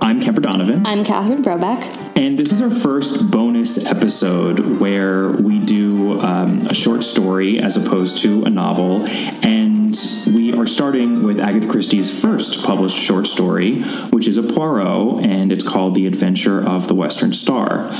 I'm 0.00 0.20
Kemper 0.20 0.40
Donovan. 0.40 0.86
I'm 0.86 1.04
Catherine 1.04 1.42
Brobeck. 1.42 1.82
And 2.16 2.38
this 2.38 2.52
is 2.52 2.60
our 2.60 2.70
first 2.70 3.30
bonus 3.30 3.86
episode 3.86 4.78
where 4.78 5.30
we 5.30 5.58
do 5.58 6.20
um, 6.20 6.66
a 6.66 6.74
short 6.74 7.02
story 7.02 7.58
as 7.58 7.76
opposed 7.76 8.18
to 8.18 8.44
a 8.44 8.50
novel. 8.50 9.06
And 9.42 9.96
we 10.26 10.52
are 10.52 10.66
starting 10.66 11.22
with 11.22 11.40
Agatha 11.40 11.68
Christie's 11.68 12.20
first 12.20 12.64
published 12.64 12.96
short 12.96 13.26
story, 13.26 13.82
which 14.10 14.28
is 14.28 14.36
a 14.36 14.42
Poirot, 14.42 15.24
and 15.24 15.52
it's 15.52 15.66
called 15.66 15.94
The 15.94 16.06
Adventure 16.06 16.64
of 16.66 16.88
the 16.88 16.94
Western 16.94 17.32
Star. 17.32 17.90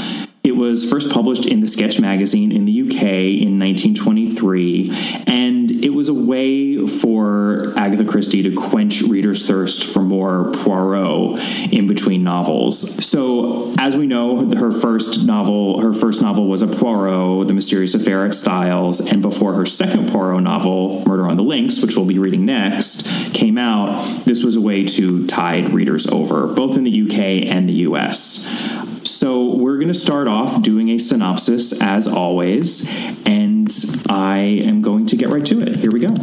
It 0.47 0.55
was 0.55 0.89
first 0.89 1.11
published 1.11 1.45
in 1.45 1.59
the 1.59 1.67
Sketch 1.67 2.01
magazine 2.01 2.53
in 2.53 2.67
the 2.67 2.83
UK 2.83 3.03
in 3.03 3.59
1923, 3.59 4.93
and 5.27 5.73
it 5.73 5.89
was 5.89 6.09
a 6.09 6.15
way 6.15 6.87
for 6.87 7.73
Agatha 7.77 8.05
Christie 8.05 8.45
to 8.45 8.55
quench 8.55 9.03
readers' 9.03 9.45
thirst 9.45 9.93
for 9.93 10.03
more 10.03 10.53
Poirot 10.53 11.41
in 11.73 11.89
between 11.89 12.23
novels. 12.23 13.05
So, 13.05 13.75
as 13.77 13.97
we 13.97 14.07
know, 14.07 14.49
her 14.55 14.71
first 14.71 15.27
novel, 15.27 15.81
her 15.81 15.93
first 15.93 16.23
novel 16.23 16.47
was 16.47 16.63
a 16.63 16.69
Poirot, 16.69 17.49
The 17.49 17.53
Mysterious 17.53 17.97
Affair 17.97 18.25
at 18.25 18.33
Styles, 18.33 19.01
and 19.01 19.21
before 19.21 19.55
her 19.55 19.67
second 19.67 20.11
Poirot 20.11 20.45
novel, 20.45 21.03
Murder 21.09 21.27
on 21.27 21.35
the 21.35 21.43
Links, 21.43 21.83
which 21.83 21.97
we'll 21.97 22.07
be 22.07 22.21
reading 22.21 22.47
next, 22.47 23.35
came 23.35 23.59
out, 23.59 24.25
this 24.27 24.45
was 24.45 24.55
a 24.55 24.61
way 24.61 24.85
to 24.85 25.27
tide 25.27 25.71
readers 25.71 26.07
over, 26.07 26.47
both 26.47 26.77
in 26.77 26.85
the 26.85 27.03
UK 27.03 27.49
and 27.53 27.69
the 27.69 27.83
US. 27.89 28.96
So, 29.27 29.57
we're 29.57 29.75
going 29.75 29.89
to 29.89 29.93
start 29.95 30.29
off 30.29 30.63
doing 30.63 30.89
a 30.91 30.99
synopsis 30.99 31.83
as 31.83 32.07
always, 32.07 32.89
and 33.27 33.69
I 34.09 34.37
am 34.39 34.81
going 34.81 35.07
to 35.07 35.17
get 35.17 35.31
right 35.31 35.45
to 35.47 35.61
it. 35.63 35.75
Here 35.79 35.91
we 35.91 35.99
go. 35.99 36.15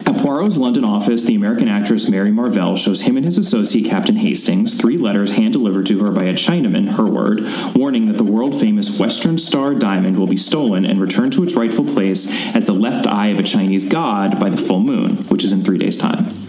At 0.00 0.18
Poirot's 0.18 0.58
London 0.58 0.84
office, 0.84 1.24
the 1.24 1.34
American 1.34 1.70
actress 1.70 2.10
Mary 2.10 2.30
Marvell 2.30 2.76
shows 2.76 3.00
him 3.00 3.16
and 3.16 3.24
his 3.24 3.38
associate 3.38 3.88
Captain 3.88 4.16
Hastings 4.16 4.78
three 4.78 4.98
letters 4.98 5.32
hand 5.32 5.54
delivered 5.54 5.86
to 5.86 6.04
her 6.04 6.10
by 6.10 6.24
a 6.24 6.34
Chinaman, 6.34 6.90
her 6.96 7.10
word, 7.10 7.40
warning 7.74 8.04
that 8.04 8.18
the 8.18 8.30
world 8.30 8.54
famous 8.54 8.98
Western 8.98 9.38
Star 9.38 9.72
diamond 9.72 10.18
will 10.18 10.26
be 10.26 10.36
stolen 10.36 10.84
and 10.84 11.00
returned 11.00 11.32
to 11.32 11.42
its 11.42 11.54
rightful 11.54 11.86
place 11.86 12.54
as 12.54 12.66
the 12.66 12.74
left 12.74 13.06
eye 13.06 13.28
of 13.28 13.38
a 13.38 13.42
Chinese 13.42 13.88
god 13.88 14.38
by 14.38 14.50
the 14.50 14.58
full 14.58 14.80
moon, 14.80 15.16
which 15.28 15.42
is 15.42 15.52
in 15.52 15.62
three 15.62 15.78
days' 15.78 15.96
time. 15.96 16.41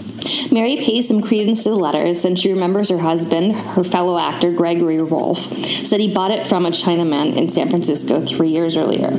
Mary 0.53 0.77
pays 0.77 1.07
some 1.07 1.19
credence 1.19 1.63
to 1.63 1.69
the 1.69 1.75
letters 1.75 2.21
since 2.21 2.39
she 2.39 2.53
remembers 2.53 2.89
her 2.89 2.99
husband, 2.99 3.55
her 3.55 3.83
fellow 3.83 4.19
actor 4.19 4.51
Gregory 4.51 4.99
Rolfe, 4.99 5.51
said 5.83 5.99
he 5.99 6.13
bought 6.13 6.29
it 6.29 6.45
from 6.45 6.67
a 6.67 6.69
Chinaman 6.69 7.35
in 7.35 7.49
San 7.49 7.69
Francisco 7.69 8.21
three 8.21 8.49
years 8.49 8.77
earlier. 8.77 9.09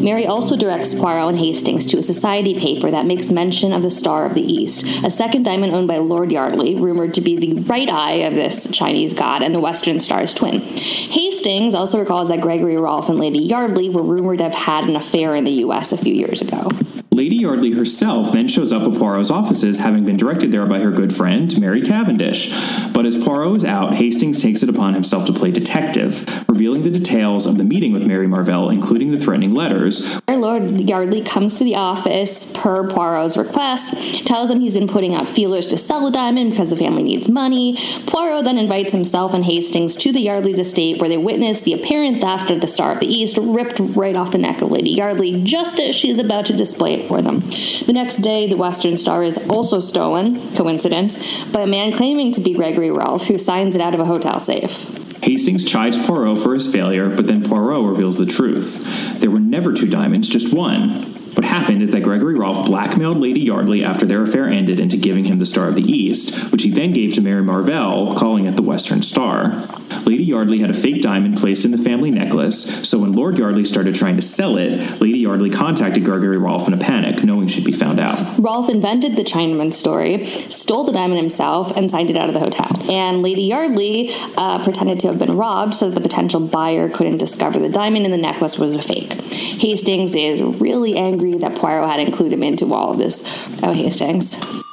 Mary 0.00 0.24
also 0.24 0.56
directs 0.56 0.94
Poirot 0.94 1.30
and 1.30 1.38
Hastings 1.40 1.84
to 1.86 1.98
a 1.98 2.02
society 2.02 2.56
paper 2.56 2.92
that 2.92 3.06
makes 3.06 3.32
mention 3.32 3.72
of 3.72 3.82
the 3.82 3.90
Star 3.90 4.24
of 4.24 4.34
the 4.34 4.42
East, 4.42 4.86
a 5.04 5.10
second 5.10 5.42
diamond 5.42 5.74
owned 5.74 5.88
by 5.88 5.96
Lord 5.96 6.30
Yardley, 6.30 6.76
rumored 6.76 7.12
to 7.14 7.20
be 7.20 7.36
the 7.36 7.60
right 7.62 7.90
eye 7.90 8.18
of 8.18 8.34
this 8.34 8.70
Chinese 8.70 9.14
god 9.14 9.42
and 9.42 9.52
the 9.52 9.60
Western 9.60 9.98
Star's 9.98 10.32
twin. 10.32 10.60
Hastings 10.60 11.74
also 11.74 11.98
recalls 11.98 12.28
that 12.28 12.40
Gregory 12.40 12.76
Rolfe 12.76 13.08
and 13.08 13.18
Lady 13.18 13.40
Yardley 13.40 13.88
were 13.88 14.04
rumored 14.04 14.38
to 14.38 14.44
have 14.44 14.54
had 14.54 14.84
an 14.84 14.94
affair 14.94 15.34
in 15.34 15.42
the 15.42 15.50
U.S. 15.50 15.90
a 15.90 15.96
few 15.96 16.14
years 16.14 16.40
ago. 16.40 16.68
Lady 17.14 17.36
Yardley 17.36 17.70
herself 17.70 18.32
then 18.32 18.48
shows 18.48 18.72
up 18.72 18.82
at 18.82 18.98
Poirot's 18.98 19.30
offices, 19.30 19.78
having 19.78 20.04
been 20.04 20.16
directed 20.16 20.50
there 20.50 20.66
by 20.66 20.80
her 20.80 20.90
good 20.90 21.14
friend, 21.14 21.60
Mary 21.60 21.80
Cavendish. 21.80 22.50
But 22.92 23.06
as 23.06 23.14
Poirot 23.22 23.58
is 23.58 23.64
out, 23.64 23.94
Hastings 23.94 24.42
takes 24.42 24.64
it 24.64 24.68
upon 24.68 24.94
himself 24.94 25.24
to 25.26 25.32
play 25.32 25.52
detective, 25.52 26.43
revealing 26.54 26.84
the 26.84 26.90
details 26.90 27.46
of 27.46 27.58
the 27.58 27.64
meeting 27.64 27.92
with 27.92 28.06
Mary 28.06 28.28
Marvell, 28.28 28.70
including 28.70 29.10
the 29.10 29.18
threatening 29.18 29.54
letters. 29.54 30.20
Lord 30.28 30.88
Yardley 30.88 31.22
comes 31.22 31.58
to 31.58 31.64
the 31.64 31.74
office 31.74 32.52
per 32.52 32.88
Poirot's 32.88 33.36
request, 33.36 34.26
tells 34.26 34.50
him 34.50 34.60
he's 34.60 34.74
been 34.74 34.86
putting 34.86 35.14
out 35.14 35.28
feelers 35.28 35.68
to 35.68 35.78
sell 35.78 36.04
the 36.04 36.10
diamond 36.10 36.50
because 36.50 36.70
the 36.70 36.76
family 36.76 37.02
needs 37.02 37.28
money. 37.28 37.76
Poirot 38.06 38.44
then 38.44 38.58
invites 38.58 38.92
himself 38.92 39.34
and 39.34 39.46
Hastings 39.46 39.96
to 39.96 40.12
the 40.12 40.20
Yardley's 40.20 40.58
estate 40.58 41.00
where 41.00 41.08
they 41.08 41.16
witness 41.16 41.62
the 41.62 41.72
apparent 41.72 42.20
theft 42.20 42.50
of 42.50 42.60
the 42.60 42.68
Star 42.68 42.92
of 42.92 43.00
the 43.00 43.06
East 43.06 43.36
ripped 43.40 43.80
right 43.96 44.16
off 44.16 44.32
the 44.32 44.38
neck 44.38 44.60
of 44.60 44.70
Lady 44.70 44.90
Yardley 44.90 45.42
just 45.42 45.80
as 45.80 45.96
she's 45.96 46.18
about 46.18 46.46
to 46.46 46.52
display 46.52 46.92
it 46.92 47.08
for 47.08 47.20
them. 47.20 47.40
The 47.40 47.94
next 47.94 48.18
day, 48.18 48.46
the 48.46 48.56
Western 48.56 48.96
Star 48.96 49.24
is 49.24 49.38
also 49.48 49.80
stolen, 49.80 50.34
coincidence, 50.54 51.44
by 51.50 51.62
a 51.62 51.66
man 51.66 51.90
claiming 51.90 52.32
to 52.32 52.40
be 52.40 52.54
Gregory 52.54 52.90
Rolfe, 52.90 53.28
who 53.28 53.38
signs 53.38 53.74
it 53.74 53.80
out 53.80 53.94
of 53.94 54.00
a 54.00 54.04
hotel 54.04 54.38
safe. 54.38 55.03
Hastings 55.24 55.64
chides 55.64 55.96
Poirot 55.96 56.36
for 56.36 56.52
his 56.52 56.70
failure, 56.70 57.08
but 57.08 57.26
then 57.26 57.42
Poirot 57.42 57.88
reveals 57.88 58.18
the 58.18 58.26
truth. 58.26 59.20
There 59.20 59.30
were 59.30 59.40
never 59.40 59.72
two 59.72 59.88
diamonds, 59.88 60.28
just 60.28 60.54
one. 60.54 60.90
What 61.34 61.46
happened 61.46 61.82
is 61.82 61.92
that 61.92 62.02
Gregory 62.02 62.34
Rolfe 62.34 62.66
blackmailed 62.66 63.16
Lady 63.16 63.40
Yardley 63.40 63.82
after 63.82 64.04
their 64.04 64.22
affair 64.22 64.46
ended 64.46 64.78
into 64.78 64.98
giving 64.98 65.24
him 65.24 65.38
the 65.38 65.46
Star 65.46 65.68
of 65.68 65.76
the 65.76 65.82
East, 65.82 66.52
which 66.52 66.62
he 66.62 66.68
then 66.68 66.90
gave 66.90 67.14
to 67.14 67.22
Mary 67.22 67.42
Marvell, 67.42 68.14
calling 68.14 68.44
it 68.44 68.56
the 68.56 68.62
Western 68.62 69.00
Star. 69.00 69.66
Lady 70.04 70.24
Yardley 70.24 70.58
had 70.58 70.70
a 70.70 70.74
fake 70.74 71.02
diamond 71.02 71.36
placed 71.36 71.64
in 71.64 71.70
the 71.70 71.78
family 71.78 72.10
necklace, 72.10 72.88
so 72.88 72.98
when 72.98 73.12
Lord 73.12 73.38
Yardley 73.38 73.64
started 73.64 73.94
trying 73.94 74.16
to 74.16 74.22
sell 74.22 74.56
it, 74.56 75.00
Lady 75.00 75.18
Yardley 75.20 75.50
contacted 75.50 76.04
Gregory 76.04 76.36
Rolfe 76.36 76.68
in 76.68 76.74
a 76.74 76.78
panic, 76.78 77.22
knowing 77.24 77.48
she'd 77.48 77.64
be 77.64 77.72
found 77.72 78.00
out. 78.00 78.38
Rolfe 78.38 78.68
invented 78.68 79.16
the 79.16 79.24
Chinaman 79.24 79.72
story, 79.72 80.24
stole 80.24 80.84
the 80.84 80.92
diamond 80.92 81.20
himself, 81.20 81.76
and 81.76 81.90
signed 81.90 82.10
it 82.10 82.16
out 82.16 82.28
of 82.28 82.34
the 82.34 82.40
hotel. 82.40 82.90
And 82.90 83.22
Lady 83.22 83.42
Yardley 83.42 84.10
uh, 84.36 84.62
pretended 84.62 85.00
to 85.00 85.06
have 85.08 85.18
been 85.18 85.36
robbed 85.36 85.74
so 85.74 85.88
that 85.88 85.94
the 85.94 86.06
potential 86.06 86.40
buyer 86.40 86.88
couldn't 86.88 87.18
discover 87.18 87.58
the 87.58 87.68
diamond 87.68 88.04
and 88.04 88.12
the 88.12 88.18
necklace 88.18 88.58
was 88.58 88.74
a 88.74 88.82
fake. 88.82 89.12
Hastings 89.12 90.14
is 90.14 90.40
really 90.42 90.96
angry 90.96 91.32
that 91.38 91.56
Poirot 91.56 91.88
had 91.88 92.00
included 92.00 92.34
him 92.34 92.42
into 92.42 92.72
all 92.72 92.92
of 92.92 92.98
this. 92.98 93.22
Oh, 93.62 93.72
Hastings. 93.72 94.63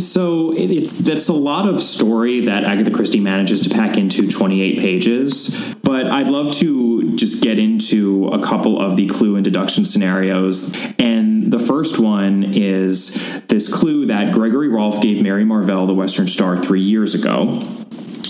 So 0.00 0.52
it's 0.56 0.98
that's 0.98 1.28
a 1.28 1.34
lot 1.34 1.68
of 1.68 1.82
story 1.82 2.40
that 2.40 2.64
Agatha 2.64 2.90
Christie 2.90 3.20
manages 3.20 3.60
to 3.62 3.70
pack 3.70 3.96
into 3.96 4.28
28 4.28 4.78
pages. 4.78 5.74
But 5.82 6.06
I'd 6.06 6.28
love 6.28 6.52
to 6.56 7.16
just 7.16 7.42
get 7.42 7.58
into 7.58 8.28
a 8.28 8.42
couple 8.42 8.80
of 8.80 8.96
the 8.96 9.06
clue 9.06 9.36
and 9.36 9.44
deduction 9.44 9.84
scenarios. 9.84 10.74
And 10.98 11.52
the 11.52 11.58
first 11.58 11.98
one 11.98 12.44
is 12.44 13.42
this 13.46 13.72
clue 13.72 14.06
that 14.06 14.32
Gregory 14.32 14.68
Rolfe 14.68 15.02
gave 15.02 15.22
Mary 15.22 15.44
Marvell 15.44 15.86
the 15.86 15.94
Western 15.94 16.28
Star 16.28 16.56
three 16.56 16.82
years 16.82 17.14
ago. 17.14 17.66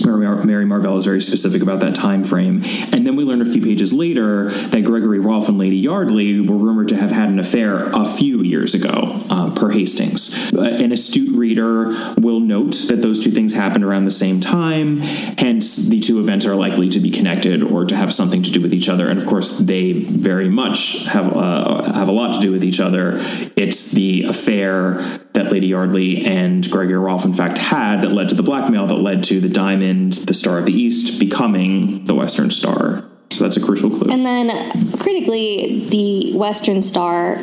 Mary 0.05 0.65
Marvell 0.65 0.97
is 0.97 1.05
very 1.05 1.21
specific 1.21 1.63
about 1.63 1.81
that 1.81 1.95
time 1.95 2.25
frame. 2.25 2.63
And 2.93 3.07
then 3.07 3.17
we 3.17 3.25
learn 3.25 3.43
a 3.43 3.45
few 3.45 3.63
pages 3.63 3.93
later 3.93 4.51
that 4.51 4.85
Gregory 4.85 5.19
Rolfe 5.19 5.49
and 5.49 5.59
Lady 5.59 5.77
Yardley 5.77 6.41
were 6.41 6.57
rumored 6.57 6.89
to 6.89 6.97
have 6.97 7.11
had 7.11 7.29
an 7.29 7.39
affair 7.39 7.91
a 7.93 8.07
few 8.07 8.43
years 8.43 8.75
ago, 8.75 9.21
uh, 9.31 9.55
per 9.55 9.71
Hastings. 9.71 10.53
Uh, 10.53 10.63
an 10.63 10.93
astute 10.93 11.37
reader 11.37 11.95
will 12.19 12.41
note 12.41 12.73
that 12.89 13.03
those 13.03 13.23
two 13.23 13.31
things 13.31 13.55
happened 13.55 13.85
around 13.85 14.05
the 14.05 14.11
same 14.11 14.41
time, 14.41 14.99
hence 14.99 15.89
the 15.89 16.01
two 16.01 16.21
events 16.21 16.47
are 16.47 16.55
likely 16.55 16.89
to 16.89 17.01
be 17.01 17.11
connected 17.11 17.63
or 17.63 17.85
to 17.85 17.97
have 17.97 18.13
something 18.13 18.43
to 18.43 18.51
do 18.51 18.61
with 18.61 18.75
each 18.75 18.89
other. 18.89 19.09
And 19.09 19.19
of 19.19 19.27
course, 19.27 19.59
they 19.59 19.93
very 19.93 20.49
much 20.49 21.05
have 21.07 21.37
uh, 21.37 21.93
have 21.93 22.09
a 22.09 22.13
lot 22.13 22.35
to 22.35 22.41
do 22.41 22.53
with 22.53 22.65
each 22.65 22.81
other. 22.81 23.15
It's 23.57 23.93
the 23.93 24.25
affair 24.25 25.03
that 25.33 25.53
Lady 25.53 25.69
Yardley 25.69 26.27
and 26.27 26.69
Gregory 26.71 26.99
Rolfe, 26.99 27.25
in 27.25 27.33
fact, 27.33 27.59
had 27.59 28.03
that 28.03 28.13
led 28.13 28.29
to 28.31 28.35
the 28.35 28.43
blackmail 28.43 28.87
that 28.89 28.97
led 28.97 29.23
to 29.25 29.41
the 29.41 29.49
diamond, 29.49 30.15
the 30.15 30.35
Star 30.35 30.59
of 30.59 30.67
the 30.67 30.73
East, 30.73 31.21
becoming 31.21 32.05
the 32.05 32.15
Western 32.15 32.51
Star. 32.51 33.05
So 33.31 33.45
that's 33.45 33.57
a 33.57 33.61
crucial 33.61 33.91
clue. 33.91 34.11
And 34.11 34.27
then 34.27 34.51
critically, 34.99 35.87
the 35.89 36.37
Western 36.37 36.83
Star 36.83 37.37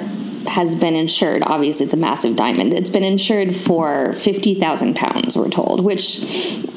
has 0.47 0.75
been 0.75 0.95
insured. 0.95 1.43
Obviously, 1.43 1.85
it's 1.85 1.93
a 1.93 1.97
massive 1.97 2.35
diamond. 2.35 2.73
It's 2.73 2.89
been 2.89 3.03
insured 3.03 3.55
for 3.55 4.13
fifty 4.13 4.55
thousand 4.55 4.95
pounds. 4.95 5.35
We're 5.35 5.49
told, 5.49 5.83
which 5.83 6.19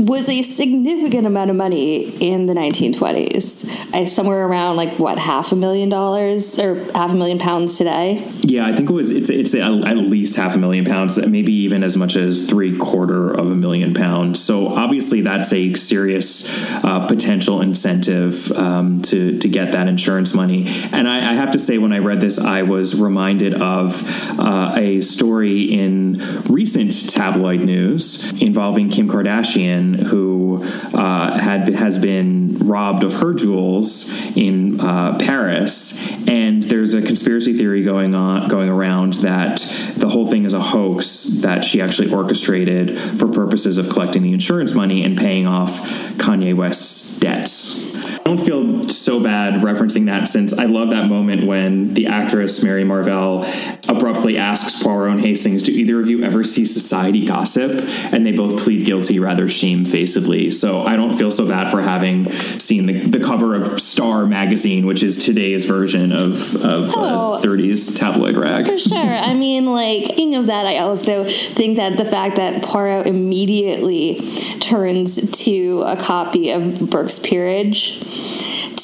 was 0.00 0.28
a 0.28 0.42
significant 0.42 1.26
amount 1.26 1.50
of 1.50 1.56
money 1.56 2.08
in 2.20 2.46
the 2.46 2.54
1920s. 2.54 4.08
somewhere 4.08 4.46
around 4.46 4.76
like 4.76 4.98
what 4.98 5.18
half 5.18 5.52
a 5.52 5.56
million 5.56 5.88
dollars 5.88 6.58
or 6.58 6.76
half 6.92 7.10
a 7.10 7.14
million 7.14 7.38
pounds 7.38 7.76
today. 7.76 8.26
Yeah, 8.40 8.66
I 8.66 8.74
think 8.74 8.88
it 8.88 8.92
was. 8.92 9.10
It's 9.10 9.30
it's 9.30 9.54
at 9.54 9.96
least 9.96 10.36
half 10.36 10.54
a 10.54 10.58
million 10.58 10.84
pounds. 10.84 11.18
Maybe 11.26 11.52
even 11.52 11.84
as 11.84 11.96
much 11.96 12.16
as 12.16 12.48
three 12.48 12.76
quarter 12.76 13.30
of 13.30 13.50
a 13.50 13.54
million 13.54 13.94
pounds. 13.94 14.42
So 14.42 14.68
obviously, 14.68 15.20
that's 15.20 15.52
a 15.52 15.74
serious 15.74 16.50
uh, 16.84 17.06
potential 17.06 17.60
incentive 17.60 18.50
um, 18.52 19.02
to 19.02 19.38
to 19.38 19.48
get 19.48 19.72
that 19.72 19.88
insurance 19.88 20.34
money. 20.34 20.66
And 20.92 21.06
I, 21.08 21.30
I, 21.30 21.34
have 21.34 21.50
to 21.52 21.58
say, 21.58 21.78
when 21.78 21.92
I 21.92 21.98
read 21.98 22.20
this, 22.20 22.38
I 22.38 22.62
was 22.62 22.98
reminded 23.00 23.54
of 23.54 24.02
uh, 24.38 24.72
a 24.76 25.00
story 25.00 25.62
in 25.62 26.20
recent 26.48 27.10
tabloid 27.10 27.60
news 27.60 28.32
involving 28.40 28.90
Kim 28.90 29.08
Kardashian 29.08 29.89
who 29.94 30.62
uh, 30.94 31.38
had 31.38 31.68
has 31.68 31.98
been 31.98 32.58
robbed 32.58 33.04
of 33.04 33.14
her 33.14 33.34
jewels 33.34 34.10
in 34.36 34.80
uh, 34.80 35.18
Paris, 35.18 36.10
and 36.26 36.62
there's 36.64 36.94
a 36.94 37.02
conspiracy 37.02 37.54
theory 37.54 37.82
going 37.82 38.14
on 38.14 38.48
going 38.48 38.68
around 38.68 39.14
that 39.14 39.60
the 40.00 40.08
whole 40.08 40.26
thing 40.26 40.44
is 40.44 40.54
a 40.54 40.60
hoax 40.60 41.24
that 41.42 41.62
she 41.62 41.80
actually 41.80 42.12
orchestrated 42.12 42.98
for 42.98 43.28
purposes 43.28 43.78
of 43.78 43.88
collecting 43.88 44.22
the 44.22 44.32
insurance 44.32 44.74
money 44.74 45.04
and 45.04 45.16
paying 45.16 45.46
off 45.46 45.80
Kanye 46.16 46.54
West's 46.54 47.20
debts. 47.20 47.90
I 48.20 48.22
don't 48.24 48.38
feel 48.38 48.88
so 48.88 49.20
bad 49.20 49.62
referencing 49.62 50.06
that 50.06 50.28
since 50.28 50.56
I 50.56 50.66
love 50.66 50.90
that 50.90 51.08
moment 51.08 51.46
when 51.46 51.94
the 51.94 52.06
actress 52.06 52.62
Mary 52.62 52.84
Marvell 52.84 53.44
abruptly 53.88 54.38
asks 54.38 54.82
Poirot 54.82 55.12
and 55.12 55.20
Hastings, 55.20 55.64
Do 55.64 55.72
either 55.72 55.98
of 55.98 56.08
you 56.08 56.22
ever 56.22 56.44
see 56.44 56.64
society 56.64 57.26
gossip? 57.26 57.72
And 58.12 58.24
they 58.24 58.32
both 58.32 58.62
plead 58.62 58.86
guilty 58.86 59.18
rather 59.18 59.48
shamefacedly. 59.48 60.52
So 60.52 60.82
I 60.82 60.96
don't 60.96 61.12
feel 61.14 61.30
so 61.30 61.48
bad 61.48 61.70
for 61.70 61.82
having 61.82 62.30
seen 62.30 62.86
the, 62.86 63.00
the 63.00 63.20
cover 63.20 63.54
of 63.54 63.80
Star 63.80 64.26
magazine, 64.26 64.86
which 64.86 65.02
is 65.02 65.24
today's 65.24 65.64
version 65.64 66.12
of, 66.12 66.54
of 66.56 66.94
oh, 66.96 67.34
uh, 67.34 67.40
30s 67.42 67.98
tabloid 67.98 68.36
rag. 68.36 68.66
For 68.66 68.78
sure. 68.78 68.98
I 68.98 69.34
mean, 69.34 69.66
like, 69.66 69.89
thinking 69.98 70.36
of 70.36 70.46
that, 70.46 70.66
I 70.66 70.78
also 70.78 71.24
think 71.24 71.76
that 71.76 71.96
the 71.96 72.04
fact 72.04 72.36
that 72.36 72.62
Poirot 72.62 73.06
immediately 73.06 74.20
turns 74.60 75.30
to 75.44 75.82
a 75.86 75.96
copy 75.96 76.50
of 76.50 76.90
Burke's 76.90 77.18
Peerage 77.18 78.00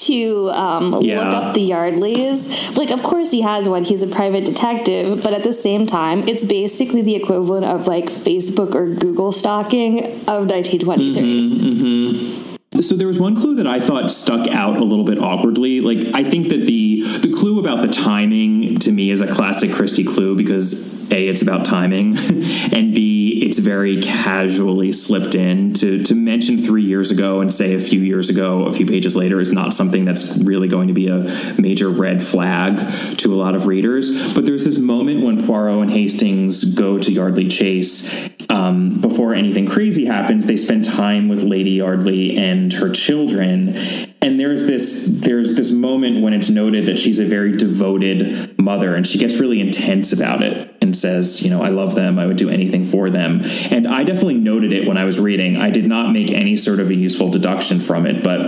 to 0.07 0.51
um, 0.51 1.03
yeah. 1.03 1.19
look 1.19 1.27
up 1.27 1.55
the 1.55 1.71
Yardleys. 1.71 2.77
Like, 2.77 2.91
of 2.91 3.03
course, 3.03 3.31
he 3.31 3.43
has 3.43 3.69
one. 3.69 3.85
He's 3.85 4.03
a 4.03 4.07
private 4.07 4.45
detective, 4.45 5.23
but 5.23 5.33
at 5.33 5.43
the 5.43 5.53
same 5.53 5.87
time, 5.87 6.27
it's 6.29 6.45
basically 6.45 7.03
the 7.03 7.17
equivalent 7.17 7.65
of 7.65 7.87
like 7.87 8.07
Facebook 8.07 8.75
or 8.75 8.95
Google 8.95 9.33
stalking 9.33 10.05
of 10.05 10.47
1923. 10.49 11.23
Mm-hmm, 11.23 11.67
mm-hmm. 11.67 12.81
So 12.81 12.95
there 12.95 13.07
was 13.07 13.19
one 13.19 13.37
clue 13.37 13.55
that 13.57 13.67
I 13.67 13.81
thought 13.81 14.11
stuck 14.11 14.47
out 14.49 14.77
a 14.77 14.85
little 14.85 15.05
bit 15.05 15.19
awkwardly. 15.19 15.81
Like 15.81 16.15
I 16.15 16.25
think 16.25 16.49
that 16.49 16.67
the 16.67 16.86
the 17.03 17.33
clue 17.33 17.59
about 17.59 17.83
the 17.83 17.89
timing 17.89 18.79
to 18.81 18.93
me 18.93 19.11
is 19.11 19.21
a 19.21 19.33
classic 19.33 19.73
Christie 19.73 20.05
clue 20.05 20.37
because 20.37 21.11
a 21.11 21.29
it's 21.29 21.43
about 21.43 21.65
timing, 21.65 22.17
and 22.73 22.95
b 22.95 23.41
it's 23.43 23.59
very 23.59 24.03
casually 24.03 24.93
slipped 24.93 25.35
in 25.35 25.73
to 25.75 26.03
to 26.05 26.15
mention 26.15 26.59
three 26.59 26.83
years 26.83 27.11
ago 27.11 27.41
and 27.41 27.53
say 27.53 27.75
a 27.75 27.81
few 27.81 28.01
years 28.01 28.29
ago, 28.29 28.65
a 28.65 28.73
few 28.73 28.87
pages 28.87 29.17
later 29.17 29.41
is 29.41 29.53
not 29.53 29.75
something 29.75 30.05
that's 30.05 30.39
really 30.39 30.69
going 30.69 30.89
to 30.89 30.95
be 30.95 31.09
a 31.09 31.19
major 31.59 31.89
red 31.89 32.23
flag 32.23 32.79
to 33.19 33.35
a 33.35 33.37
lot 33.37 33.55
of 33.55 33.67
readers. 33.67 34.35
But 34.35 34.47
there's 34.47 34.65
this 34.65 34.79
moment 34.79 35.25
when 35.25 35.47
Poirot 35.47 35.83
and 35.83 35.91
Hastings 35.91 36.75
go 36.75 36.99
to 36.99 37.13
Yardley 37.13 37.49
Chase. 37.49 38.36
Um, 38.49 39.01
before 39.01 39.35
anything 39.35 39.67
crazy 39.67 40.07
happens, 40.07 40.47
they 40.47 40.57
spend 40.57 40.85
time 40.85 41.29
with 41.29 41.43
Lady 41.43 41.73
Yardley 41.73 42.37
and 42.37 42.73
her 42.75 42.91
children, 42.91 43.77
and 44.23 44.39
there's 44.39 44.67
this 44.67 45.21
there's 45.23 45.55
this 45.55 45.73
moment 45.73 46.23
when 46.23 46.33
it's 46.33 46.49
noted 46.49 46.87
that 46.87 46.99
she's 46.99 47.19
a 47.19 47.25
very 47.25 47.53
devoted 47.57 48.59
mother, 48.61 48.95
and 48.95 49.07
she 49.07 49.19
gets 49.19 49.39
really 49.39 49.61
intense 49.61 50.13
about 50.13 50.43
it 50.43 50.77
and 50.87 50.97
says, 50.97 51.43
you 51.43 51.51
know, 51.51 51.63
I 51.63 51.69
love 51.69 51.95
them. 51.95 52.19
I 52.19 52.27
would 52.27 52.37
do 52.37 52.49
anything 52.49 52.85
for 52.85 53.11
them. 53.11 53.41
And 53.71 53.87
I 53.87 54.05
definitely 54.05 54.37
noted 54.37 54.73
it 54.73 54.87
when 54.87 54.97
I 54.97 55.05
was 55.05 55.19
reading. 55.19 55.57
I 55.57 55.71
did 55.71 55.87
not 55.87 56.13
make 56.13 56.31
any 56.31 56.57
sort 56.57 56.81
of 56.81 56.91
a 56.91 56.95
useful 56.95 57.31
deduction 57.31 57.81
from 57.81 58.07
it. 58.07 58.23
But 58.23 58.41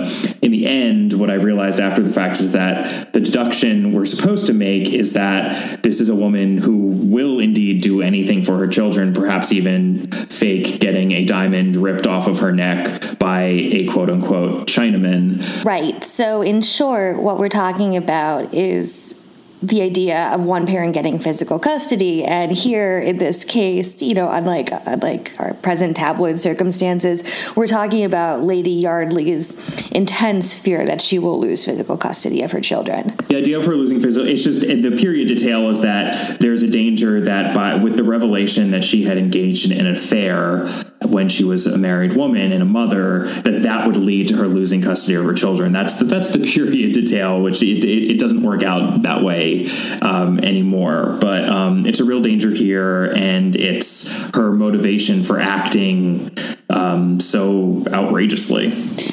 in 0.43 0.53
the 0.53 0.67
end, 0.67 1.15
what 1.15 1.31
I 1.31 1.35
realized 1.35 1.81
after 1.81 2.03
the 2.03 2.11
fact 2.11 2.41
is 2.41 2.53
that 2.53 3.12
the 3.12 3.21
deduction 3.21 3.93
we're 3.93 4.06
supposed 4.06 4.47
to 4.47 4.55
make 4.55 4.89
is 4.89 5.15
that 5.15 5.83
this 5.83 6.01
is 6.01 6.09
a 6.09 6.15
woman 6.15 6.59
who 6.59 6.77
will 6.77 7.41
indeed 7.41 7.83
do 7.83 8.03
anything 8.03 8.43
for 8.43 8.59
her 8.59 8.69
children, 8.69 9.12
perhaps 9.12 9.53
even 9.53 9.88
fake 9.96 10.81
getting 10.81 11.12
a 11.12 11.25
diamond 11.25 11.76
ripped 11.76 12.06
off 12.06 12.26
of 12.26 12.40
her 12.40 12.52
neck 12.52 13.19
by 13.19 13.43
a 13.43 13.87
quote 13.88 14.11
unquote 14.11 14.67
Chinaman. 14.67 15.64
Right. 15.64 16.02
So, 16.05 16.43
in 16.43 16.62
short, 16.62 17.23
what 17.23 17.38
we're 17.38 17.49
talking 17.49 17.96
about 17.96 18.55
is 18.55 19.14
the 19.62 19.82
idea 19.82 20.28
of 20.28 20.44
one 20.44 20.66
parent 20.66 20.94
getting 20.94 21.19
physical 21.19 21.58
custody. 21.58 22.25
And 22.25 22.52
here 22.52 22.99
in 22.99 23.19
this 23.19 23.44
case 23.44 24.02
you 24.02 24.14
know 24.14 24.31
unlike 24.31 24.70
unlike 24.87 25.38
our 25.38 25.55
present 25.55 25.96
tabloid 25.96 26.38
circumstances 26.38 27.22
we're 27.56 27.66
talking 27.66 28.05
about 28.05 28.43
lady 28.43 28.70
yardley's 28.70 29.90
intense 29.90 30.58
fear 30.58 30.84
that 30.87 31.02
she 31.02 31.19
will 31.19 31.38
lose 31.40 31.64
physical 31.64 31.96
custody 31.96 32.43
of 32.43 32.52
her 32.52 32.60
children. 32.60 33.14
The 33.28 33.37
idea 33.37 33.58
of 33.58 33.64
her 33.64 33.75
losing 33.75 34.00
physical 34.00 34.28
it's 34.28 34.44
just 34.44 34.60
the 34.60 34.96
period 34.96 35.28
detail 35.28 35.69
is 35.70 35.82
that 35.82 36.40
there's 36.40 36.62
a 36.62 36.70
danger 36.70 37.20
that 37.22 37.55
by 37.55 37.75
with 37.75 37.96
the 37.96 38.05
revelation 38.05 38.70
that 38.70 38.84
she 38.84 39.05
had 39.05 39.19
engaged 39.19 39.70
in 39.70 39.78
an 39.78 39.87
affair 39.87 40.69
when 41.03 41.29
she 41.29 41.45
was 41.45 41.67
a 41.67 41.79
married 41.79 42.15
woman 42.15 42.53
and 42.53 42.62
a 42.62 42.67
mother 42.67 43.29
that 43.43 43.62
that 43.62 43.87
would 43.87 43.97
lead 43.97 44.29
to 44.29 44.37
her 44.37 44.49
losing 44.49 44.83
custody 44.83 45.15
of 45.15 45.25
her 45.25 45.35
children. 45.35 45.73
That's 45.73 45.99
the, 45.99 46.05
that's 46.05 46.33
the 46.33 46.41
period 46.41 46.93
detail 46.93 47.41
which 47.41 47.62
it, 47.62 47.85
it, 47.85 48.12
it 48.12 48.19
doesn't 48.19 48.43
work 48.43 48.62
out 48.62 49.03
that 49.03 49.23
way 49.23 49.71
um, 50.03 50.41
anymore. 50.41 51.17
But 51.21 51.49
um, 51.49 51.87
it's 51.87 52.00
a 52.00 52.05
real 52.05 52.21
danger 52.21 52.50
here 52.50 53.12
and 53.17 53.55
it's 53.55 54.35
her 54.37 54.53
motivation 54.53 55.23
for 55.23 55.39
acting 55.39 56.37
um, 56.69 57.21
so 57.21 57.85
outrageously. 57.93 58.69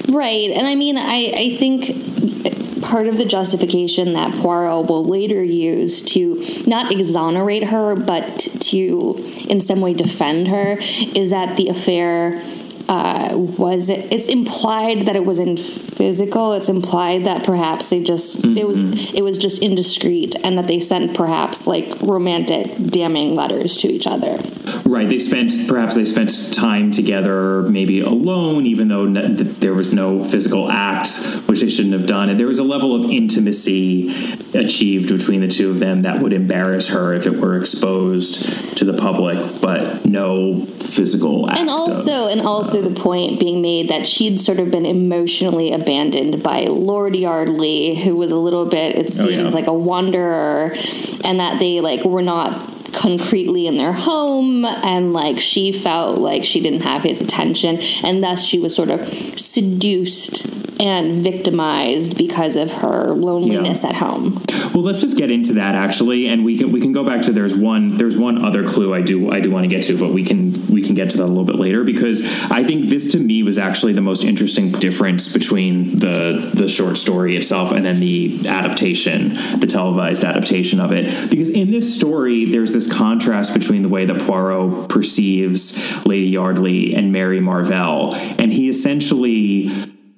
Right. 0.09 0.49
And 0.51 0.67
i 0.67 0.75
mean 0.75 0.97
i, 0.97 1.31
I 1.35 1.55
think 1.57 2.64
part 2.85 3.07
of 3.07 3.17
the 3.17 3.25
justification 3.25 4.13
that 4.13 4.33
Poirot 4.35 4.87
will 4.87 5.03
later 5.03 5.43
use 5.43 6.01
to 6.03 6.43
not 6.67 6.91
exonerate 6.91 7.63
her, 7.63 7.95
but 7.95 8.39
to 8.39 9.15
in 9.49 9.59
some 9.59 9.81
way 9.81 9.93
defend 9.93 10.47
her, 10.47 10.77
is 10.79 11.31
that 11.31 11.57
the 11.57 11.69
affair 11.69 12.41
uh, 12.87 13.29
was 13.33 13.89
it, 13.89 14.11
it's 14.11 14.27
implied 14.27 15.07
that 15.07 15.15
it 15.15 15.25
wasn't 15.25 15.59
physical. 15.59 16.53
It's 16.53 16.69
implied 16.69 17.25
that 17.25 17.43
perhaps 17.43 17.89
they 17.89 18.03
just 18.03 18.41
mm-hmm. 18.41 18.57
it 18.57 18.67
was 18.67 18.79
mm-hmm. 18.79 19.15
it 19.15 19.23
was 19.23 19.37
just 19.37 19.61
indiscreet, 19.61 20.35
and 20.43 20.57
that 20.57 20.67
they 20.67 20.79
sent 20.79 21.15
perhaps 21.15 21.67
like 21.67 22.01
romantic, 22.01 22.71
damning 22.77 23.35
letters 23.35 23.77
to 23.77 23.87
each 23.87 24.07
other. 24.07 24.37
Right. 24.85 25.09
They 25.09 25.19
spent 25.19 25.51
perhaps 25.67 25.95
they 25.95 26.05
spent 26.05 26.53
time 26.53 26.91
together, 26.91 27.63
maybe 27.63 28.01
alone, 28.01 28.65
even 28.65 28.87
though 28.87 29.07
there 29.07 29.73
was 29.73 29.93
no 29.93 30.23
physical 30.23 30.69
act, 30.69 31.09
which 31.47 31.61
they 31.61 31.69
shouldn't 31.69 31.93
have 31.93 32.07
done. 32.07 32.29
And 32.29 32.39
there 32.39 32.47
was 32.47 32.59
a 32.59 32.63
level 32.63 32.95
of 32.95 33.09
intimacy 33.09 34.09
achieved 34.53 35.09
between 35.09 35.41
the 35.41 35.47
two 35.47 35.69
of 35.69 35.79
them 35.79 36.01
that 36.01 36.21
would 36.21 36.33
embarrass 36.33 36.89
her 36.89 37.13
if 37.13 37.25
it 37.25 37.37
were 37.37 37.57
exposed 37.57 38.77
to 38.77 38.85
the 38.85 38.93
public, 38.93 39.61
but 39.61 40.05
no 40.05 40.65
physical 40.95 41.49
act. 41.49 41.59
And 41.59 41.69
also, 41.69 42.25
of, 42.25 42.31
and 42.31 42.41
also 42.41 42.74
uh, 42.75 42.81
the 42.81 42.99
point 42.99 43.39
being 43.39 43.61
made 43.61 43.89
that 43.89 44.07
she'd 44.07 44.39
sort 44.39 44.59
of 44.59 44.71
been 44.71 44.85
emotionally 44.85 45.71
abandoned 45.71 46.43
by 46.43 46.65
Lord 46.65 47.15
Yardley, 47.15 47.95
who 47.95 48.15
was 48.15 48.31
a 48.31 48.37
little 48.37 48.65
bit, 48.65 48.95
it 48.95 49.13
seems 49.13 49.27
oh, 49.27 49.29
yeah. 49.29 49.49
like 49.49 49.67
a 49.67 49.73
wanderer, 49.73 50.75
and 51.23 51.39
that 51.39 51.59
they 51.59 51.81
like 51.81 52.03
were 52.03 52.21
not 52.21 52.74
concretely 52.93 53.67
in 53.67 53.77
their 53.77 53.93
home 53.93 54.65
and 54.65 55.13
like 55.13 55.39
she 55.39 55.71
felt 55.71 56.17
like 56.19 56.43
she 56.43 56.61
didn't 56.61 56.81
have 56.81 57.03
his 57.03 57.21
attention 57.21 57.79
and 58.03 58.23
thus 58.23 58.43
she 58.43 58.59
was 58.59 58.75
sort 58.75 58.91
of 58.91 59.01
seduced 59.39 60.65
and 60.79 61.23
victimized 61.23 62.17
because 62.17 62.55
of 62.55 62.71
her 62.71 63.13
loneliness 63.13 63.83
yeah. 63.83 63.89
at 63.89 63.95
home. 63.95 64.41
Well, 64.73 64.83
let's 64.83 65.01
just 65.01 65.17
get 65.17 65.31
into 65.31 65.53
that 65.53 65.75
actually, 65.75 66.27
and 66.27 66.43
we 66.43 66.57
can 66.57 66.71
we 66.71 66.81
can 66.81 66.91
go 66.91 67.03
back 67.03 67.21
to 67.23 67.31
there's 67.31 67.55
one 67.55 67.95
there's 67.95 68.17
one 68.17 68.43
other 68.43 68.67
clue 68.67 68.93
I 68.93 69.01
do 69.01 69.31
I 69.31 69.39
do 69.39 69.49
want 69.51 69.63
to 69.63 69.69
get 69.69 69.83
to, 69.85 69.97
but 69.97 70.11
we 70.11 70.23
can 70.23 70.67
we 70.67 70.81
can 70.81 70.95
get 70.95 71.11
to 71.11 71.17
that 71.17 71.23
a 71.23 71.27
little 71.27 71.45
bit 71.45 71.55
later 71.55 71.83
because 71.83 72.21
I 72.51 72.63
think 72.63 72.89
this 72.89 73.11
to 73.13 73.19
me 73.19 73.43
was 73.43 73.57
actually 73.57 73.93
the 73.93 74.01
most 74.01 74.23
interesting 74.23 74.71
difference 74.71 75.31
between 75.31 75.99
the 75.99 76.51
the 76.53 76.67
short 76.67 76.97
story 76.97 77.37
itself 77.37 77.71
and 77.71 77.85
then 77.85 77.99
the 77.99 78.47
adaptation, 78.47 79.35
the 79.59 79.67
televised 79.67 80.23
adaptation 80.23 80.79
of 80.79 80.91
it. 80.91 81.29
Because 81.29 81.49
in 81.49 81.71
this 81.71 81.95
story, 81.95 82.45
there's 82.45 82.74
this 82.75 82.91
contrast 82.91 83.53
between 83.53 83.81
the 83.81 83.89
way 83.89 84.05
that 84.05 84.21
Poirot 84.21 84.89
perceives 84.89 86.05
Lady 86.05 86.27
Yardley 86.27 86.93
and 86.93 87.11
Mary 87.11 87.39
Marvell, 87.39 88.13
and 88.37 88.51
he 88.51 88.67
essentially 88.67 89.71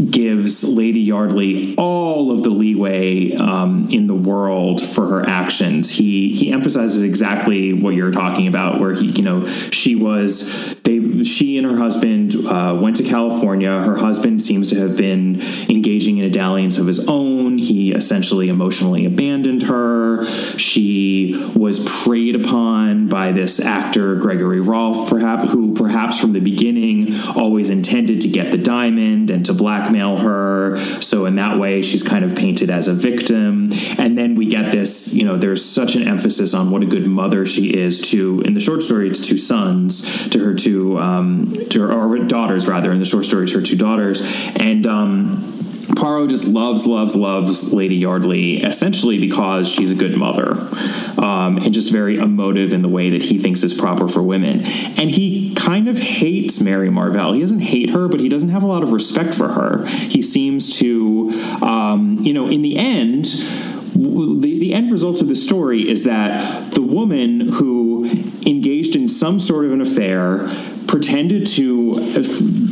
gives 0.09 0.63
Lady 0.63 1.01
Yardley 1.01 1.75
all 1.77 2.31
of 2.31 2.43
the 2.43 2.49
leeway 2.49 3.35
um, 3.35 3.87
in 3.89 4.07
the 4.07 4.15
world 4.15 4.81
for 4.81 5.07
her 5.07 5.27
actions. 5.27 5.91
He 5.91 6.35
he 6.35 6.51
emphasizes 6.51 7.03
exactly 7.03 7.73
what 7.73 7.93
you're 7.93 8.11
talking 8.11 8.47
about, 8.47 8.79
where 8.79 8.93
he 8.93 9.05
you 9.05 9.23
know 9.23 9.45
she 9.45 9.95
was 9.95 10.75
they 10.87 11.23
she 11.25 11.57
and 11.57 11.67
her 11.67 11.77
husband 11.77 12.33
uh, 12.47 12.77
went 12.81 12.95
to 12.95 13.03
California. 13.03 13.81
Her 13.81 13.97
husband 13.97 14.41
seems 14.41 14.69
to 14.69 14.79
have 14.79 14.95
been 14.95 15.41
engaging 15.69 16.17
in 16.17 16.23
a 16.23 16.29
dalliance 16.29 16.77
of 16.77 16.87
his 16.87 17.09
own. 17.09 17.57
He 17.57 17.91
essentially 17.91 18.47
emotionally 18.47 19.05
abandoned 19.05 19.63
her. 19.63 20.25
She 20.57 21.35
was 21.55 21.85
preyed 22.03 22.35
upon 22.35 23.09
by 23.09 23.33
this 23.33 23.59
actor 23.59 24.15
Gregory 24.15 24.61
Rolfe, 24.61 25.09
perhaps 25.09 25.51
who 25.51 25.73
perhaps 25.73 26.19
from 26.19 26.31
the 26.31 26.39
beginning 26.39 27.13
always 27.35 27.69
intended 27.69 28.21
to 28.21 28.29
get 28.29 28.51
the 28.51 28.57
diamond 28.57 29.29
and 29.29 29.45
to 29.45 29.53
blackmail 29.53 30.17
her. 30.17 30.77
So 31.01 31.25
in 31.25 31.35
that 31.35 31.57
way, 31.57 31.81
she's 31.81 32.03
kind 32.03 32.23
of 32.23 32.35
painted 32.35 32.69
as 32.69 32.87
a 32.87 32.93
victim. 32.93 33.71
And 33.97 34.17
then 34.17 34.35
we 34.35 34.45
get 34.45 34.71
this, 34.71 35.13
you 35.13 35.25
know, 35.25 35.37
there's 35.37 35.63
such 35.63 35.95
an 35.95 36.07
emphasis 36.07 36.53
on 36.53 36.71
what 36.71 36.81
a 36.81 36.85
good 36.85 37.05
mother 37.07 37.45
she 37.45 37.75
is 37.75 38.09
to, 38.11 38.41
in 38.45 38.53
the 38.53 38.61
short 38.61 38.81
story, 38.81 39.09
it's 39.09 39.25
two 39.27 39.37
sons, 39.37 40.29
to 40.29 40.39
her 40.39 40.53
two, 40.53 40.76
um, 40.97 41.53
to 41.69 41.81
her, 41.81 42.17
daughters 42.19 42.67
rather, 42.67 42.91
in 42.91 42.99
the 42.99 43.05
short 43.05 43.25
story, 43.25 43.43
it's 43.45 43.53
her 43.53 43.61
two 43.61 43.77
daughters. 43.77 44.21
And, 44.55 44.85
um, 44.85 45.53
Poirot 45.95 46.29
just 46.29 46.47
loves, 46.47 46.85
loves, 46.85 47.15
loves 47.15 47.73
Lady 47.73 47.95
Yardley 47.95 48.57
essentially 48.57 49.19
because 49.19 49.69
she's 49.69 49.89
a 49.89 49.95
good 49.95 50.17
mother 50.17 50.51
um, 51.17 51.57
and 51.57 51.73
just 51.73 51.91
very 51.91 52.17
emotive 52.17 52.73
in 52.73 52.81
the 52.81 52.89
way 52.89 53.09
that 53.11 53.23
he 53.23 53.39
thinks 53.39 53.63
is 53.63 53.73
proper 53.73 54.07
for 54.07 54.21
women. 54.21 54.65
And 54.97 55.09
he 55.09 55.55
kind 55.55 55.87
of 55.87 55.97
hates 55.97 56.61
Mary 56.61 56.89
Marvell. 56.89 57.33
He 57.33 57.41
doesn't 57.41 57.59
hate 57.59 57.91
her, 57.91 58.07
but 58.07 58.19
he 58.19 58.29
doesn't 58.29 58.49
have 58.49 58.63
a 58.63 58.67
lot 58.67 58.83
of 58.83 58.91
respect 58.91 59.33
for 59.33 59.49
her. 59.49 59.85
He 59.85 60.21
seems 60.21 60.77
to, 60.79 61.29
um, 61.61 62.19
you 62.21 62.33
know, 62.33 62.47
in 62.47 62.61
the 62.61 62.77
end, 62.77 63.25
the, 63.95 64.57
the 64.59 64.73
end 64.73 64.91
result 64.91 65.21
of 65.21 65.27
the 65.29 65.35
story 65.35 65.89
is 65.89 66.03
that 66.03 66.73
the 66.73 66.81
woman 66.81 67.53
who 67.53 68.05
engaged 68.47 68.95
in 68.95 69.07
some 69.07 69.39
sort 69.39 69.65
of 69.65 69.73
an 69.73 69.81
affair 69.81 70.47
pretended 70.87 71.45
to 71.45 71.95
uh, 71.95 72.23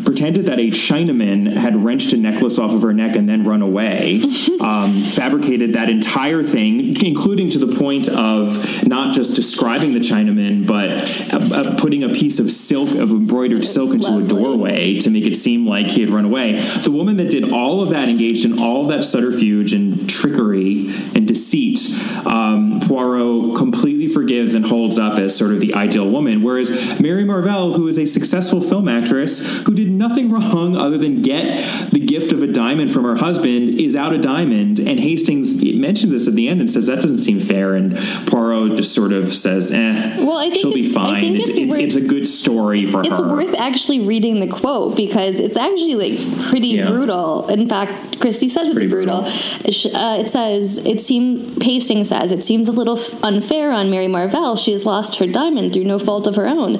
pretended 0.06 0.46
that 0.46 0.60
a 0.60 0.70
Chinaman 0.70 1.52
had 1.54 1.76
wrenched 1.76 2.14
a 2.14 2.18
necklace 2.18 2.58
off 2.58 2.74
of 2.74 2.82
her 2.82 2.94
neck 2.94 3.16
and 3.16 3.28
then 3.28 3.44
run 3.44 3.62
away. 3.62 4.24
um, 4.62 5.04
fabricated 5.04 5.74
that 5.74 5.90
entire 5.90 6.44
thing, 6.44 7.04
including 7.06 7.50
to 7.50 7.60
the 7.60 7.76
point 7.78 8.08
of 8.08 8.88
not 8.88 9.14
just 9.14 9.36
describing 9.36 9.94
the 9.94 10.00
Chinaman, 10.00 10.66
but 10.66 10.90
uh, 11.34 11.54
uh, 11.54 11.76
putting 11.78 12.04
a 12.04 12.10
piece 12.10 12.40
of 12.40 12.50
silk 12.50 12.90
of 12.92 13.12
embroidered 13.12 13.66
silk 13.66 13.92
into 13.92 14.10
Lovely. 14.10 14.26
a 14.26 14.28
doorway 14.28 15.00
to 15.00 15.10
make 15.10 15.26
it 15.26 15.36
seem 15.36 15.68
like 15.68 15.88
he 15.88 16.02
had 16.02 16.10
run 16.10 16.26
away. 16.26 16.54
The 16.84 16.92
woman 16.92 17.18
that 17.18 17.30
did 17.30 17.52
all 17.52 17.82
of 17.82 17.90
that, 17.90 18.08
engaged 18.08 18.46
in 18.46 18.60
all 18.60 18.88
that 18.88 19.04
subterfuge 19.04 19.74
and 19.74 20.10
trickery 20.10 20.90
and 21.14 21.25
deceit, 21.36 21.80
um, 22.26 22.80
Poirot 22.80 23.58
completely 23.58 24.08
forgives 24.08 24.54
and 24.54 24.66
holds 24.66 24.98
up 24.98 25.20
as 25.20 25.36
sort 25.38 25.52
of 25.52 25.60
the 25.60 25.74
ideal 25.74 26.10
woman. 26.10 26.42
Whereas 26.42 27.00
Mary 27.00 27.26
Marvell, 27.26 27.74
who 27.74 27.88
is 27.88 28.00
a 28.00 28.06
successful 28.06 28.62
film 28.62 28.88
actress 28.88 29.64
who 29.64 29.74
did 29.74 29.92
nothing 29.92 30.32
wrong 30.32 30.78
other 30.78 30.98
than 30.98 31.22
get 31.22 31.92
the 31.92 32.00
gift 32.00 32.32
of 32.32 32.42
a 32.42 32.48
diamond 32.48 32.92
from 32.92 33.04
her 33.04 33.18
husband, 33.18 33.80
is 33.80 33.96
out 33.96 34.14
a 34.14 34.18
diamond. 34.18 34.80
And 34.80 35.00
Hastings 35.00 35.62
mentions 35.76 36.12
this 36.12 36.28
at 36.28 36.36
the 36.36 36.48
end 36.48 36.62
and 36.62 36.72
says 36.72 36.88
that 36.88 37.02
doesn't 37.02 37.20
seem 37.20 37.40
fair. 37.40 37.76
And 37.76 37.98
Poirot 38.28 38.78
just 38.78 38.94
sort 38.94 39.12
of 39.12 39.34
says, 39.34 39.72
"Eh, 39.72 40.16
well, 40.20 40.38
I 40.38 40.50
think 40.50 40.62
she'll 40.62 40.74
be 40.74 40.90
fine. 40.90 41.36
It's, 41.36 41.50
it's, 41.50 41.70
worth, 41.70 41.80
it's, 41.80 41.96
a 41.96 42.02
good 42.02 42.28
story 42.28 42.86
for 42.86 43.02
it's 43.02 43.10
her." 43.10 43.16
It's 43.16 43.22
worth 43.22 43.56
actually 43.56 44.00
reading 44.00 44.40
the 44.40 44.48
quote 44.48 44.96
because 44.96 45.40
it's 45.40 45.58
actually 45.58 45.96
like 45.96 46.50
pretty 46.50 46.70
yeah. 46.70 46.88
brutal. 46.88 47.48
In 47.50 47.68
fact, 47.68 48.22
Christie 48.22 48.50
says 48.50 48.70
it's, 48.70 48.78
it's 48.78 48.92
brutal. 48.92 49.24
brutal. 49.24 49.96
Uh, 49.96 50.18
it 50.20 50.30
says 50.30 50.78
it 50.78 51.02
seems 51.02 51.25
Hastings 51.62 52.10
says 52.10 52.32
it 52.32 52.44
seems 52.44 52.68
a 52.68 52.72
little 52.72 53.00
unfair 53.24 53.72
on 53.72 53.90
Mary 53.90 54.08
Marvell. 54.08 54.56
She 54.56 54.72
has 54.72 54.86
lost 54.86 55.18
her 55.18 55.28
diamond 55.28 55.74
through 55.74 55.86
no 55.86 56.00
fault 56.00 56.28
of 56.28 56.36
her 56.36 56.48
own. 56.48 56.78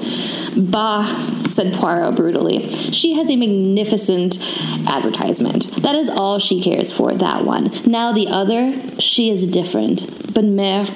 Bah, 0.56 1.06
said 1.46 1.74
Poirot 1.74 2.16
brutally. 2.16 2.68
She 2.70 3.14
has 3.14 3.30
a 3.30 3.36
magnificent 3.36 4.38
advertisement. 4.88 5.72
That 5.82 5.96
is 5.96 6.10
all 6.10 6.40
she 6.40 6.62
cares 6.62 6.92
for, 6.92 7.14
that 7.14 7.46
one. 7.46 7.72
Now 7.86 8.12
the 8.12 8.28
other, 8.28 8.74
she 9.00 9.30
is 9.30 9.48
different. 9.48 10.06
But 10.34 10.46
mère, 10.46 10.88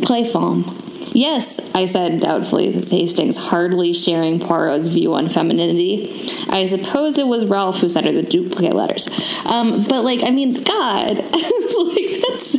très 0.00 0.26
femme. 0.26 0.87
Yes, 1.12 1.60
I 1.74 1.86
said 1.86 2.20
doubtfully, 2.20 2.70
this 2.70 2.90
Hastings 2.90 3.36
hardly 3.36 3.92
sharing 3.92 4.38
Poirot's 4.40 4.86
view 4.86 5.14
on 5.14 5.28
femininity. 5.28 6.10
I 6.48 6.66
suppose 6.66 7.18
it 7.18 7.26
was 7.26 7.46
Rolfe 7.46 7.80
who 7.80 7.88
sent 7.88 8.06
her 8.06 8.12
the 8.12 8.22
duplicate 8.22 8.74
letters. 8.74 9.08
Um, 9.46 9.84
but, 9.88 10.02
like, 10.04 10.22
I 10.22 10.30
mean, 10.30 10.62
God, 10.62 11.16
like, 11.16 12.22
that's 12.28 12.56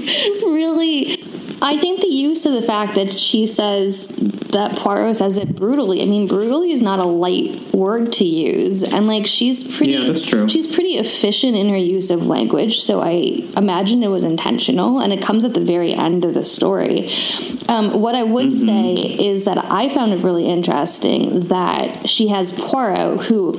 I 1.61 1.77
think 1.77 1.99
the 1.99 2.07
use 2.07 2.45
of 2.45 2.53
the 2.53 2.61
fact 2.61 2.95
that 2.95 3.11
she 3.11 3.45
says 3.45 4.09
that 4.51 4.77
Poirot 4.77 5.17
says 5.17 5.37
it 5.37 5.55
brutally. 5.55 6.01
I 6.01 6.05
mean, 6.05 6.27
brutally 6.27 6.71
is 6.71 6.81
not 6.81 6.99
a 6.99 7.05
light 7.05 7.73
word 7.73 8.13
to 8.13 8.25
use, 8.25 8.83
and 8.83 9.07
like 9.07 9.27
she's 9.27 9.75
pretty. 9.75 9.93
Yeah, 9.93 10.05
that's 10.05 10.25
true. 10.25 10.47
She's 10.47 10.67
pretty 10.67 10.93
efficient 10.97 11.55
in 11.55 11.69
her 11.69 11.77
use 11.77 12.11
of 12.11 12.25
language, 12.25 12.79
so 12.79 13.01
I 13.01 13.43
imagine 13.57 14.03
it 14.03 14.07
was 14.07 14.23
intentional, 14.23 14.99
and 14.99 15.11
it 15.11 15.21
comes 15.21 15.43
at 15.43 15.53
the 15.53 15.63
very 15.63 15.93
end 15.93 16.25
of 16.25 16.33
the 16.33 16.43
story. 16.43 17.09
Um, 17.67 18.01
what 18.01 18.15
I 18.15 18.23
would 18.23 18.47
mm-hmm. 18.47 18.65
say 18.65 18.93
is 18.93 19.45
that 19.45 19.57
I 19.65 19.89
found 19.89 20.13
it 20.13 20.23
really 20.23 20.45
interesting 20.45 21.41
that 21.47 22.09
she 22.09 22.29
has 22.29 22.51
Poirot 22.51 23.25
who 23.25 23.55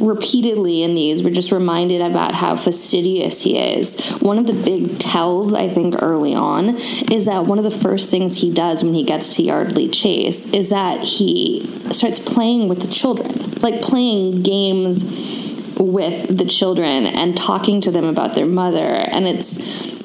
repeatedly 0.00 0.82
in 0.82 0.94
these 0.94 1.22
we're 1.22 1.34
just 1.34 1.52
reminded 1.52 2.00
about 2.00 2.34
how 2.34 2.56
fastidious 2.56 3.42
he 3.42 3.58
is. 3.58 3.98
One 4.20 4.38
of 4.38 4.46
the 4.46 4.52
big 4.52 4.98
tells, 4.98 5.54
I 5.54 5.68
think, 5.68 5.96
early 6.02 6.34
on 6.34 6.76
is 7.10 7.26
that 7.26 7.46
one 7.46 7.58
of 7.58 7.64
the 7.64 7.70
first 7.70 8.10
things 8.10 8.40
he 8.40 8.52
does 8.52 8.82
when 8.82 8.94
he 8.94 9.04
gets 9.04 9.34
to 9.36 9.42
Yardley 9.42 9.88
Chase 9.88 10.46
is 10.52 10.70
that 10.70 11.00
he 11.00 11.66
starts 11.92 12.18
playing 12.18 12.68
with 12.68 12.80
the 12.80 12.88
children, 12.88 13.32
like 13.60 13.80
playing 13.82 14.42
games 14.42 15.04
with 15.78 16.36
the 16.36 16.46
children 16.46 17.06
and 17.06 17.36
talking 17.36 17.80
to 17.82 17.90
them 17.90 18.04
about 18.04 18.34
their 18.34 18.46
mother. 18.46 18.86
And 18.86 19.26
it's 19.26 19.95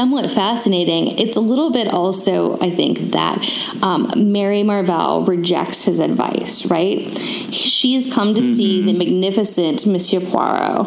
somewhat 0.00 0.30
fascinating. 0.30 1.18
It's 1.18 1.36
a 1.36 1.42
little 1.42 1.70
bit 1.70 1.86
also, 1.86 2.58
I 2.58 2.70
think, 2.70 3.10
that 3.10 3.36
um, 3.82 4.10
Mary 4.32 4.62
Marvell 4.62 5.26
rejects 5.26 5.84
his 5.84 5.98
advice, 5.98 6.64
right? 6.70 7.06
She's 7.52 8.10
come 8.10 8.32
to 8.32 8.40
mm-hmm. 8.40 8.54
see 8.54 8.82
the 8.82 8.94
magnificent 8.94 9.86
Monsieur 9.86 10.20
Poirot, 10.20 10.86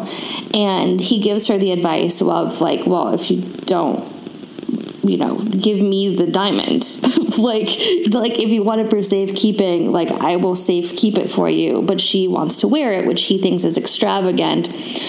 and 0.52 1.00
he 1.00 1.20
gives 1.20 1.46
her 1.46 1.56
the 1.58 1.70
advice 1.70 2.20
of, 2.20 2.60
like, 2.60 2.88
well, 2.88 3.14
if 3.14 3.30
you 3.30 3.42
don't 3.66 4.02
you 5.04 5.18
know, 5.18 5.36
give 5.36 5.80
me 5.80 6.16
the 6.16 6.26
diamond. 6.26 6.82
like, 7.38 7.68
like 8.10 8.38
if 8.38 8.48
you 8.48 8.62
want 8.62 8.80
it 8.80 8.88
for 8.90 9.02
safekeeping, 9.02 9.92
like 9.92 10.10
I 10.10 10.36
will 10.36 10.56
safe 10.56 10.96
keep 10.96 11.18
it 11.18 11.30
for 11.30 11.48
you. 11.48 11.82
But 11.82 12.00
she 12.00 12.26
wants 12.26 12.58
to 12.58 12.68
wear 12.68 12.90
it, 12.92 13.06
which 13.06 13.24
he 13.24 13.38
thinks 13.38 13.64
is 13.64 13.76
extravagant 13.76 14.68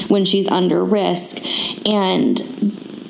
when 0.09 0.25
she's 0.25 0.49
under 0.49 0.83
risk. 0.83 1.37
And 1.87 2.37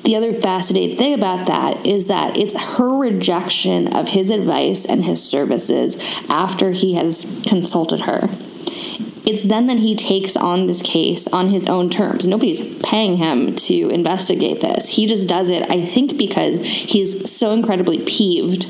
the 0.06 0.14
other 0.14 0.32
fascinating 0.32 0.96
thing 0.96 1.14
about 1.14 1.48
that 1.48 1.84
is 1.84 2.06
that 2.06 2.36
it's 2.36 2.76
her 2.76 2.96
rejection 2.96 3.94
of 3.94 4.08
his 4.08 4.30
advice 4.30 4.84
and 4.84 5.04
his 5.04 5.20
services 5.22 5.96
after 6.30 6.70
he 6.70 6.94
has 6.94 7.42
consulted 7.44 8.02
her. 8.02 8.28
It's 9.28 9.42
then 9.42 9.66
that 9.66 9.78
he 9.78 9.96
takes 9.96 10.36
on 10.36 10.68
this 10.68 10.80
case 10.80 11.26
on 11.26 11.48
his 11.48 11.66
own 11.66 11.90
terms. 11.90 12.24
Nobody's 12.24 12.80
paying 12.82 13.16
him 13.16 13.56
to 13.56 13.88
investigate 13.88 14.60
this. 14.60 14.90
He 14.90 15.08
just 15.08 15.28
does 15.28 15.50
it, 15.50 15.68
I 15.68 15.84
think, 15.84 16.16
because 16.16 16.64
he's 16.64 17.28
so 17.28 17.50
incredibly 17.50 17.98
peeved 18.04 18.68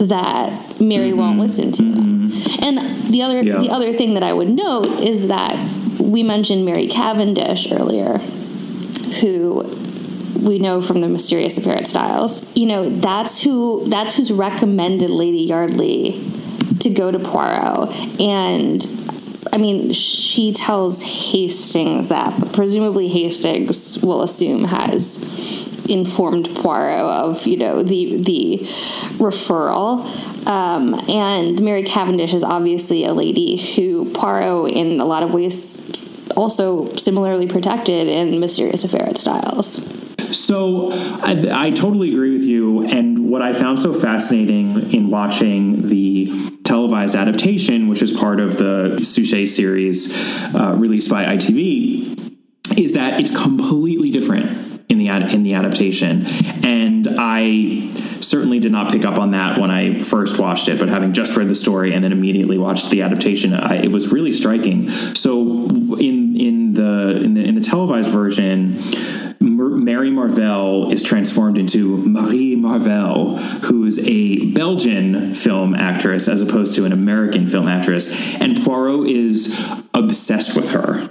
that 0.00 0.80
Mary 0.80 1.10
mm-hmm. 1.10 1.18
won't 1.18 1.38
listen 1.38 1.70
to 1.70 1.84
him. 1.84 2.30
Mm-hmm. 2.30 2.64
And 2.64 3.12
the 3.12 3.22
other 3.22 3.44
yeah. 3.44 3.58
the 3.58 3.70
other 3.70 3.92
thing 3.92 4.14
that 4.14 4.24
I 4.24 4.32
would 4.32 4.50
note 4.50 4.86
is 5.00 5.28
that 5.28 5.56
we 6.00 6.24
mentioned 6.24 6.64
Mary 6.64 6.88
Cavendish 6.88 7.70
earlier, 7.70 8.18
who 9.20 9.62
we 10.42 10.58
know 10.58 10.80
from 10.80 11.00
the 11.00 11.08
mysterious 11.08 11.56
affair 11.56 11.76
at 11.76 11.86
Styles. 11.86 12.44
You 12.56 12.66
know, 12.66 12.88
that's 12.88 13.42
who 13.42 13.88
that's 13.88 14.16
who's 14.16 14.32
recommended 14.32 15.10
Lady 15.10 15.42
Yardley 15.42 16.20
to 16.80 16.90
go 16.90 17.10
to 17.10 17.18
Poirot. 17.18 17.90
And 18.20 18.84
I 19.52 19.58
mean, 19.58 19.92
she 19.92 20.52
tells 20.52 21.02
Hastings 21.02 22.08
that, 22.08 22.38
but 22.40 22.52
presumably 22.52 23.08
Hastings 23.08 24.02
will 24.02 24.22
assume 24.22 24.64
has 24.64 25.18
informed 25.88 26.48
Poirot 26.56 27.00
of 27.00 27.46
you 27.46 27.56
know 27.56 27.82
the 27.82 28.22
the 28.22 28.58
referral. 29.18 30.04
Um, 30.46 30.94
and 31.08 31.62
Mary 31.62 31.84
Cavendish 31.84 32.34
is 32.34 32.42
obviously 32.42 33.04
a 33.04 33.12
lady 33.12 33.56
who 33.56 34.10
Poirot, 34.12 34.72
in 34.72 35.00
a 35.00 35.04
lot 35.04 35.22
of 35.22 35.32
ways, 35.32 35.78
also 36.36 36.92
similarly 36.96 37.46
protected 37.46 38.08
in 38.08 38.40
Mysterious 38.40 38.82
Affair 38.82 39.04
at 39.04 39.18
Styles. 39.18 40.01
So 40.32 40.90
I, 40.92 41.66
I, 41.66 41.70
totally 41.70 42.10
agree 42.10 42.32
with 42.32 42.42
you. 42.42 42.86
And 42.86 43.30
what 43.30 43.42
I 43.42 43.52
found 43.52 43.78
so 43.78 43.92
fascinating 43.92 44.92
in 44.92 45.10
watching 45.10 45.88
the 45.88 46.32
televised 46.64 47.14
adaptation, 47.14 47.88
which 47.88 48.02
is 48.02 48.12
part 48.12 48.40
of 48.40 48.56
the 48.56 48.98
Suchet 49.02 49.46
series 49.46 50.16
uh, 50.54 50.74
released 50.76 51.10
by 51.10 51.24
ITV, 51.24 52.78
is 52.78 52.92
that 52.92 53.20
it's 53.20 53.36
completely 53.36 54.10
different 54.10 54.82
in 54.88 54.98
the 54.98 55.08
ad- 55.08 55.32
in 55.32 55.42
the 55.42 55.54
adaptation. 55.54 56.26
And 56.64 57.06
I 57.18 57.90
certainly 58.20 58.60
did 58.60 58.72
not 58.72 58.92
pick 58.92 59.04
up 59.04 59.18
on 59.18 59.32
that 59.32 59.58
when 59.58 59.70
I 59.70 59.98
first 59.98 60.38
watched 60.38 60.68
it, 60.68 60.78
but 60.78 60.88
having 60.88 61.12
just 61.12 61.36
read 61.36 61.48
the 61.48 61.54
story 61.54 61.92
and 61.92 62.02
then 62.02 62.12
immediately 62.12 62.56
watched 62.56 62.90
the 62.90 63.02
adaptation, 63.02 63.52
I, 63.52 63.76
it 63.82 63.90
was 63.90 64.12
really 64.12 64.32
striking. 64.32 64.88
So 64.88 65.66
in 65.98 66.36
in 66.36 66.74
the 66.74 67.20
in 67.22 67.34
the 67.34 67.42
in 67.42 67.54
the 67.54 67.60
televised 67.60 68.10
version 68.10 68.78
Mary 69.42 70.10
Marvell 70.10 70.90
is 70.90 71.02
transformed 71.02 71.58
into 71.58 71.96
Marie 71.98 72.56
Marvell, 72.56 73.36
who 73.36 73.84
is 73.84 74.06
a 74.08 74.46
Belgian 74.52 75.34
film 75.34 75.74
actress 75.74 76.28
as 76.28 76.40
opposed 76.42 76.74
to 76.76 76.84
an 76.84 76.92
American 76.92 77.46
film 77.46 77.68
actress, 77.68 78.36
and 78.40 78.62
Poirot 78.64 79.08
is 79.08 79.58
obsessed 79.94 80.56
with 80.56 80.70
her. 80.70 81.10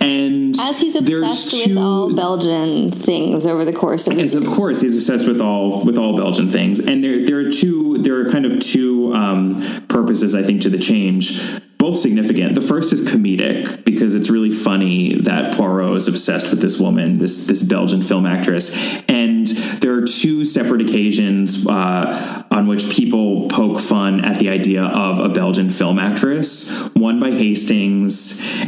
And 0.00 0.54
as 0.60 0.80
he's 0.80 0.94
obsessed 0.94 1.50
There's 1.50 1.68
with 1.68 1.78
all 1.78 2.14
Belgian 2.14 2.90
things 2.90 3.46
over 3.46 3.64
the 3.64 3.72
course 3.72 4.06
of 4.06 4.18
As 4.18 4.34
of 4.34 4.46
course, 4.46 4.80
he's 4.80 4.94
obsessed 4.94 5.26
with 5.26 5.40
all 5.40 5.84
with 5.84 5.98
all 5.98 6.16
Belgian 6.16 6.50
things, 6.50 6.78
and 6.78 7.02
there 7.02 7.24
there 7.24 7.38
are 7.40 7.50
two 7.50 7.98
there 7.98 8.20
are 8.20 8.30
kind 8.30 8.46
of 8.46 8.60
two 8.60 9.14
um, 9.14 9.56
purposes 9.88 10.34
I 10.34 10.42
think 10.42 10.62
to 10.62 10.70
the 10.70 10.78
change, 10.78 11.40
both 11.86 12.00
significant. 12.00 12.56
The 12.56 12.60
first 12.60 12.92
is 12.92 13.08
comedic 13.08 13.84
because 13.84 14.16
it's 14.16 14.28
really 14.28 14.50
funny 14.50 15.14
that 15.20 15.54
Poirot 15.54 15.96
is 15.96 16.08
obsessed 16.08 16.50
with 16.50 16.60
this 16.60 16.80
woman, 16.80 17.18
this 17.18 17.46
this 17.46 17.62
Belgian 17.62 18.02
film 18.02 18.26
actress, 18.26 18.66
and 19.08 19.46
there 19.80 19.94
are 19.94 20.04
two 20.04 20.44
separate 20.44 20.80
occasions 20.80 21.64
uh, 21.64 22.42
on 22.50 22.66
which 22.66 22.90
people 22.90 23.48
poke 23.48 23.78
fun 23.78 24.24
at 24.24 24.40
the 24.40 24.48
idea 24.48 24.82
of 24.82 25.20
a 25.20 25.28
Belgian 25.28 25.70
film 25.70 26.00
actress. 26.00 26.90
One 26.94 27.20
by 27.20 27.30
Hastings 27.30 28.18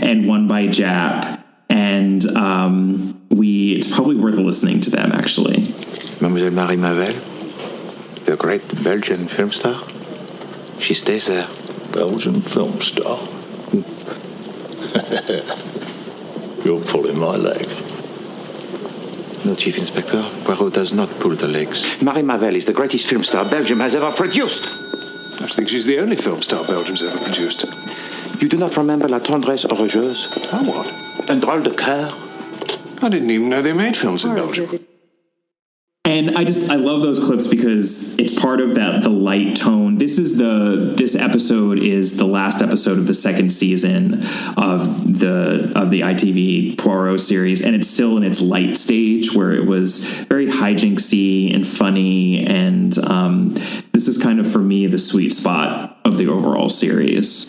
and 0.01 0.29
one 0.29 0.47
by 0.47 0.69
Japp, 0.69 1.43
and 1.69 2.25
um, 2.37 3.21
we 3.31 3.75
it's 3.75 3.93
probably 3.93 4.15
worth 4.15 4.37
listening 4.37 4.81
to 4.83 4.91
them 4.91 5.11
actually. 5.11 5.59
Mademoiselle 6.21 6.53
Marie 6.53 6.77
Marvell, 6.77 7.17
the 8.27 8.37
great 8.39 8.63
Belgian 8.85 9.27
film 9.27 9.51
star. 9.51 9.83
She 10.79 10.95
stays 10.95 11.27
there. 11.27 11.49
Belgian 11.99 12.41
film 12.43 12.81
star. 12.81 13.19
You're 16.65 16.81
pulling 16.81 17.19
my 17.19 17.35
leg. 17.35 17.67
No, 19.45 19.57
Chief 19.57 19.77
Inspector. 19.77 20.23
Poirot 20.45 20.75
does 20.75 20.93
not 20.93 21.09
pull 21.19 21.35
the 21.35 21.49
legs. 21.49 22.01
Marie 22.01 22.23
Marvell 22.23 22.55
is 22.55 22.67
the 22.67 22.73
greatest 22.73 23.09
film 23.09 23.25
star 23.25 23.45
Belgium 23.51 23.81
has 23.81 23.97
ever 23.97 24.13
produced. 24.13 24.63
I 25.43 25.49
think 25.49 25.71
she's 25.71 25.87
the 25.87 25.99
only 25.99 26.15
film 26.15 26.41
star 26.41 26.65
Belgium's 26.69 27.03
ever 27.03 27.19
produced. 27.19 27.65
You 28.41 28.49
do 28.49 28.59
not 28.59 28.77
remember 28.77 29.09
La 29.09 29.19
Tendresse 29.19 29.65
Orageuse? 29.65 30.29
Oh, 30.53 30.63
what? 30.69 30.87
Un 31.29 31.41
drôle 31.41 31.65
de 31.65 31.71
cœur? 31.71 32.13
I 33.03 33.09
didn't 33.09 33.29
even 33.29 33.49
know 33.49 33.61
they 33.61 33.73
made 33.73 33.97
films 33.97 34.25
in 34.25 34.37
Belgium. 34.37 34.87
And 36.09 36.39
I 36.39 36.45
just 36.45 36.71
I 36.71 36.77
love 36.77 37.03
those 37.03 37.19
clips 37.19 37.47
because 37.47 38.19
it's 38.19 38.41
part 38.41 38.61
of 38.61 38.77
that 38.77 39.03
the 39.03 39.11
light 39.11 39.55
tone. 39.57 39.99
This 39.99 40.19
is 40.19 40.39
the 40.39 40.95
this 40.97 41.15
episode 41.15 41.79
is 41.81 42.17
the 42.17 42.25
last 42.25 42.63
episode 42.63 42.97
of 42.97 43.07
the 43.07 43.13
second 43.13 43.51
season 43.51 44.23
of 44.57 45.21
the 45.21 45.71
of 45.77 45.91
the 45.91 46.01
ITV 46.01 46.79
Poirot 46.79 47.21
series, 47.21 47.61
and 47.61 47.77
it's 47.77 47.89
still 47.89 48.17
in 48.17 48.23
its 48.23 48.41
light 48.41 48.79
stage 48.79 49.35
where 49.35 49.53
it 49.53 49.67
was 49.67 50.07
very 50.25 50.47
hijinksy 50.47 51.55
and 51.55 51.69
funny, 51.69 52.43
and 52.47 52.97
um, 53.01 53.55
this 53.93 54.09
is 54.09 54.17
kind 54.17 54.41
of 54.41 54.51
for 54.51 54.61
me 54.61 54.87
the 54.87 54.99
sweet 54.99 55.29
spot 55.29 55.99
of 56.07 56.17
the 56.17 56.27
overall 56.27 56.71
series. 56.71 57.45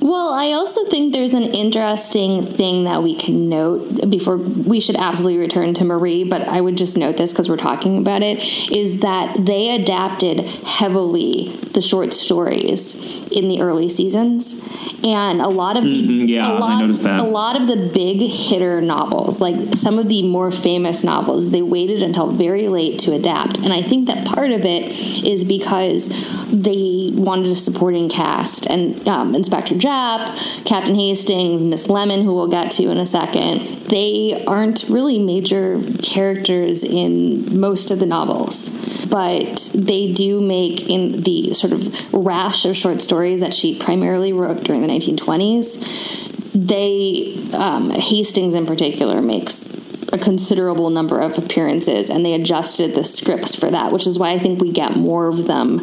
Well, 0.00 0.32
I 0.34 0.52
also 0.52 0.84
think 0.84 1.12
there's 1.12 1.34
an 1.34 1.42
interesting 1.42 2.44
thing 2.46 2.84
that 2.84 3.02
we 3.02 3.16
can 3.16 3.48
note 3.48 4.08
before 4.10 4.36
we 4.36 4.78
should 4.78 4.96
absolutely 4.96 5.38
return 5.38 5.74
to 5.74 5.84
Marie, 5.84 6.22
but 6.22 6.42
I 6.42 6.60
would 6.60 6.76
just 6.76 6.96
note 6.96 7.16
this 7.16 7.32
because 7.32 7.48
we're 7.48 7.56
talking 7.56 7.98
about 7.98 8.22
it 8.22 8.38
is 8.70 9.00
that 9.00 9.34
they 9.38 9.74
adapted 9.74 10.40
heavily 10.40 11.48
the 11.72 11.80
short 11.80 12.12
stories 12.12 12.94
in 13.32 13.48
the 13.48 13.60
early 13.60 13.88
seasons. 13.88 14.62
And 15.04 15.40
a 15.40 15.48
lot 15.48 15.76
of 15.76 15.84
the 15.84 16.02
Mhm, 16.02 16.28
yeah, 16.28 16.50
a 16.52 16.54
I 16.54 16.58
lot, 16.58 16.80
noticed 16.80 17.02
that. 17.04 17.20
a 17.20 17.22
lot 17.22 17.60
of 17.60 17.66
the 17.66 17.90
big 17.94 18.20
hitter 18.20 18.80
novels, 18.80 19.40
like 19.40 19.74
some 19.76 19.98
of 19.98 20.08
the 20.08 20.22
more 20.22 20.50
famous 20.50 21.04
novels, 21.04 21.50
they 21.50 21.62
waited 21.62 22.02
until 22.02 22.26
very 22.28 22.68
late 22.68 22.98
to 23.00 23.12
adapt. 23.12 23.58
And 23.58 23.72
I 23.72 23.82
think 23.82 24.06
that 24.06 24.24
part 24.24 24.50
of 24.52 24.64
it 24.64 24.84
is 25.24 25.44
because 25.44 26.08
they 26.52 27.10
wanted 27.14 27.48
a 27.48 27.56
supporting 27.56 28.08
cast. 28.08 28.66
And 28.66 29.06
um, 29.08 29.34
Inspector 29.34 29.74
Japp, 29.86 30.64
Captain 30.64 30.96
Hastings, 30.96 31.62
Miss 31.62 31.88
Lemon, 31.88 32.22
who 32.22 32.34
we'll 32.34 32.48
get 32.48 32.72
to 32.72 32.90
in 32.90 32.98
a 32.98 33.06
second, 33.06 33.60
they 33.88 34.44
aren't 34.44 34.88
really 34.88 35.20
major 35.20 35.80
characters 36.02 36.82
in 36.82 37.60
most 37.60 37.92
of 37.92 38.00
the 38.00 38.06
novels. 38.06 39.06
But 39.06 39.70
they 39.74 40.12
do 40.12 40.40
make 40.40 40.90
in 40.90 41.22
the 41.22 41.54
sort 41.54 41.72
of 41.72 42.12
rash 42.12 42.64
of 42.64 42.76
short 42.76 43.00
stories 43.00 43.40
that 43.42 43.54
she 43.54 43.78
primarily 43.78 44.32
wrote 44.32 44.64
during 44.64 44.82
the 44.82 44.88
1920s 44.88 46.34
they 46.56 47.36
um, 47.52 47.90
Hastings 47.90 48.54
in 48.54 48.64
particular 48.64 49.20
makes 49.20 49.75
a 50.12 50.18
considerable 50.18 50.90
number 50.90 51.20
of 51.20 51.38
appearances, 51.38 52.10
and 52.10 52.24
they 52.24 52.34
adjusted 52.34 52.94
the 52.94 53.04
scripts 53.04 53.54
for 53.54 53.70
that, 53.70 53.92
which 53.92 54.06
is 54.06 54.18
why 54.18 54.30
I 54.30 54.38
think 54.38 54.60
we 54.60 54.72
get 54.72 54.96
more 54.96 55.26
of 55.26 55.46
them 55.46 55.80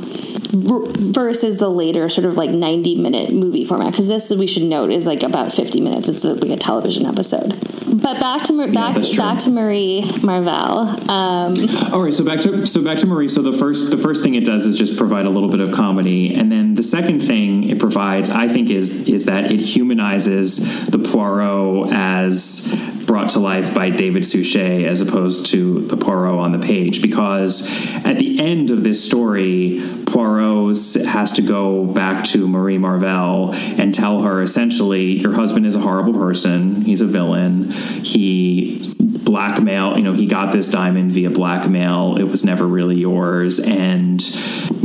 versus 0.54 1.58
the 1.58 1.70
later 1.70 2.08
sort 2.08 2.26
of 2.26 2.38
like 2.38 2.52
90 2.52 3.02
minute 3.02 3.34
movie 3.34 3.66
format 3.66 3.90
because 3.92 4.08
this 4.08 4.32
we 4.32 4.46
should 4.46 4.62
note 4.62 4.92
is 4.92 5.08
like 5.08 5.24
about 5.24 5.52
50 5.52 5.82
minutes 5.82 6.08
it's 6.08 6.24
like 6.24 6.52
a 6.52 6.58
television 6.58 7.08
episode 7.08 7.60
but 8.00 8.20
back 8.20 8.46
to 8.46 8.72
back, 8.72 8.96
true. 8.96 9.18
back 9.18 9.40
to 9.40 9.50
marie 9.50 10.06
marvell 10.22 10.90
um, 11.10 11.56
All 11.92 12.02
right, 12.02 12.14
so 12.14 12.24
back 12.24 12.40
to 12.42 12.66
so 12.66 12.84
back 12.84 12.98
to 13.00 13.06
Marie. 13.06 13.28
So 13.28 13.42
the 13.42 13.54
first 13.54 13.92
the 13.92 13.98
first 13.98 14.24
thing 14.24 14.36
it 14.36 14.46
does 14.46 14.66
is 14.66 14.78
just 14.78 14.98
provide 14.98 15.26
a 15.26 15.30
little 15.30 15.50
bit 15.50 15.60
of 15.60 15.72
comedy, 15.72 16.34
and 16.34 16.52
then 16.52 16.76
the 16.76 16.84
second 16.84 17.20
thing 17.20 17.70
it 17.70 17.80
provides, 17.80 18.30
I 18.30 18.48
think, 18.48 18.70
is 18.70 19.08
is 19.08 19.26
that 19.26 19.52
it 19.52 19.62
humanizes 19.62 20.88
the 20.88 21.00
Poirot 21.00 21.92
as 21.92 22.74
brought 23.06 23.32
to 23.32 23.40
life 23.40 23.74
by 23.74 23.90
David 23.90 24.26
Suchet 24.26 24.86
as 24.86 25.02
opposed 25.02 25.48
to 25.48 25.82
the 25.82 25.98
Poirot 25.98 26.40
on 26.40 26.52
the 26.52 26.60
page, 26.60 27.02
because 27.02 27.70
at 28.06 28.18
the 28.18 28.40
end 28.40 28.72
of 28.72 28.84
this 28.84 29.04
story, 29.04 29.82
Poirot 30.08 30.76
has 31.06 31.32
to 31.34 31.42
go 31.42 31.86
back 31.86 32.24
to 32.26 32.48
Marie 32.48 32.78
Marvell 32.78 33.54
and 33.54 33.94
tell 33.94 34.22
her 34.22 34.42
essentially, 34.42 35.20
your 35.20 35.34
husband 35.34 35.66
is 35.66 35.76
a 35.76 35.80
horrible 35.80 36.14
person. 36.14 36.82
He's 36.82 37.02
a 37.02 37.08
villain. 37.08 37.72
He 37.72 38.94
blackmail 39.24 39.98
you 39.98 40.04
know 40.04 40.14
he 40.14 40.26
got 40.26 40.52
this 40.52 40.70
diamond 40.70 41.12
via 41.12 41.30
blackmail 41.30 42.18
it 42.18 42.24
was 42.24 42.46
never 42.46 42.66
really 42.66 42.98
yours 42.98 43.60
and 43.60 44.22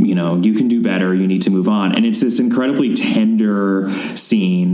you 0.09 0.15
know 0.15 0.35
you 0.37 0.53
can 0.53 0.67
do 0.67 0.81
better 0.81 1.13
you 1.13 1.27
need 1.27 1.41
to 1.43 1.51
move 1.51 1.67
on 1.69 1.93
and 1.95 2.03
it's 2.05 2.19
this 2.19 2.39
incredibly 2.39 2.93
tender 2.95 3.89
scene 4.15 4.71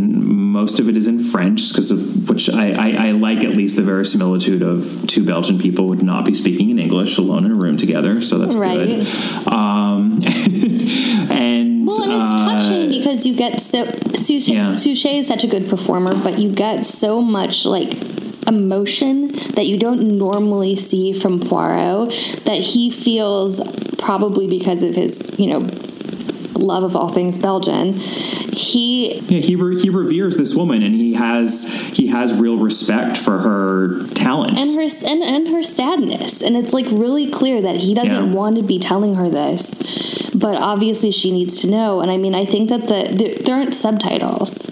most 0.59 0.79
of 0.79 0.87
it 0.89 0.95
is 0.95 1.07
in 1.07 1.19
french 1.19 1.69
because 1.69 1.91
of 1.91 2.29
which 2.29 2.49
I, 2.49 2.65
I, 2.71 3.07
I 3.07 3.11
like 3.11 3.43
at 3.43 3.51
least 3.51 3.75
the 3.75 3.83
verisimilitude 3.83 4.61
of 4.61 5.05
two 5.07 5.23
belgian 5.25 5.59
people 5.59 5.87
would 5.89 6.01
not 6.01 6.25
be 6.25 6.33
speaking 6.33 6.69
in 6.69 6.79
english 6.79 7.17
alone 7.17 7.45
in 7.45 7.51
a 7.51 7.55
room 7.55 7.77
together 7.77 8.21
so 8.21 8.37
that's 8.39 8.55
Right. 8.55 8.77
good 8.85 9.07
um, 9.51 10.21
and 11.29 11.85
Well, 11.87 12.03
and 12.03 12.11
it's 12.11 12.41
uh, 12.41 12.49
touching 12.49 12.89
because 12.89 13.25
you 13.25 13.35
get 13.35 13.59
so 13.59 13.85
Suchet, 13.85 14.53
Yeah. 14.53 14.73
Suchet 14.73 15.17
is 15.19 15.27
such 15.27 15.43
a 15.43 15.47
good 15.47 15.69
performer, 15.69 16.15
but 16.15 16.39
you 16.39 16.49
get 16.49 16.85
so 16.85 17.21
much 17.21 17.65
like 17.65 17.91
emotion 18.47 19.29
that 19.55 19.65
you 19.65 19.77
don't 19.77 20.17
normally 20.17 20.75
see 20.75 21.13
from 21.13 21.39
Poirot 21.39 22.09
that 22.45 22.59
he 22.59 22.89
feels 22.89 23.61
probably 23.97 24.47
because 24.47 24.83
of 24.83 24.95
his, 24.95 25.39
you 25.39 25.47
know, 25.47 25.59
love 26.57 26.83
of 26.83 26.95
all 26.95 27.09
things 27.09 27.37
Belgian. 27.37 27.93
He 27.93 29.19
Yeah, 29.19 29.41
he 29.41 29.55
re- 29.55 29.79
he 29.79 29.89
reveres 29.89 30.37
this 30.37 30.55
woman, 30.55 30.81
and 30.83 30.95
he 30.95 31.13
has 31.13 31.91
he 31.93 32.07
has 32.07 32.33
real 32.33 32.57
respect 32.57 33.17
for 33.17 33.39
her 33.39 34.07
talent. 34.13 34.57
And 34.57 34.75
her 34.75 34.81
and, 35.07 35.21
and 35.23 35.47
her 35.49 35.61
sadness. 35.61 36.41
And 36.41 36.55
it's 36.55 36.71
like 36.73 36.85
really 36.89 37.29
clear 37.29 37.61
that 37.61 37.75
he 37.77 37.93
doesn't 37.93 38.27
Yeah. 38.29 38.33
want 38.33 38.55
to 38.57 38.63
be 38.63 38.79
telling 38.79 39.15
her 39.15 39.29
this. 39.29 40.29
But 40.33 40.57
obviously 40.61 41.11
she 41.11 41.31
needs 41.31 41.59
to 41.61 41.67
know. 41.67 42.01
And 42.01 42.09
i 42.11 42.17
mean 42.17 42.35
i 42.35 42.45
think 42.45 42.69
that 42.69 42.81
the 42.87 43.13
there, 43.15 43.35
there 43.43 43.55
aren't 43.55 43.75
subtitles 43.75 44.67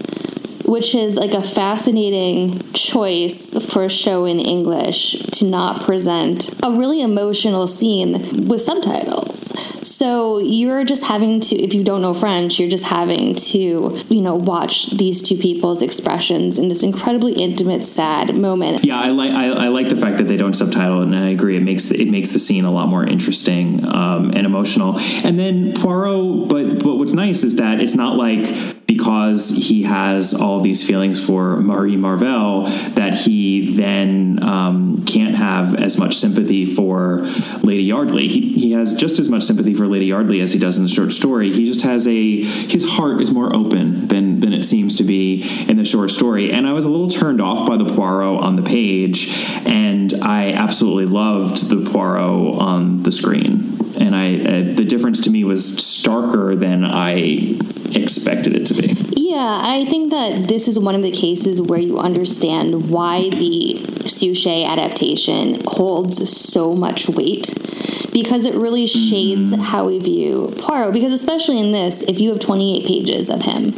which 0.66 0.96
is 0.96 1.16
like 1.16 1.34
a 1.34 1.42
fascinating 1.42 2.60
choice 2.74 3.58
for 3.72 3.84
a 3.84 3.90
show 3.90 4.26
in 4.26 4.40
english 4.40 5.14
to 5.28 5.46
not 5.46 5.82
present 5.82 6.54
a 6.64 6.72
really 6.72 7.02
emotional 7.02 7.68
scene 7.68 8.48
with 8.48 8.62
subtitles 8.62 9.52
so 9.88 10.38
you're 10.40 10.84
just 10.84 11.04
having 11.06 11.40
to 11.42 11.56
if 11.56 11.74
you 11.74 11.84
don't 11.84 12.02
know 12.02 12.14
french 12.14 12.60
you're 12.60 12.70
just 12.70 12.86
having 12.86 13.36
to 13.36 14.00
you 14.10 14.22
know 14.22 14.36
watch 14.36 14.90
these 14.92 15.22
two 15.22 15.36
people's 15.36 15.82
expressions 15.82 16.58
in 16.58 16.68
this 16.68 16.84
incredibly 16.84 17.34
intimate 17.34 17.84
sad 17.84 18.36
moment 18.36 18.84
yeah, 18.84 19.00
I 19.00 19.10
like 19.10 19.32
I, 19.32 19.50
I 19.50 19.68
like 19.70 19.90
the 19.90 19.96
fact 19.96 20.18
that 20.18 20.28
they 20.28 20.38
don't 20.38 20.54
subtitle, 20.54 21.02
it, 21.02 21.06
and 21.06 21.16
I 21.16 21.30
agree. 21.30 21.56
It 21.56 21.62
makes 21.62 21.86
the, 21.86 22.02
it 22.02 22.10
makes 22.10 22.30
the 22.30 22.40
scene 22.40 22.66
a 22.66 22.72
lot 22.72 22.90
more 22.90 23.06
interesting 23.06 23.86
um, 23.86 24.32
and 24.32 24.46
emotional. 24.46 25.00
And 25.24 25.40
then 25.40 25.74
Poirot, 25.74 26.50
but 26.50 26.84
but 26.84 26.98
what's 26.98 27.14
nice 27.14 27.44
is 27.44 27.56
that 27.58 27.80
it's 27.80 27.96
not 27.96 28.18
like 28.18 28.46
because 28.94 29.50
he 29.50 29.84
has 29.84 30.34
all 30.34 30.60
these 30.60 30.86
feelings 30.86 31.24
for 31.24 31.58
Marie 31.58 31.98
Marvell 31.98 32.66
that 32.94 33.16
he 33.16 33.76
then 33.76 34.42
um, 34.44 35.04
can't 35.06 35.36
have 35.36 35.76
as 35.76 35.98
much 35.98 36.18
sympathy 36.18 36.66
for 36.66 37.26
Lady 37.64 37.84
Yardley. 37.84 38.28
He, 38.28 38.54
he 38.54 38.72
has 38.74 38.96
just 38.96 39.20
as 39.20 39.30
much 39.30 39.44
sympathy 39.44 39.74
for 39.74 39.88
Lady 39.88 40.06
Yardley 40.06 40.42
as 40.42 40.54
he 40.54 40.60
does 40.60 40.78
in 40.78 40.84
the 40.84 40.90
short 40.90 41.12
story. 41.12 41.52
He 41.52 41.66
just 41.66 41.82
has 41.82 42.08
a 42.08 42.44
his 42.44 42.88
heart 42.88 43.20
is 43.20 43.32
more 43.32 43.54
open 43.56 44.08
than 44.08 44.40
than 44.42 44.54
it 44.54 44.64
seems 44.64 44.96
to 44.96 45.04
be 45.04 45.44
in 45.68 45.78
the 45.78 45.86
short 45.86 46.12
story. 46.12 46.52
And 46.52 46.68
I 46.68 46.74
was 46.74 46.86
a 46.86 46.90
little 46.90 47.08
turned 47.08 47.42
off 47.42 47.68
by 47.68 47.78
the 47.78 47.86
Poirot 47.86 48.42
on 48.42 48.56
the 48.56 48.64
page, 48.64 49.30
and 49.66 50.14
I 50.22 50.52
absolutely 50.52 51.06
loved 51.06 51.70
the 51.70 51.90
Poirot 51.90 52.60
on 52.60 53.04
the 53.04 53.12
screen. 53.12 53.73
And 54.04 54.14
I 54.14 54.36
uh, 54.36 54.74
the 54.76 54.84
difference 54.84 55.22
to 55.22 55.30
me 55.30 55.46
was 55.46 55.64
starker 55.64 56.60
than 56.60 56.84
I 56.84 57.58
expected 57.98 58.54
it 58.54 58.66
to 58.68 58.74
be. 58.74 58.94
Yeah, 59.16 59.62
I 59.64 59.86
think 59.86 60.12
that 60.12 60.50
this 60.50 60.68
is 60.68 60.78
one 60.78 60.94
of 60.94 61.04
the 61.04 61.12
cases 61.12 61.62
where 61.62 61.80
you 61.80 61.98
understand 61.98 62.90
why 62.90 63.30
the 63.30 63.78
Suchet 64.06 64.66
adaptation 64.66 65.62
holds 65.66 66.30
so 66.30 66.76
much 66.76 67.08
weight 67.08 67.48
because 68.12 68.46
it 68.46 68.56
really 68.56 68.86
shades 68.86 69.52
mm-hmm. 69.52 69.62
how 69.62 69.88
we 69.88 70.00
view 70.00 70.54
Poirot. 70.60 70.94
Because, 70.94 71.14
especially 71.14 71.60
in 71.60 71.72
this, 71.72 72.02
if 72.04 72.20
you 72.20 72.30
have 72.30 72.40
28 72.42 72.86
pages 72.86 73.30
of 73.30 73.42
him, 73.42 73.74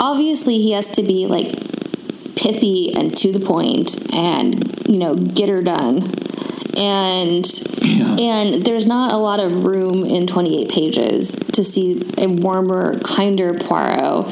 obviously 0.00 0.58
he 0.58 0.72
has 0.72 0.90
to 0.92 1.02
be 1.02 1.26
like 1.26 1.54
pithy 2.36 2.94
and 2.94 3.16
to 3.18 3.32
the 3.32 3.44
point 3.44 4.12
and, 4.14 4.88
you 4.88 4.98
know, 4.98 5.14
get 5.14 5.48
her 5.48 5.62
done. 5.62 6.02
And 6.76 7.46
and 8.18 8.64
there's 8.64 8.86
not 8.86 9.12
a 9.12 9.16
lot 9.16 9.40
of 9.40 9.64
room 9.64 10.04
in 10.04 10.26
28 10.26 10.70
pages 10.70 11.34
to 11.52 11.64
see 11.64 12.02
a 12.18 12.26
warmer, 12.26 12.98
kinder 13.00 13.54
Poirot. 13.54 14.26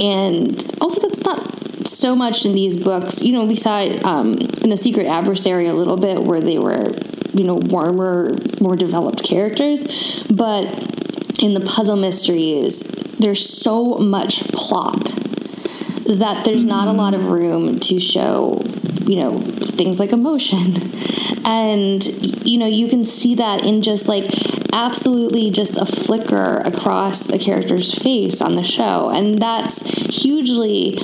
And 0.00 0.74
also, 0.80 1.06
that's 1.06 1.22
not 1.22 1.40
so 1.86 2.16
much 2.16 2.44
in 2.44 2.52
these 2.54 2.82
books. 2.82 3.22
You 3.22 3.32
know, 3.32 3.44
we 3.44 3.56
saw 3.56 3.80
it 3.80 4.02
um, 4.04 4.34
in 4.34 4.70
The 4.70 4.76
Secret 4.76 5.06
Adversary 5.06 5.66
a 5.66 5.74
little 5.74 5.96
bit 5.96 6.22
where 6.22 6.40
they 6.40 6.58
were, 6.58 6.92
you 7.32 7.44
know, 7.44 7.56
warmer, 7.56 8.34
more 8.60 8.76
developed 8.76 9.22
characters. 9.22 9.84
But 10.24 10.64
in 11.42 11.54
the 11.54 11.60
puzzle 11.66 11.96
mysteries, 11.96 12.80
there's 13.18 13.46
so 13.46 13.96
much 13.96 14.48
plot 14.52 15.04
that 16.06 16.42
there's 16.44 16.64
not 16.64 16.88
a 16.88 16.92
lot 16.92 17.14
of 17.14 17.26
room 17.26 17.78
to 17.80 18.00
show, 18.00 18.60
you 19.10 19.16
know, 19.18 19.40
things 19.40 19.98
like 19.98 20.12
emotion. 20.12 20.74
And, 21.42 22.04
you 22.46 22.58
know, 22.58 22.66
you 22.66 22.86
can 22.86 23.02
see 23.02 23.34
that 23.36 23.64
in 23.64 23.80
just 23.80 24.06
like 24.06 24.30
absolutely 24.72 25.50
just 25.50 25.78
a 25.78 25.86
flicker 25.86 26.58
across 26.58 27.30
a 27.30 27.38
character's 27.38 27.94
face 27.94 28.42
on 28.42 28.56
the 28.56 28.62
show. 28.62 29.08
And 29.08 29.38
that's 29.38 29.80
hugely 30.14 30.98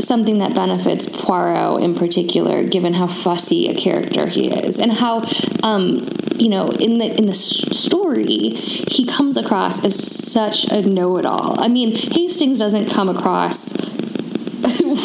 something 0.00 0.38
that 0.38 0.54
benefits 0.54 1.08
Poirot 1.08 1.82
in 1.82 1.94
particular, 1.94 2.64
given 2.64 2.94
how 2.94 3.06
fussy 3.06 3.68
a 3.68 3.74
character 3.74 4.26
he 4.26 4.48
is, 4.48 4.78
and 4.78 4.92
how, 4.92 5.24
um, 5.62 6.06
you 6.36 6.48
know, 6.48 6.68
in 6.68 6.98
the 6.98 7.16
in 7.16 7.26
the 7.26 7.34
story, 7.34 8.50
he 8.50 9.06
comes 9.06 9.36
across 9.36 9.84
as 9.84 9.94
such 9.96 10.64
a 10.64 10.82
know-it-all. 10.82 11.60
I 11.60 11.68
mean, 11.68 11.94
Hastings 11.94 12.58
doesn't 12.58 12.90
come 12.90 13.08
across 13.08 13.72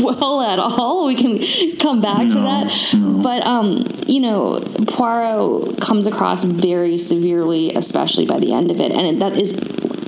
well 0.02 0.42
at 0.42 0.60
all. 0.60 1.06
We 1.06 1.16
can 1.16 1.78
come 1.78 2.02
back 2.02 2.28
no, 2.28 2.36
to 2.36 2.42
that. 2.42 2.94
No. 2.96 3.22
But 3.22 3.46
um, 3.46 3.86
you 4.08 4.20
know, 4.20 4.60
Poirot 4.88 5.80
comes 5.82 6.08
across 6.08 6.44
very 6.44 6.98
severely, 6.98 7.74
especially 7.74 8.26
by 8.26 8.40
the 8.40 8.54
end 8.54 8.72
of 8.72 8.80
it, 8.80 8.92
and 8.92 9.22
that 9.22 9.34
is 9.34 9.54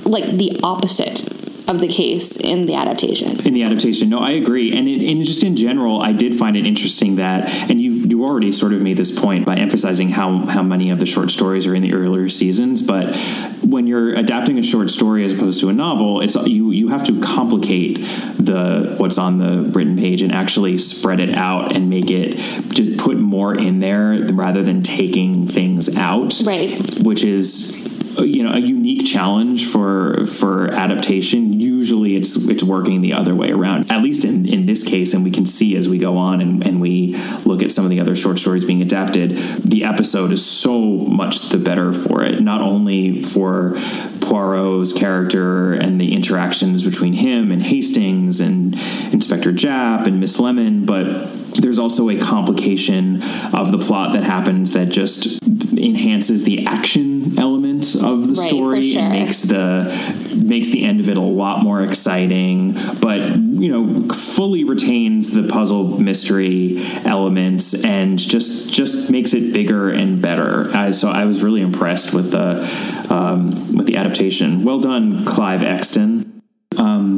like 0.04 0.24
the 0.24 0.58
opposite 0.62 1.30
of 1.66 1.80
the 1.80 1.88
case 1.88 2.36
in 2.36 2.66
the 2.66 2.74
adaptation. 2.74 3.40
In 3.46 3.54
the 3.54 3.62
adaptation, 3.62 4.10
no, 4.10 4.18
I 4.18 4.32
agree, 4.32 4.76
and, 4.76 4.86
it, 4.86 5.10
and 5.10 5.24
just 5.24 5.42
in 5.42 5.56
general, 5.56 6.02
I 6.02 6.12
did 6.12 6.34
find 6.34 6.56
it 6.56 6.66
interesting 6.66 7.16
that, 7.16 7.48
and 7.70 7.80
you 7.80 7.93
you 8.24 8.30
already 8.30 8.52
sort 8.52 8.72
of 8.72 8.80
made 8.80 8.96
this 8.96 9.18
point 9.18 9.44
by 9.44 9.56
emphasizing 9.56 10.08
how 10.08 10.46
how 10.46 10.62
many 10.62 10.90
of 10.90 10.98
the 10.98 11.06
short 11.06 11.30
stories 11.30 11.66
are 11.66 11.74
in 11.74 11.82
the 11.82 11.92
earlier 11.92 12.28
seasons, 12.28 12.82
but 12.82 13.14
when 13.62 13.86
you're 13.86 14.14
adapting 14.14 14.58
a 14.58 14.62
short 14.62 14.90
story 14.90 15.24
as 15.24 15.32
opposed 15.32 15.60
to 15.60 15.68
a 15.68 15.72
novel, 15.72 16.20
it's 16.20 16.34
you 16.46 16.70
you 16.70 16.88
have 16.88 17.04
to 17.04 17.20
complicate 17.20 17.98
the 18.38 18.94
what's 18.98 19.18
on 19.18 19.38
the 19.38 19.62
written 19.70 19.96
page 19.96 20.22
and 20.22 20.32
actually 20.32 20.78
spread 20.78 21.20
it 21.20 21.34
out 21.34 21.74
and 21.74 21.90
make 21.90 22.10
it 22.10 22.36
just 22.74 22.98
put 22.98 23.18
more 23.18 23.54
in 23.54 23.80
there 23.80 24.26
rather 24.32 24.62
than 24.62 24.82
taking 24.82 25.46
things 25.46 25.94
out, 25.96 26.40
right? 26.46 27.00
Which 27.00 27.24
is 27.24 27.93
you 28.22 28.42
know 28.42 28.52
a 28.52 28.58
unique 28.58 29.06
challenge 29.06 29.66
for 29.66 30.26
for 30.26 30.70
adaptation. 30.70 31.60
Usually 31.60 32.16
it's 32.16 32.36
it's 32.48 32.62
working 32.62 33.00
the 33.00 33.12
other 33.12 33.34
way 33.34 33.50
around 33.50 33.90
at 33.90 34.02
least 34.02 34.24
in 34.24 34.46
in 34.46 34.66
this 34.66 34.86
case 34.86 35.14
and 35.14 35.24
we 35.24 35.30
can 35.30 35.46
see 35.46 35.76
as 35.76 35.88
we 35.88 35.98
go 35.98 36.16
on 36.16 36.40
and, 36.40 36.66
and 36.66 36.80
we 36.80 37.16
look 37.44 37.62
at 37.62 37.72
some 37.72 37.84
of 37.84 37.90
the 37.90 38.00
other 38.00 38.16
short 38.16 38.38
stories 38.38 38.64
being 38.64 38.82
adapted. 38.82 39.30
The 39.30 39.84
episode 39.84 40.30
is 40.30 40.44
so 40.44 40.80
much 40.80 41.48
the 41.48 41.58
better 41.58 41.92
for 41.92 42.22
it 42.22 42.40
not 42.40 42.60
only 42.60 43.22
for 43.22 43.74
Poirot's 44.20 44.92
character 44.92 45.72
and 45.72 46.00
the 46.00 46.14
interactions 46.14 46.82
between 46.82 47.14
him 47.14 47.50
and 47.50 47.62
Hastings 47.62 48.40
and 48.40 48.74
Inspector 49.12 49.52
Japp 49.52 50.06
and 50.06 50.20
Miss 50.20 50.40
Lemon 50.40 50.86
but 50.86 51.04
there's 51.54 51.78
also 51.78 52.08
a 52.08 52.18
complication 52.18 53.22
of 53.52 53.70
the 53.70 53.78
plot 53.78 54.12
that 54.12 54.22
happens 54.22 54.72
that 54.72 54.88
just 54.88 55.42
enhances 55.76 56.44
the 56.44 56.66
action 56.66 57.38
element 57.38 57.94
of 57.96 58.28
the 58.28 58.34
right, 58.34 58.48
story 58.48 58.82
sure. 58.82 59.02
and 59.02 59.12
makes 59.12 59.42
the 59.42 60.34
makes 60.36 60.68
the 60.68 60.84
end 60.84 61.00
of 61.00 61.08
it 61.08 61.16
a 61.16 61.20
lot 61.20 61.62
more 61.62 61.82
exciting 61.82 62.72
but 63.00 63.20
you 63.36 63.68
know 63.68 64.08
fully 64.14 64.64
retains 64.64 65.34
the 65.34 65.48
puzzle 65.48 66.00
mystery 66.00 66.76
elements 67.04 67.84
and 67.84 68.18
just 68.18 68.72
just 68.72 69.10
makes 69.10 69.34
it 69.34 69.52
bigger 69.52 69.90
and 69.90 70.20
better. 70.20 70.70
I, 70.74 70.90
so 70.90 71.08
i 71.08 71.24
was 71.24 71.42
really 71.42 71.60
impressed 71.60 72.14
with 72.14 72.32
the 72.32 72.64
um, 73.10 73.76
with 73.76 73.86
the 73.86 73.96
adaptation. 73.96 74.64
Well 74.64 74.80
done 74.80 75.24
clive 75.24 75.62
exton 75.62 76.33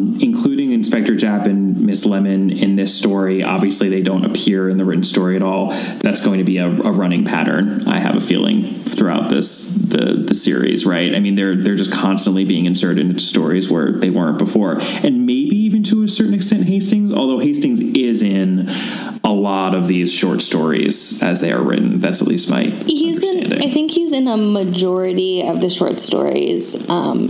um, 0.06 0.20
including 0.20 0.72
Inspector 0.72 1.12
Japp 1.14 1.46
and 1.46 1.80
Miss 1.80 2.04
Lemon 2.04 2.50
in 2.50 2.76
this 2.76 2.96
story. 2.96 3.42
Obviously, 3.42 3.88
they 3.88 4.02
don't 4.02 4.24
appear 4.24 4.68
in 4.68 4.76
the 4.76 4.84
written 4.84 5.04
story 5.04 5.36
at 5.36 5.42
all. 5.42 5.70
That's 5.98 6.24
going 6.24 6.38
to 6.38 6.44
be 6.44 6.58
a, 6.58 6.66
a, 6.66 6.92
running 6.92 7.24
pattern. 7.24 7.86
I 7.86 7.98
have 7.98 8.16
a 8.16 8.20
feeling 8.20 8.64
throughout 8.64 9.28
this 9.30 9.74
the 9.74 10.14
the 10.14 10.34
series. 10.34 10.86
Right? 10.86 11.14
I 11.14 11.20
mean, 11.20 11.34
they're 11.34 11.56
they're 11.56 11.76
just 11.76 11.92
constantly 11.92 12.44
being 12.44 12.66
inserted 12.66 13.06
into 13.06 13.20
stories 13.20 13.70
where 13.70 13.92
they 13.92 14.10
weren't 14.10 14.38
before, 14.38 14.78
and 15.02 15.26
maybe 15.26 15.56
even 15.56 15.82
to 15.84 16.02
a 16.02 16.08
certain 16.08 16.34
extent 16.34 16.64
Hastings. 16.64 17.12
Although 17.12 17.38
Hastings 17.38 17.80
is 17.80 18.22
in 18.22 18.68
a 19.24 19.32
lot 19.32 19.74
of 19.74 19.88
these 19.88 20.12
short 20.12 20.40
stories 20.40 21.22
as 21.22 21.40
they 21.40 21.52
are 21.52 21.62
written. 21.62 22.00
That's 22.00 22.22
at 22.22 22.28
least 22.28 22.50
my. 22.50 22.64
He's 22.64 23.22
in. 23.22 23.52
I 23.52 23.70
think 23.70 23.90
he's 23.90 24.12
in 24.12 24.28
a 24.28 24.36
majority 24.36 25.42
of 25.46 25.60
the 25.60 25.70
short 25.70 25.98
stories. 25.98 26.88
Um, 26.88 27.28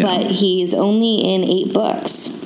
yeah. 0.00 0.18
but 0.18 0.30
he's 0.30 0.74
only 0.74 1.18
in 1.18 1.44
eight 1.44 1.72
books. 1.72 2.36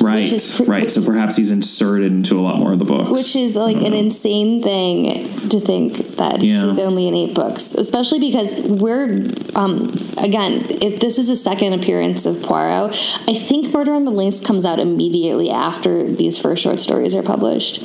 Right, 0.00 0.30
right. 0.66 0.90
So 0.90 1.04
perhaps 1.04 1.36
he's 1.36 1.50
inserted 1.50 2.10
into 2.10 2.38
a 2.38 2.42
lot 2.42 2.58
more 2.58 2.72
of 2.72 2.78
the 2.78 2.84
books, 2.84 3.10
which 3.10 3.36
is 3.36 3.56
like 3.56 3.76
an 3.76 3.92
insane 3.92 4.62
thing 4.62 5.28
to 5.48 5.60
think 5.60 5.96
that 6.16 6.42
yeah. 6.42 6.66
he's 6.66 6.78
only 6.78 7.08
in 7.08 7.14
eight 7.14 7.34
books, 7.34 7.72
especially 7.74 8.18
because 8.20 8.54
we're 8.54 9.26
um, 9.54 9.94
again, 10.18 10.64
if 10.70 11.00
this 11.00 11.18
is 11.18 11.28
a 11.28 11.36
second 11.36 11.72
appearance 11.72 12.26
of 12.26 12.42
Poirot, 12.42 12.92
I 13.28 13.34
think 13.34 13.72
Murder 13.72 13.92
on 13.92 14.04
the 14.04 14.10
Links 14.10 14.40
comes 14.40 14.64
out 14.64 14.78
immediately 14.78 15.50
after 15.50 16.04
these 16.04 16.40
first 16.40 16.62
short 16.62 16.80
stories 16.80 17.14
are 17.14 17.22
published. 17.22 17.82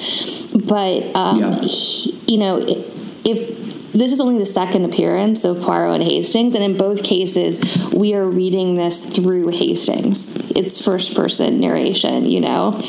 But 0.68 1.16
um, 1.16 1.40
yeah. 1.40 1.60
he, 1.60 2.12
you 2.28 2.38
know, 2.38 2.64
if 2.66 3.61
this 3.94 4.12
is 4.12 4.22
only 4.22 4.38
the 4.38 4.46
second 4.46 4.86
appearance 4.86 5.44
of 5.44 5.62
Poirot 5.62 5.96
and 5.96 6.04
Hastings, 6.04 6.56
and 6.56 6.64
in 6.64 6.78
both 6.78 7.04
cases, 7.04 7.60
we 7.94 8.16
are 8.16 8.26
reading 8.26 8.76
this 8.76 9.06
through 9.16 9.50
Hastings. 9.50 10.52
It's 10.52 10.84
first 10.84 11.16
person 11.16 11.60
narration, 11.60 12.26
you 12.26 12.40
know? 12.40 12.80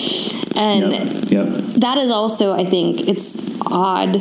And 0.57 0.93
yep. 0.93 1.31
Yep. 1.31 1.47
that 1.81 1.99
is 1.99 2.11
also, 2.11 2.53
I 2.53 2.65
think, 2.65 3.09
it's 3.09 3.43
odd 3.67 4.21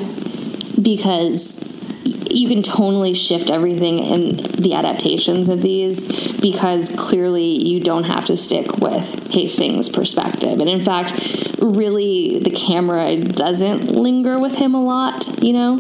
because 0.82 1.62
you 2.04 2.48
can 2.48 2.63
tonally 2.63 3.15
shift 3.15 3.50
everything 3.50 4.00
in 4.00 4.38
the 4.38 4.74
adaptations 4.74 5.50
of 5.50 5.62
these 5.62 6.39
because 6.39 6.89
clearly 6.96 7.44
you 7.44 7.80
don't 7.80 8.06
have 8.06 8.26
to 8.26 8.38
stick 8.38 8.78
with 8.78 9.32
Hastings' 9.32 9.89
perspective. 9.89 10.60
And 10.60 10.70
in 10.70 10.82
fact, 10.82 11.12
really, 11.62 12.39
the 12.39 12.50
camera 12.50 13.17
doesn't 13.17 13.91
linger 13.91 14.39
with 14.39 14.56
him 14.56 14.74
a 14.74 14.82
lot, 14.82 15.44
you 15.44 15.54
know? 15.54 15.78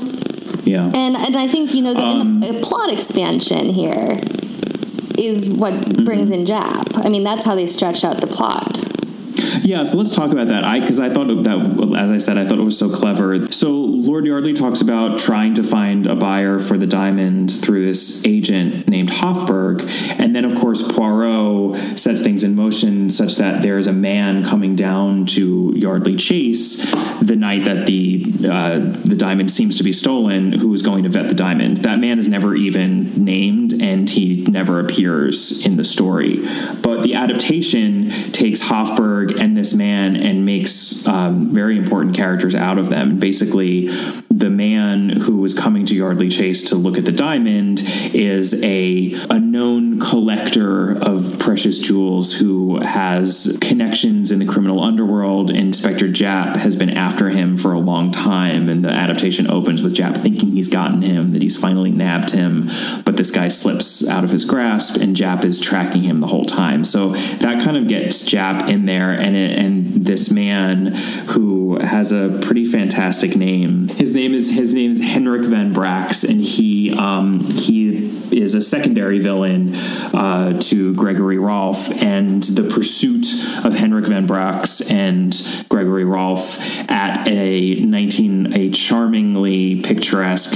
Yeah. 0.63 0.91
And 0.93 1.15
and 1.15 1.35
I 1.37 1.47
think 1.47 1.73
you 1.73 1.81
know 1.81 1.93
the, 1.93 2.01
um, 2.01 2.39
the 2.39 2.61
plot 2.63 2.91
expansion 2.91 3.69
here 3.69 4.19
is 5.17 5.49
what 5.49 5.73
brings 6.03 6.29
mm-hmm. 6.29 6.41
in 6.41 6.45
Japp. 6.45 7.05
I 7.05 7.09
mean, 7.09 7.23
that's 7.23 7.45
how 7.45 7.55
they 7.55 7.67
stretch 7.67 8.03
out 8.03 8.21
the 8.21 8.27
plot. 8.27 8.90
Yeah, 9.71 9.83
so 9.83 9.95
let's 9.95 10.13
talk 10.13 10.33
about 10.33 10.49
that. 10.49 10.65
I 10.65 10.81
because 10.81 10.99
I 10.99 11.09
thought 11.09 11.27
that, 11.27 11.95
as 11.97 12.11
I 12.11 12.17
said, 12.17 12.37
I 12.37 12.45
thought 12.45 12.59
it 12.59 12.63
was 12.63 12.77
so 12.77 12.93
clever. 12.93 13.49
So 13.53 13.71
Lord 13.71 14.25
Yardley 14.25 14.51
talks 14.51 14.81
about 14.81 15.17
trying 15.17 15.53
to 15.53 15.63
find 15.63 16.07
a 16.07 16.15
buyer 16.15 16.59
for 16.59 16.77
the 16.77 16.85
diamond 16.85 17.49
through 17.49 17.85
this 17.85 18.25
agent 18.25 18.89
named 18.89 19.09
Hofburg, 19.09 19.89
and 20.19 20.35
then 20.35 20.43
of 20.43 20.59
course 20.59 20.85
Poirot 20.91 21.97
sets 21.97 22.21
things 22.21 22.43
in 22.43 22.53
motion 22.53 23.09
such 23.09 23.37
that 23.37 23.61
there 23.61 23.77
is 23.77 23.87
a 23.87 23.93
man 23.93 24.43
coming 24.43 24.75
down 24.75 25.25
to 25.27 25.71
Yardley 25.73 26.17
Chase 26.17 26.91
the 27.21 27.37
night 27.37 27.63
that 27.63 27.85
the 27.85 28.25
uh, 28.49 28.79
the 28.79 29.15
diamond 29.15 29.51
seems 29.51 29.77
to 29.77 29.85
be 29.85 29.93
stolen, 29.93 30.51
who 30.51 30.73
is 30.73 30.81
going 30.81 31.03
to 31.03 31.09
vet 31.09 31.29
the 31.29 31.33
diamond. 31.33 31.77
That 31.77 31.99
man 31.99 32.19
is 32.19 32.27
never 32.27 32.55
even 32.55 33.23
named, 33.23 33.81
and 33.81 34.09
he 34.09 34.43
never 34.49 34.81
appears 34.81 35.65
in 35.65 35.77
the 35.77 35.85
story. 35.85 36.39
But 36.81 37.03
the 37.03 37.13
adaptation 37.13 38.09
takes 38.33 38.63
Hofburg 38.63 39.39
and 39.39 39.60
famous 39.61 39.75
man 39.75 40.15
and 40.15 40.43
makes 40.43 41.07
um, 41.07 41.53
very 41.53 41.77
important 41.77 42.15
characters 42.15 42.55
out 42.55 42.79
of 42.79 42.89
them. 42.89 43.19
Basically, 43.19 43.87
the 44.29 44.49
man 44.49 45.09
who 45.09 45.37
was 45.37 45.53
coming 45.53 45.85
to 45.85 45.95
Yardley 45.95 46.29
Chase 46.29 46.69
to 46.69 46.75
look 46.75 46.97
at 46.97 47.05
the 47.05 47.11
diamond 47.11 47.79
is 48.11 48.63
a, 48.63 49.13
a 49.29 49.39
known 49.39 49.99
collector 49.99 50.97
of 50.97 51.37
precious 51.37 51.77
jewels 51.77 52.39
who 52.39 52.79
has 52.79 53.55
connections 53.61 54.31
in 54.31 54.39
the 54.39 54.45
criminal 54.45 54.81
underworld. 54.81 55.51
Inspector 55.51 56.07
Japp 56.07 56.55
has 56.55 56.75
been 56.75 56.89
after 56.89 57.29
him 57.29 57.55
for 57.55 57.73
a 57.73 57.79
long 57.79 58.11
time, 58.11 58.67
and 58.67 58.83
the 58.83 58.89
adaptation 58.89 59.49
opens 59.51 59.83
with 59.83 59.95
Japp 59.95 60.17
thinking 60.17 60.53
he's 60.53 60.69
gotten 60.69 61.03
him, 61.03 61.33
that 61.33 61.43
he's 61.43 61.59
finally 61.59 61.91
nabbed 61.91 62.31
him, 62.31 62.67
but 63.05 63.15
this 63.15 63.29
guy 63.29 63.47
slips 63.47 64.09
out 64.09 64.23
of 64.23 64.31
his 64.31 64.43
grasp, 64.43 64.99
and 64.99 65.15
Japp 65.15 65.45
is 65.45 65.61
tracking 65.61 66.01
him 66.01 66.19
the 66.19 66.27
whole 66.27 66.45
time. 66.45 66.83
So 66.83 67.09
that 67.09 67.61
kind 67.61 67.77
of 67.77 67.87
gets 67.87 68.27
Japp 68.27 68.67
in 68.67 68.87
there, 68.87 69.11
and 69.11 69.35
and 69.41 70.05
this 70.05 70.31
man 70.31 70.87
who 71.29 71.77
has 71.79 72.11
a 72.11 72.39
pretty 72.43 72.65
fantastic 72.65 73.35
name. 73.35 73.87
His 73.87 74.15
name 74.15 74.33
is 74.33 74.51
his 74.51 74.73
name 74.73 74.91
is 74.91 75.01
Henrik 75.01 75.43
van 75.43 75.73
Brax, 75.73 76.27
and 76.27 76.41
he 76.41 76.93
um, 76.93 77.39
he 77.39 78.09
is 78.35 78.53
a 78.53 78.61
secondary 78.61 79.19
villain 79.19 79.73
uh, 80.13 80.59
to 80.59 80.93
Gregory 80.95 81.37
Rolfe, 81.37 81.91
and 82.01 82.43
the 82.43 82.63
pursuit 82.63 83.25
of 83.65 83.73
Henrik 83.73 84.07
van 84.07 84.27
Brax 84.27 84.91
and 84.91 85.35
Gregory 85.69 86.05
Rolfe 86.05 86.59
at 86.89 87.27
a 87.27 87.75
19 87.75 88.53
a 88.53 88.71
charmingly 88.71 89.81
picturesque 89.81 90.53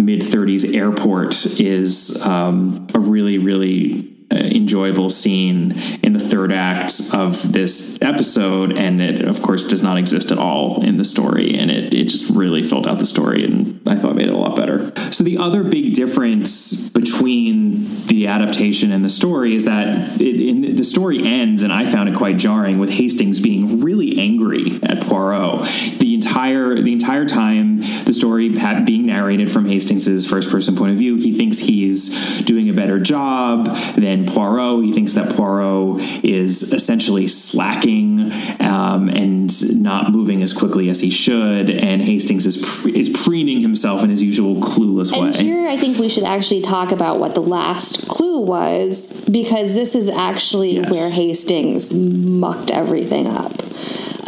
mid 0.00 0.20
30s 0.20 0.74
airport 0.74 1.46
is 1.60 2.24
um, 2.26 2.86
a 2.94 2.98
really 2.98 3.38
really 3.38 4.17
Uh, 4.30 4.36
enjoyable 4.36 5.08
scene 5.08 5.72
in 6.02 6.12
the 6.12 6.20
third 6.20 6.52
act 6.52 7.00
of 7.14 7.50
this 7.50 7.98
episode 8.02 8.76
and 8.76 9.00
it 9.00 9.26
of 9.26 9.40
course 9.40 9.66
does 9.66 9.82
not 9.82 9.96
exist 9.96 10.30
at 10.30 10.36
all 10.36 10.84
in 10.84 10.98
the 10.98 11.04
story 11.04 11.56
and 11.58 11.70
it, 11.70 11.94
it 11.94 12.04
just 12.10 12.30
really 12.34 12.62
filled 12.62 12.86
out 12.86 12.98
the 12.98 13.06
story 13.06 13.42
and 13.42 13.80
i 13.88 13.96
thought 13.96 14.14
made 14.14 14.26
it 14.26 14.34
a 14.34 14.36
lot 14.36 14.54
better. 14.54 14.92
So 15.10 15.24
the 15.24 15.38
other 15.38 15.64
big 15.64 15.94
difference 15.94 16.90
between 16.90 18.06
the 18.08 18.26
adaptation 18.26 18.92
and 18.92 19.02
the 19.02 19.08
story 19.08 19.54
is 19.54 19.64
that 19.64 20.20
it, 20.20 20.40
in, 20.46 20.74
the 20.74 20.84
story 20.84 21.26
ends 21.26 21.62
and 21.62 21.72
i 21.72 21.86
found 21.86 22.10
it 22.10 22.14
quite 22.14 22.36
jarring 22.36 22.78
with 22.78 22.90
hastings 22.90 23.40
being 23.40 23.80
really 23.80 24.18
angry 24.18 24.78
at 24.82 25.00
poirot. 25.04 25.66
The 26.00 26.12
entire 26.12 26.74
the 26.74 26.92
entire 26.92 27.24
time 27.24 27.78
the 28.04 28.12
story 28.12 28.50
being 28.84 29.06
narrated 29.06 29.50
from 29.50 29.64
hastings's 29.64 30.28
first 30.28 30.50
person 30.50 30.76
point 30.76 30.92
of 30.92 30.98
view 30.98 31.16
he 31.16 31.32
thinks 31.32 31.60
he's 31.60 32.42
doing 32.42 32.68
a 32.68 32.74
better 32.74 33.00
job 33.00 33.74
than 33.94 34.17
Poirot. 34.26 34.84
He 34.84 34.92
thinks 34.92 35.12
that 35.14 35.34
Poirot 35.36 36.00
is 36.24 36.72
essentially 36.72 37.28
slacking 37.28 38.32
um, 38.60 39.08
and 39.08 39.82
not 39.82 40.10
moving 40.12 40.42
as 40.42 40.52
quickly 40.56 40.88
as 40.88 41.00
he 41.00 41.10
should, 41.10 41.70
and 41.70 42.02
Hastings 42.02 42.46
is 42.46 42.56
pre- 42.80 42.98
is 42.98 43.08
preening 43.08 43.60
himself 43.60 44.02
in 44.02 44.10
his 44.10 44.22
usual 44.22 44.56
clueless 44.56 45.12
and 45.12 45.34
way. 45.34 45.42
here 45.42 45.66
I 45.68 45.76
think 45.76 45.98
we 45.98 46.08
should 46.08 46.24
actually 46.24 46.62
talk 46.62 46.92
about 46.92 47.18
what 47.20 47.34
the 47.34 47.42
last 47.42 48.08
clue 48.08 48.40
was 48.40 49.12
because 49.30 49.74
this 49.74 49.94
is 49.94 50.08
actually 50.08 50.76
Yes. 50.76 50.90
where 50.90 51.10
Hastings 51.10 51.92
mucked 51.92 52.70
everything 52.70 53.26
up. 53.26 53.52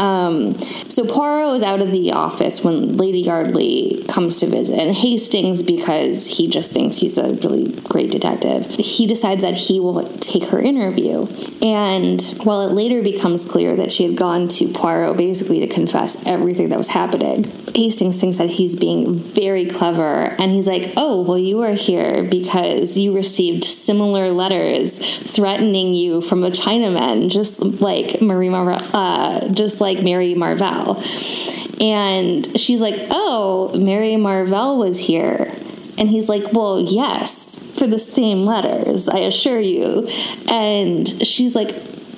Um, 0.01 0.55
so 0.55 1.05
Poirot 1.05 1.57
is 1.57 1.63
out 1.63 1.81
of 1.81 1.91
the 1.91 2.13
office 2.13 2.65
when 2.65 2.97
Lady 2.97 3.21
Yardley 3.21 4.03
comes 4.09 4.39
to 4.39 4.47
visit, 4.47 4.79
and 4.79 4.95
Hastings, 4.97 5.63
because 5.63 6.27
he 6.27 6.49
just 6.49 6.73
thinks 6.73 6.97
he's 6.97 7.19
a 7.19 7.35
really 7.35 7.73
great 7.83 8.11
detective, 8.11 8.67
he 8.71 9.07
decides 9.07 9.43
that 9.43 9.55
he 9.55 9.79
will 9.79 10.03
take 10.19 10.45
her 10.45 10.61
interview. 10.61 11.27
And 11.63 12.23
while 12.45 12.63
it 12.63 12.73
later 12.73 13.03
becomes 13.03 13.45
clear 13.45 13.77
that 13.77 13.93
she 13.93 14.05
had 14.05 14.17
gone 14.17 14.49
to 14.49 14.69
Poirot 14.69 15.19
basically 15.19 15.61
to 15.61 15.67
confess 15.67 16.27
everything 16.27 16.71
that 16.71 16.79
was 16.79 16.89
happening, 16.89 17.45
Hastings 17.75 18.19
thinks 18.19 18.39
that 18.39 18.49
he's 18.51 18.77
being 18.77 19.15
very 19.15 19.67
clever, 19.67 20.35
and 20.39 20.51
he's 20.51 20.67
like, 20.67 20.93
"Oh, 20.97 21.23
well, 21.23 21.39
you 21.39 21.61
are 21.61 21.73
here 21.73 22.27
because 22.29 22.97
you 22.97 23.15
received 23.15 23.65
similar 23.65 24.31
letters 24.31 24.99
threatening 24.99 25.95
you 25.95 26.21
from 26.21 26.43
a 26.43 26.51
Chinaman, 26.51 27.31
just 27.31 27.61
like 27.81 28.21
Marie 28.21 28.49
Mar- 28.49 28.79
uh, 28.93 29.49
just 29.49 29.81
like 29.81 29.90
Mary 29.99 30.35
Marvell." 30.35 31.03
And 31.81 32.61
she's 32.61 32.81
like, 32.81 32.97
"Oh, 33.11 33.73
Mary 33.77 34.17
Marvell 34.17 34.79
was 34.79 35.01
here," 35.01 35.51
and 35.99 36.09
he's 36.09 36.29
like, 36.29 36.53
"Well, 36.53 36.81
yes." 36.81 37.49
For 37.79 37.87
the 37.87 37.99
same 37.99 38.43
letters, 38.43 39.09
I 39.09 39.21
assure 39.21 39.59
you. 39.59 40.07
And 40.51 41.09
she's 41.27 41.57
like, 41.57 41.71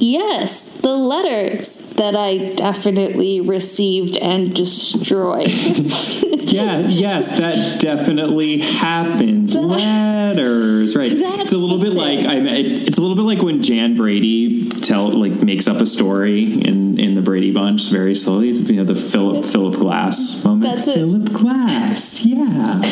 Yes, 0.03 0.72
the 0.83 0.97
letters 0.97 1.77
that 1.95 2.17
I 2.17 2.55
definitely 2.55 3.41
received 3.41 4.17
and 4.17 4.55
destroyed. 4.55 5.49
yeah, 5.49 6.81
yes, 6.81 7.39
that 7.39 7.81
definitely 7.81 8.59
happened. 8.59 9.55
Letters, 9.55 10.97
right? 10.97 11.13
It's 11.13 11.53
a 11.53 11.59
little 11.59 11.79
bit 11.79 11.93
like 11.93 12.27
I. 12.27 12.37
It's 12.37 12.99
a 12.99 13.01
little 13.01 13.17
bit 13.17 13.23
like 13.23 13.43
when 13.43 13.63
Jan 13.63 13.97
Brady 13.97 14.69
tell 14.69 15.11
like 15.11 15.33
makes 15.43 15.69
up 15.69 15.81
a 15.81 15.87
story 15.87 16.61
in 16.61 16.99
in 16.99 17.15
the 17.15 17.23
Brady 17.23 17.53
Bunch 17.53 17.91
very 17.91 18.15
slowly. 18.15 18.51
You 18.51 18.77
know 18.77 18.85
the 18.85 18.97
Philip 18.97 19.45
Philip 19.45 19.77
Glass 19.77 20.45
moment. 20.45 20.75
That's 20.75 20.89
it. 20.89 20.95
Philip 20.95 21.33
Glass, 21.33 22.27
yeah. 22.27 22.83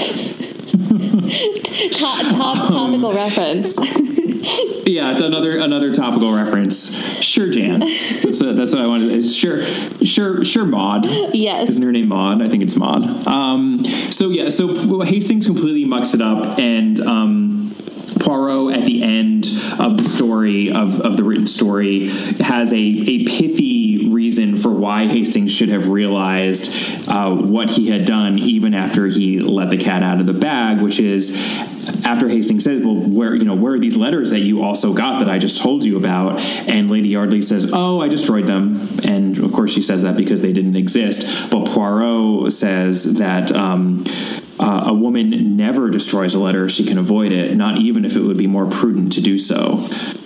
top, 1.92 2.20
top 2.32 2.68
topical 2.68 3.12
reference. 3.12 3.76
Yeah, 4.86 5.16
another 5.16 5.58
another 5.58 5.94
topical 5.94 6.34
reference. 6.34 7.22
Sure, 7.22 7.48
Jan. 7.48 7.80
That's, 7.80 8.42
uh, 8.42 8.52
that's 8.52 8.72
what 8.72 8.82
I 8.82 8.86
wanted. 8.86 9.28
Sure, 9.28 9.64
sure, 10.02 10.44
sure. 10.44 10.64
Maud. 10.64 11.06
Yes. 11.06 11.70
Isn't 11.70 11.84
her 11.84 11.92
name 11.92 12.08
Maud? 12.08 12.42
I 12.42 12.48
think 12.48 12.62
it's 12.62 12.74
Maud. 12.74 13.04
Um, 13.26 13.84
so 14.10 14.30
yeah, 14.30 14.48
so 14.48 15.02
Hastings 15.02 15.46
completely 15.46 15.84
mucks 15.84 16.14
it 16.14 16.20
up, 16.20 16.58
and 16.58 16.98
um, 17.00 17.59
Poirot 18.20 18.76
at 18.76 18.84
the 18.84 19.02
end 19.02 19.46
of 19.78 19.96
the 19.96 20.04
story 20.04 20.70
of, 20.70 21.00
of 21.00 21.16
the 21.16 21.24
written 21.24 21.46
story 21.46 22.08
has 22.40 22.72
a, 22.72 22.76
a 22.76 23.24
pithy 23.24 24.08
reason 24.10 24.56
for 24.56 24.70
why 24.70 25.06
Hastings 25.06 25.52
should 25.52 25.68
have 25.70 25.88
realized 25.88 27.08
uh, 27.08 27.34
what 27.34 27.70
he 27.70 27.88
had 27.88 28.04
done 28.04 28.38
even 28.38 28.74
after 28.74 29.06
he 29.06 29.40
let 29.40 29.70
the 29.70 29.78
cat 29.78 30.02
out 30.02 30.20
of 30.20 30.26
the 30.26 30.34
bag, 30.34 30.80
which 30.80 31.00
is 31.00 31.36
after 32.04 32.28
Hastings 32.28 32.64
says, 32.64 32.84
"Well, 32.84 32.94
where 32.94 33.34
you 33.34 33.44
know 33.44 33.54
where 33.54 33.74
are 33.74 33.78
these 33.78 33.96
letters 33.96 34.30
that 34.30 34.40
you 34.40 34.62
also 34.62 34.92
got 34.92 35.20
that 35.20 35.28
I 35.28 35.38
just 35.38 35.62
told 35.62 35.84
you 35.84 35.96
about?" 35.96 36.38
And 36.68 36.90
Lady 36.90 37.08
Yardley 37.08 37.42
says, 37.42 37.70
"Oh, 37.72 38.00
I 38.00 38.08
destroyed 38.08 38.46
them." 38.46 38.80
And 39.04 39.38
of 39.38 39.52
course, 39.52 39.72
she 39.72 39.82
says 39.82 40.02
that 40.02 40.16
because 40.16 40.42
they 40.42 40.52
didn't 40.52 40.76
exist. 40.76 41.50
But 41.50 41.66
Poirot 41.66 42.52
says 42.52 43.14
that. 43.14 43.52
Um, 43.52 44.04
uh, 44.60 44.84
a 44.86 44.94
woman 44.94 45.56
never 45.56 45.88
destroys 45.90 46.34
a 46.34 46.38
letter 46.38 46.68
she 46.68 46.84
can 46.84 46.98
avoid 46.98 47.32
it, 47.32 47.56
not 47.56 47.76
even 47.78 48.04
if 48.04 48.14
it 48.16 48.20
would 48.20 48.36
be 48.36 48.46
more 48.46 48.66
prudent 48.66 49.12
to 49.12 49.20
do 49.20 49.38
so, 49.38 49.76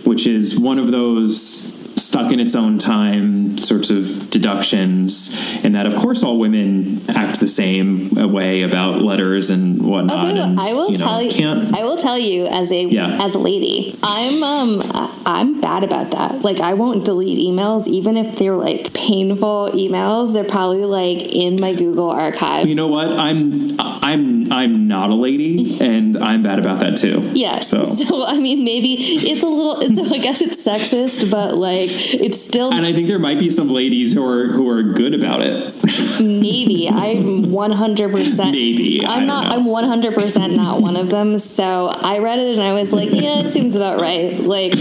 which 0.05 0.27
is 0.27 0.59
one 0.59 0.79
of 0.79 0.90
those 0.90 1.73
stuck 1.97 2.33
in 2.33 2.40
its 2.40 2.55
own 2.55 2.79
time 2.79 3.57
sorts 3.57 3.90
of 3.90 4.29
deductions, 4.31 5.40
and 5.64 5.75
that 5.75 5.87
of 5.87 5.94
course 5.94 6.23
all 6.25 6.38
women 6.38 7.01
act 7.09 7.38
the 7.40 7.49
same 7.49 8.11
way 8.11 8.62
about 8.62 9.01
letters 9.01 9.51
and 9.51 9.81
whatnot. 9.83 10.27
Okay, 10.27 10.40
and, 10.40 10.59
I 10.61 10.73
will 10.73 10.90
you 10.90 10.99
know, 10.99 11.05
tell 11.05 11.23
you. 11.23 11.33
Can't, 11.33 11.75
I 11.77 11.85
will 11.85 11.97
tell 11.97 12.18
you 12.18 12.47
as 12.47 12.73
a 12.73 12.85
Yeah. 12.85 13.25
as 13.25 13.35
a 13.35 13.38
lady, 13.38 13.97
I'm 14.03 14.42
um 14.42 14.81
I'm 15.27 15.61
bad 15.61 15.85
about 15.85 16.11
that. 16.11 16.43
Like 16.43 16.61
I 16.61 16.75
won't 16.75 17.05
delete 17.05 17.39
emails 17.39 17.87
even 17.87 18.17
if 18.17 18.37
they're 18.37 18.57
like 18.57 18.93
painful 18.93 19.71
emails. 19.73 20.35
They're 20.35 20.45
probably 20.45 20.85
like 20.85 21.19
in 21.19 21.59
my 21.61 21.75
Google 21.75 22.11
archive. 22.11 22.67
you 22.67 22.75
know 22.75 22.89
what? 22.89 23.09
I'm 23.09 23.81
I'm 23.81 24.53
I'm 24.53 24.89
not 24.89 25.11
a 25.11 25.15
lady, 25.15 25.79
and 25.81 26.17
I'm 26.17 26.43
bad 26.43 26.59
about 26.59 26.81
that 26.81 26.97
too. 26.97 27.23
Yeah. 27.33 27.61
So. 27.61 27.85
so 27.95 28.25
I 28.25 28.39
mean, 28.39 28.65
maybe 28.65 28.95
it's 28.95 29.43
a 29.43 29.47
little. 29.47 29.81
It's, 29.81 30.13
I 30.13 30.19
guess 30.19 30.41
it's 30.41 30.65
sexist, 30.65 31.31
but 31.31 31.55
like 31.55 31.91
it's 31.91 32.43
still 32.43 32.73
And 32.73 32.85
I 32.85 32.93
think 32.93 33.09
there 33.09 33.19
might 33.19 33.39
be 33.39 33.51
some 33.51 33.69
ladies 33.69 34.13
who 34.13 34.27
are 34.27 34.49
who 34.49 34.69
are 34.69 34.83
good 34.83 35.15
about 35.15 35.41
it. 35.43 35.75
maybe. 36.23 36.89
I'm 36.95 37.51
100. 37.51 38.11
percent 38.13 38.53
Maybe, 38.53 39.05
I'm 39.07 39.27
not. 39.27 39.45
know. 39.45 39.51
I'm 39.51 39.65
100 39.65 40.15
percent 40.15 40.55
not 40.55 40.81
one 40.81 40.97
of 40.97 41.09
them. 41.09 41.39
So 41.39 41.89
I 41.89 42.19
read 42.19 42.39
it 42.39 42.55
and 42.55 42.63
I 42.63 42.73
was 42.73 42.93
like, 42.93 43.11
yeah, 43.11 43.41
it 43.41 43.49
seems 43.49 43.77
about 43.77 44.01
right. 44.01 44.39
Like 44.39 44.75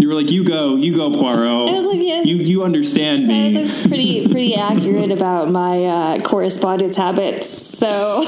You 0.00 0.08
were 0.08 0.14
like, 0.14 0.30
you 0.30 0.44
go, 0.44 0.76
you 0.76 0.94
go, 0.94 1.12
Poirot. 1.12 1.68
I 1.68 1.72
was 1.72 1.84
like, 1.86 2.00
yeah. 2.00 2.22
You 2.22 2.36
you 2.36 2.62
understand 2.64 3.26
me. 3.26 3.58
I 3.58 3.62
was 3.62 3.78
like, 3.80 3.88
pretty 3.88 4.26
pretty 4.26 4.56
accurate 4.56 5.12
about 5.12 5.50
my 5.50 5.84
uh, 5.84 6.22
correspondence 6.22 6.96
habits. 6.96 7.70
So 7.80 8.22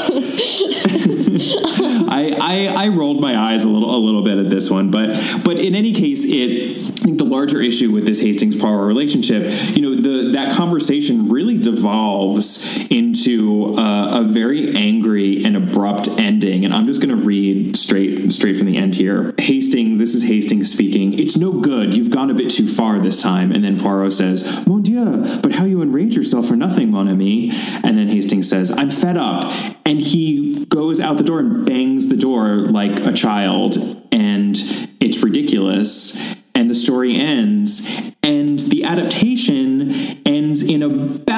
I, 2.08 2.36
I 2.40 2.74
I 2.84 2.88
rolled 2.88 3.20
my 3.20 3.38
eyes 3.38 3.64
a 3.64 3.68
little 3.68 3.94
a 3.94 4.00
little 4.00 4.22
bit 4.22 4.38
at 4.38 4.50
this 4.50 4.70
one, 4.70 4.90
but 4.90 5.18
but 5.44 5.56
in 5.56 5.74
any 5.74 5.92
case, 5.92 6.24
it 6.26 6.76
I 7.02 7.04
think 7.04 7.18
the 7.18 7.24
larger 7.24 7.60
issue 7.60 7.90
with 7.90 8.06
this 8.06 8.20
Hastings 8.20 8.56
Poirot 8.56 8.86
relationship, 8.86 9.42
you 9.74 9.82
know, 9.82 9.94
the 10.00 10.32
that 10.32 10.54
conversation 10.54 11.28
really 11.28 11.58
devolves 11.58 12.86
into 12.90 13.74
uh, 13.76 14.20
a 14.20 14.24
very 14.24 14.74
angry 14.76 15.44
and 15.44 15.56
abrupt 15.56 16.08
ending, 16.18 16.64
and 16.64 16.72
I'm 16.72 16.86
just 16.86 17.02
going 17.02 17.16
to 17.18 17.22
read 17.22 17.76
straight 17.76 18.32
straight 18.32 18.56
from 18.56 18.66
the 18.66 18.76
end 18.76 18.94
here. 18.94 19.34
Hastings, 19.38 19.98
this 19.98 20.14
is 20.14 20.22
Hastings 20.28 20.72
speaking. 20.72 21.18
It's 21.18 21.36
no 21.36 21.60
good. 21.62 21.94
You've 21.94 22.10
gone 22.10 22.30
a 22.30 22.34
bit 22.34 22.50
too 22.50 22.66
far 22.66 22.98
this 22.98 23.22
time. 23.22 23.52
And 23.52 23.64
then 23.64 23.80
Poirot 23.80 24.12
says, 24.12 24.66
Mon 24.66 24.82
Dieu, 24.82 25.40
but 25.42 25.52
how 25.52 25.64
you 25.64 25.80
enrage 25.80 26.16
yourself 26.16 26.46
for 26.46 26.56
nothing, 26.56 26.90
mon 26.90 27.08
ami. 27.08 27.50
And 27.82 27.96
then 27.96 28.08
Hastings 28.08 28.48
says, 28.48 28.70
I'm 28.70 28.90
fed 28.90 29.16
up. 29.16 29.52
And 29.86 30.00
he 30.00 30.66
goes 30.66 31.00
out 31.00 31.16
the 31.16 31.24
door 31.24 31.40
and 31.40 31.64
bangs 31.64 32.08
the 32.08 32.16
door 32.16 32.56
like 32.56 33.00
a 33.00 33.12
child. 33.12 33.76
And 34.12 34.56
it's 35.00 35.22
ridiculous. 35.22 36.36
And 36.54 36.68
the 36.68 36.74
story 36.74 37.16
ends. 37.16 38.12
And 38.22 38.58
the 38.58 38.84
adaptation 38.84 40.20
ends 40.26 40.62
in 40.62 40.82
about 40.82 41.31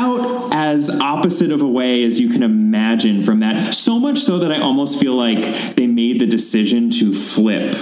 as 0.88 1.00
opposite 1.00 1.50
of 1.50 1.62
a 1.62 1.68
way 1.68 2.04
as 2.04 2.20
you 2.20 2.28
can 2.28 2.42
imagine 2.42 3.22
from 3.22 3.40
that. 3.40 3.74
So 3.74 3.98
much 3.98 4.18
so 4.18 4.38
that 4.38 4.52
I 4.52 4.60
almost 4.60 5.00
feel 5.00 5.14
like 5.14 5.74
they 5.76 5.86
made 5.86 6.20
the 6.20 6.26
decision 6.26 6.90
to 6.90 7.14
flip 7.14 7.72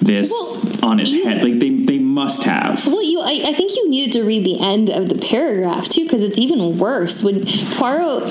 this 0.00 0.30
Well, 0.30 0.90
on 0.90 1.00
its 1.00 1.12
head. 1.12 1.42
Like 1.42 1.58
they, 1.58 1.70
they 1.70 1.95
must 2.16 2.44
have. 2.44 2.86
Well, 2.86 3.02
you, 3.02 3.20
I, 3.20 3.42
I 3.48 3.52
think 3.52 3.76
you 3.76 3.90
needed 3.90 4.12
to 4.14 4.24
read 4.24 4.42
the 4.44 4.58
end 4.58 4.88
of 4.88 5.10
the 5.10 5.18
paragraph 5.18 5.86
too, 5.90 6.04
because 6.04 6.22
it's 6.22 6.38
even 6.38 6.78
worse. 6.78 7.22
When 7.22 7.44
Poirot 7.76 8.24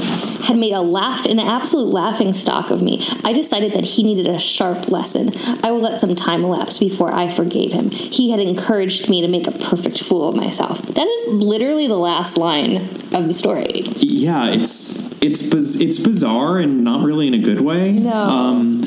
had 0.46 0.58
made 0.58 0.74
a 0.74 0.82
laugh, 0.82 1.26
an 1.26 1.38
absolute 1.40 1.86
laughing 1.94 2.34
stock 2.34 2.72
of 2.72 2.82
me, 2.82 3.00
I 3.24 3.32
decided 3.32 3.74
that 3.74 3.86
he 3.86 4.02
needed 4.02 4.26
a 4.28 4.40
sharp 4.40 4.90
lesson. 4.90 5.30
I 5.64 5.70
will 5.70 5.82
let 5.82 6.00
some 6.00 6.16
time 6.16 6.44
elapse 6.44 6.80
before 6.80 7.12
I 7.12 7.30
forgave 7.32 7.72
him. 7.74 7.92
He 7.92 8.32
had 8.32 8.40
encouraged 8.40 9.08
me 9.08 9.22
to 9.22 9.28
make 9.28 9.46
a 9.46 9.52
perfect 9.52 10.04
fool 10.04 10.30
of 10.30 10.36
myself. 10.36 10.82
That 10.82 11.06
is 11.08 11.34
literally 11.34 11.86
the 11.88 11.98
last 11.98 12.38
line 12.38 12.78
of 13.14 13.28
the 13.28 13.34
story. 13.36 13.82
Yeah, 13.98 14.48
it's 14.50 15.12
it's 15.22 15.48
biz- 15.50 15.80
it's 15.80 16.00
bizarre 16.04 16.58
and 16.58 16.84
not 16.84 17.06
really 17.06 17.28
in 17.28 17.34
a 17.36 17.40
good 17.40 17.62
way. 17.62 17.92
No. 17.92 18.12
Um, 18.14 18.82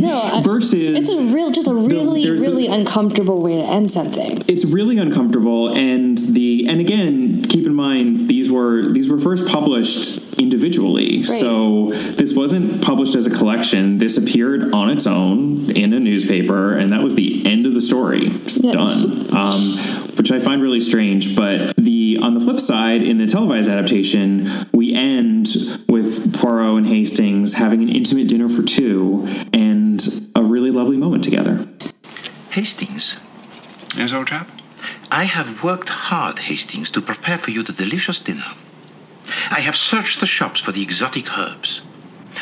No, 0.00 0.20
I- 0.22 0.42
versus 0.44 0.96
it's 0.98 1.08
a 1.10 1.34
real, 1.34 1.50
just 1.50 1.66
a 1.68 1.74
really, 1.74 2.24
the- 2.24 2.32
really 2.42 2.66
uncomfortable 2.68 3.40
way 3.42 3.56
to 3.56 3.62
end 3.62 3.90
something. 3.90 4.17
It's 4.48 4.64
really 4.64 4.98
uncomfortable 4.98 5.74
and 5.74 6.18
the 6.18 6.66
and 6.68 6.80
again 6.80 7.42
keep 7.44 7.66
in 7.66 7.74
mind 7.74 8.28
these 8.28 8.50
were 8.50 8.88
these 8.90 9.08
were 9.08 9.18
first 9.18 9.48
published 9.48 10.38
individually. 10.38 11.24
So 11.24 11.90
this 11.90 12.36
wasn't 12.36 12.80
published 12.82 13.14
as 13.16 13.26
a 13.26 13.30
collection. 13.36 13.98
This 13.98 14.16
appeared 14.16 14.72
on 14.72 14.88
its 14.88 15.06
own 15.06 15.70
in 15.70 15.92
a 15.92 16.00
newspaper 16.00 16.76
and 16.76 16.90
that 16.90 17.02
was 17.02 17.16
the 17.16 17.44
end 17.44 17.66
of 17.66 17.74
the 17.74 17.80
story. 17.80 18.28
Yeah. 18.54 18.72
done. 18.72 19.36
Um, 19.36 19.78
which 20.18 20.32
i 20.32 20.40
find 20.40 20.60
really 20.60 20.80
strange 20.80 21.36
but 21.36 21.76
the 21.76 22.18
on 22.20 22.34
the 22.34 22.40
flip 22.40 22.58
side 22.58 23.04
in 23.04 23.18
the 23.18 23.26
televised 23.26 23.70
adaptation 23.70 24.50
we 24.72 24.92
end 24.92 25.46
with 25.88 26.34
poirot 26.40 26.78
and 26.78 26.86
hastings 26.88 27.54
having 27.54 27.82
an 27.82 27.88
intimate 27.88 28.26
dinner 28.26 28.48
for 28.48 28.62
two 28.64 29.28
and 29.52 30.30
a 30.34 30.42
really 30.42 30.70
lovely 30.70 30.96
moment 30.96 31.24
together. 31.24 31.66
Hastings, 32.50 33.16
Yes, 33.96 34.12
old 34.12 34.28
chap? 34.28 34.48
I 35.10 35.24
have 35.24 35.62
worked 35.62 35.88
hard, 35.88 36.38
Hastings, 36.40 36.90
to 36.90 37.00
prepare 37.00 37.38
for 37.38 37.50
you 37.50 37.62
the 37.62 37.72
delicious 37.72 38.20
dinner. 38.20 38.54
I 39.50 39.60
have 39.60 39.76
searched 39.76 40.20
the 40.20 40.26
shops 40.26 40.60
for 40.60 40.72
the 40.72 40.82
exotic 40.82 41.36
herbs. 41.36 41.82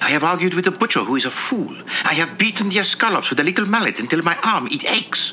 I 0.01 0.11
have 0.11 0.25
argued 0.25 0.55
with 0.55 0.65
the 0.65 0.71
butcher 0.71 1.05
who 1.05 1.17
is 1.17 1.25
a 1.25 1.31
fool. 1.31 1.75
I 2.05 2.15
have 2.15 2.39
beaten 2.39 2.69
the 2.69 2.77
escallops 2.77 3.31
with 3.31 3.41
a 3.41 3.45
little 3.45 3.67
mallet 3.67 3.99
until 3.99 4.23
my 4.23 4.37
arm 4.43 4.67
it 4.67 4.89
aches. 4.89 5.33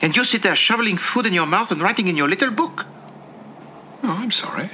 And 0.00 0.14
you 0.16 0.24
sit 0.24 0.42
there 0.42 0.56
shoveling 0.56 0.96
food 0.96 1.26
in 1.26 1.32
your 1.32 1.46
mouth 1.46 1.72
and 1.72 1.82
writing 1.82 2.08
in 2.08 2.16
your 2.16 2.28
little 2.28 2.50
book. 2.50 2.86
Oh, 4.02 4.12
I'm 4.12 4.30
sorry. 4.30 4.70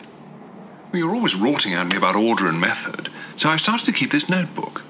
Well, 0.92 0.98
you're 0.98 1.14
always 1.14 1.34
rorting 1.34 1.72
at 1.72 1.86
me 1.86 1.96
about 1.96 2.16
order 2.16 2.48
and 2.48 2.60
method, 2.60 3.08
so 3.36 3.48
I've 3.48 3.60
started 3.60 3.86
to 3.86 3.92
keep 3.92 4.10
this 4.10 4.28
notebook. 4.28 4.82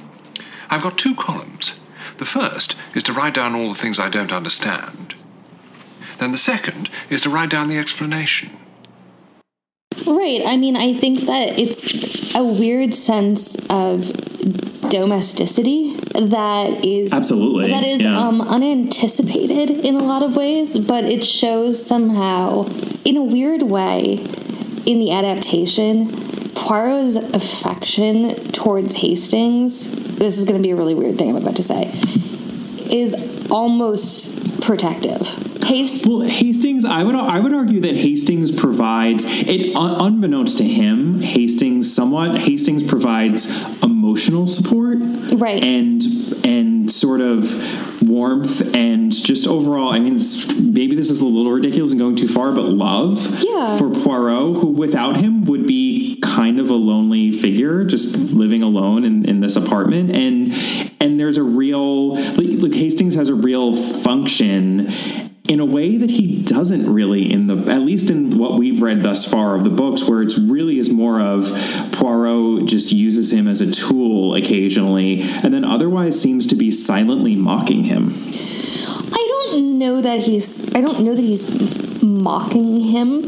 I've 0.68 0.82
got 0.82 0.98
two 0.98 1.14
columns. 1.14 1.74
The 2.18 2.24
first 2.24 2.76
is 2.94 3.02
to 3.04 3.12
write 3.12 3.34
down 3.34 3.54
all 3.54 3.68
the 3.68 3.74
things 3.74 3.98
I 3.98 4.08
don't 4.08 4.32
understand. 4.32 5.14
Then 6.18 6.32
the 6.32 6.38
second 6.38 6.88
is 7.10 7.22
to 7.22 7.30
write 7.30 7.50
down 7.50 7.68
the 7.68 7.78
explanation. 7.78 8.56
Right. 10.06 10.42
I 10.46 10.56
mean, 10.56 10.76
I 10.76 10.94
think 10.94 11.20
that 11.22 11.58
it's 11.58 12.34
a 12.34 12.44
weird 12.44 12.94
sense 12.94 13.56
of 13.68 14.12
domesticity 14.88 15.94
that 16.14 16.84
is 16.84 17.12
Absolutely, 17.12 17.68
that 17.68 17.82
is 17.82 18.02
yeah. 18.02 18.18
um, 18.18 18.40
unanticipated 18.42 19.70
in 19.70 19.94
a 19.94 20.02
lot 20.02 20.22
of 20.22 20.36
ways, 20.36 20.78
but 20.78 21.04
it 21.04 21.24
shows 21.24 21.84
somehow, 21.84 22.66
in 23.04 23.16
a 23.16 23.22
weird 23.22 23.62
way, 23.62 24.18
in 24.84 24.98
the 24.98 25.10
adaptation, 25.10 26.08
Poirot's 26.54 27.16
affection 27.16 28.34
towards 28.52 28.96
Hastings. 28.96 30.11
This 30.18 30.38
is 30.38 30.44
going 30.44 30.56
to 30.56 30.62
be 30.62 30.70
a 30.70 30.76
really 30.76 30.94
weird 30.94 31.18
thing 31.18 31.30
I'm 31.30 31.36
about 31.36 31.56
to 31.56 31.62
say. 31.62 31.90
Is 32.94 33.50
almost 33.50 34.60
protective. 34.62 35.26
Hastings. 35.62 36.06
Well, 36.06 36.20
Hastings, 36.28 36.84
I 36.84 37.02
would 37.02 37.14
I 37.14 37.38
would 37.38 37.52
argue 37.52 37.80
that 37.80 37.94
Hastings 37.94 38.50
provides 38.50 39.24
it 39.48 39.72
unbeknownst 39.76 40.58
to 40.58 40.64
him. 40.64 41.20
Hastings 41.20 41.94
somewhat 41.94 42.40
Hastings 42.40 42.82
provides 42.82 43.80
emotional 43.82 44.46
support, 44.46 44.98
Right. 45.34 45.62
And 45.62 46.02
and 46.44 46.92
sort 46.92 47.20
of 47.20 47.44
warmth 48.02 48.74
and 48.74 49.12
just 49.12 49.46
overall. 49.46 49.90
I 49.92 49.98
mean, 50.00 50.16
it's, 50.16 50.52
maybe 50.60 50.94
this 50.94 51.10
is 51.10 51.20
a 51.20 51.26
little 51.26 51.52
ridiculous 51.52 51.92
and 51.92 52.00
going 52.00 52.16
too 52.16 52.28
far, 52.28 52.52
but 52.52 52.64
love 52.64 53.42
Yeah. 53.42 53.76
for 53.78 53.90
Poirot, 53.90 54.58
who 54.60 54.68
without 54.68 55.16
him 55.16 55.44
would 55.44 55.66
be 55.66 56.18
kind 56.22 56.58
of 56.58 56.70
a 56.70 56.74
lonely 56.74 57.32
figure, 57.32 57.84
just 57.84 58.16
living 58.32 58.62
alone 58.62 59.04
in, 59.04 59.24
in 59.24 59.40
this 59.40 59.56
apartment. 59.56 60.10
And 60.10 60.52
and 61.00 61.18
there's 61.18 61.36
a 61.36 61.42
real 61.42 62.14
like, 62.16 62.60
like 62.60 62.74
Hastings 62.74 63.14
has 63.14 63.28
a 63.28 63.34
real 63.34 63.74
function 63.74 64.92
in 65.48 65.58
a 65.58 65.64
way 65.64 65.96
that 65.96 66.10
he 66.10 66.42
doesn't 66.44 66.92
really 66.92 67.30
in 67.30 67.48
the 67.48 67.72
at 67.72 67.82
least 67.82 68.10
in 68.10 68.38
what 68.38 68.58
we've 68.58 68.80
read 68.80 69.02
thus 69.02 69.28
far 69.28 69.54
of 69.56 69.64
the 69.64 69.70
books 69.70 70.08
where 70.08 70.22
it's 70.22 70.38
really 70.38 70.78
is 70.78 70.88
more 70.88 71.20
of 71.20 71.50
Poirot 71.92 72.66
just 72.66 72.92
uses 72.92 73.32
him 73.32 73.48
as 73.48 73.60
a 73.60 73.70
tool 73.70 74.34
occasionally 74.36 75.20
and 75.42 75.52
then 75.52 75.64
otherwise 75.64 76.20
seems 76.20 76.46
to 76.46 76.54
be 76.54 76.70
silently 76.70 77.34
mocking 77.34 77.84
him. 77.84 78.14
I 79.12 79.26
don't 79.28 79.78
know 79.78 80.00
that 80.00 80.20
he's. 80.20 80.74
I 80.74 80.80
don't 80.80 81.00
know 81.00 81.14
that 81.14 81.22
he's 81.22 82.02
mocking 82.02 82.80
him. 82.80 83.24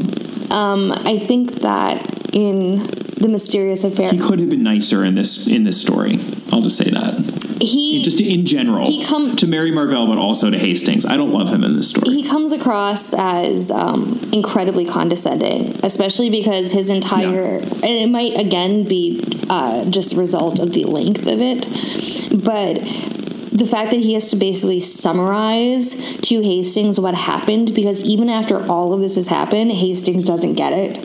Um, 0.51 0.91
I 0.91 1.19
think 1.19 1.55
that 1.61 2.33
in 2.33 2.79
the 2.79 3.27
mysterious 3.29 3.83
affair, 3.83 4.11
He 4.11 4.19
could 4.19 4.39
have 4.39 4.49
been 4.49 4.63
nicer 4.63 5.03
in 5.03 5.15
this 5.15 5.47
in 5.47 5.63
this 5.63 5.81
story. 5.81 6.19
I'll 6.51 6.61
just 6.61 6.77
say 6.77 6.89
that. 6.91 7.34
He 7.65 8.03
Just 8.03 8.21
in 8.21 8.45
general 8.45 8.87
He 8.87 9.03
come- 9.03 9.35
to 9.35 9.47
Mary 9.47 9.71
Marvell 9.71 10.07
but 10.07 10.17
also 10.17 10.49
to 10.49 10.57
Hastings. 10.57 11.05
I 11.05 11.17
don't 11.17 11.31
love 11.31 11.49
him 11.49 11.63
in 11.63 11.75
this 11.75 11.89
story. 11.89 12.13
he 12.15 12.23
comes 12.23 12.53
across 12.53 13.13
as 13.13 13.69
um, 13.71 14.19
incredibly 14.31 14.85
condescending, 14.85 15.75
especially 15.83 16.29
because 16.29 16.71
his 16.71 16.89
entire 16.89 17.57
and 17.59 17.83
it 17.83 18.09
might 18.09 18.37
again 18.39 18.83
be 18.83 19.21
uh, 19.49 19.85
just 19.89 20.13
a 20.13 20.15
result 20.17 20.59
of 20.59 20.73
the 20.73 20.83
length 20.85 21.27
of 21.27 21.41
it, 21.41 21.61
but 22.43 22.75
the 23.51 23.65
fact 23.65 23.91
that 23.91 24.01
he 24.01 24.13
has 24.15 24.29
to 24.31 24.35
basically 24.35 24.79
summarize 24.81 25.95
to 26.21 26.41
Hastings 26.41 26.99
what 26.99 27.15
happened 27.15 27.73
because 27.73 28.01
even 28.01 28.27
after 28.29 28.61
all 28.69 28.93
of 28.93 28.99
this 28.99 29.15
has 29.15 29.27
happened, 29.27 29.71
Hastings 29.71 30.23
doesn't 30.25 30.53
get 30.55 30.73
it, 30.73 30.97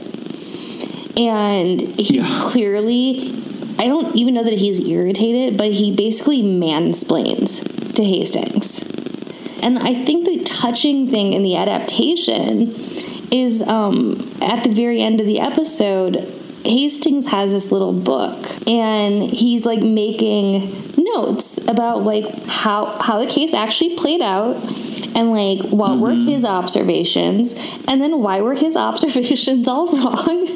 and 1.19 1.81
he's 1.81 2.11
Yeah. 2.11 2.41
clearly. 2.41 3.35
I 3.81 3.85
don't 3.85 4.15
even 4.15 4.35
know 4.35 4.45
that 4.45 4.53
he's 4.53 4.79
irritated, 4.79 5.57
but 5.57 5.73
he 5.73 5.97
basically 5.97 6.43
mansplains 6.43 7.95
to 7.95 8.05
Hastings. 8.05 8.83
And 9.63 9.79
I 9.79 9.95
think 9.95 10.27
the 10.27 10.45
touching 10.45 11.09
thing 11.09 11.33
in 11.33 11.43
the 11.43 11.57
adaptation 11.57 12.75
is 13.33 13.63
um, 13.63 14.21
at 14.43 14.65
the 14.65 14.71
very 14.71 15.01
end 15.01 15.23
of 15.23 15.27
the 15.27 15.41
episode, 15.41 16.17
Hastings 16.63 17.29
has 17.29 17.53
this 17.53 17.73
little 17.73 17.95
book 17.95 18.45
and 18.69 19.23
he's 19.23 19.65
like 19.65 19.81
making 19.81 20.71
notes 20.99 21.57
about 21.67 22.03
like 22.03 22.27
how 22.49 22.85
how 23.01 23.19
the 23.19 23.27
case 23.27 23.55
actually 23.55 23.97
played 23.97 24.21
out 24.21 24.57
and 25.17 25.31
like 25.31 25.61
what 25.71 25.99
were 25.99 26.15
his 26.15 26.45
observations 26.45 27.53
and 27.89 28.01
then 28.01 28.21
why 28.23 28.41
were 28.41 28.55
his 28.55 28.77
observations 28.89 29.67
all 29.69 29.87
wrong 29.87 30.49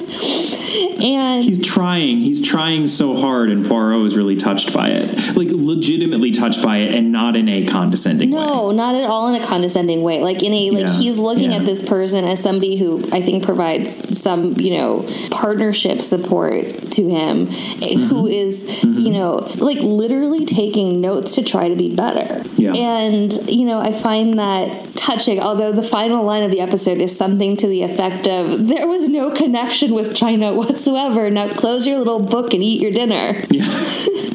and 1.01 1.45
He's 1.45 1.65
trying. 1.65 2.19
He's 2.19 2.43
trying 2.47 2.89
so 2.89 3.17
hard, 3.17 3.51
and 3.51 3.65
Poirot 3.67 4.05
is 4.07 4.17
really 4.17 4.37
touched 4.37 4.73
by 4.73 4.89
it. 4.91 5.37
Like 5.37 5.49
legitimately 5.51 6.33
touched 6.33 6.63
by 6.63 6.79
it, 6.79 6.95
and 6.95 7.13
not 7.13 7.37
in 7.37 7.49
a 7.49 7.67
condescending 7.67 8.31
way. 8.31 8.39
No, 8.41 8.71
not 8.73 8.95
at 8.95 9.05
all 9.05 9.33
in 9.33 9.41
a 9.41 9.47
condescending 9.47 10.03
way. 10.03 10.21
Like 10.21 10.43
in 10.43 10.53
a 10.53 10.71
like 10.71 10.85
Yeah, 10.87 10.93
he's 10.93 11.19
looking 11.19 11.53
yeah. 11.53 11.59
at 11.59 11.65
this 11.65 11.87
person 11.87 12.25
as 12.25 12.41
somebody 12.43 12.77
who 12.77 13.05
I 13.13 13.23
think 13.23 13.45
provides 13.45 14.21
some, 14.21 14.55
you 14.59 14.77
know, 14.77 15.09
partnership 15.31 16.01
support 16.01 16.65
to 16.93 17.09
him 17.09 17.49
eh, 17.49 17.95
Mm-hmm. 17.95 18.07
who 18.07 18.27
is, 18.27 18.83
you 18.83 19.11
know, 19.11 19.35
like 19.59 19.79
literally 19.79 20.45
taking 20.45 21.01
notes 21.01 21.33
to 21.37 21.45
try 21.45 21.69
to 21.69 21.77
be 21.77 21.95
better. 21.95 22.43
Yeah. 22.55 22.75
And, 22.75 23.33
you 23.49 23.65
know, 23.67 23.79
I 23.79 23.93
find 23.93 24.34
that 24.37 24.95
touching, 24.97 25.41
although 25.41 25.73
the 25.73 25.83
final 25.83 26.25
line 26.25 26.43
of 26.43 26.51
the 26.51 26.61
episode 26.61 26.99
is 26.99 27.17
something 27.17 27.57
to 27.59 27.67
the 27.67 27.83
effect 27.83 28.27
of 28.27 28.69
there 28.69 28.87
was 28.87 29.09
no 29.09 29.31
connection 29.31 29.95
with 29.95 30.15
China 30.15 30.53
whatsoever. 30.53 31.31
Now 31.31 31.49
close 31.49 31.87
your 31.87 31.99
little 31.99 32.21
book 32.21 32.55
and 32.55 32.63
eat 32.63 32.81
your 32.81 32.93
dinner. 32.93 33.43
Yeah. 33.51 33.65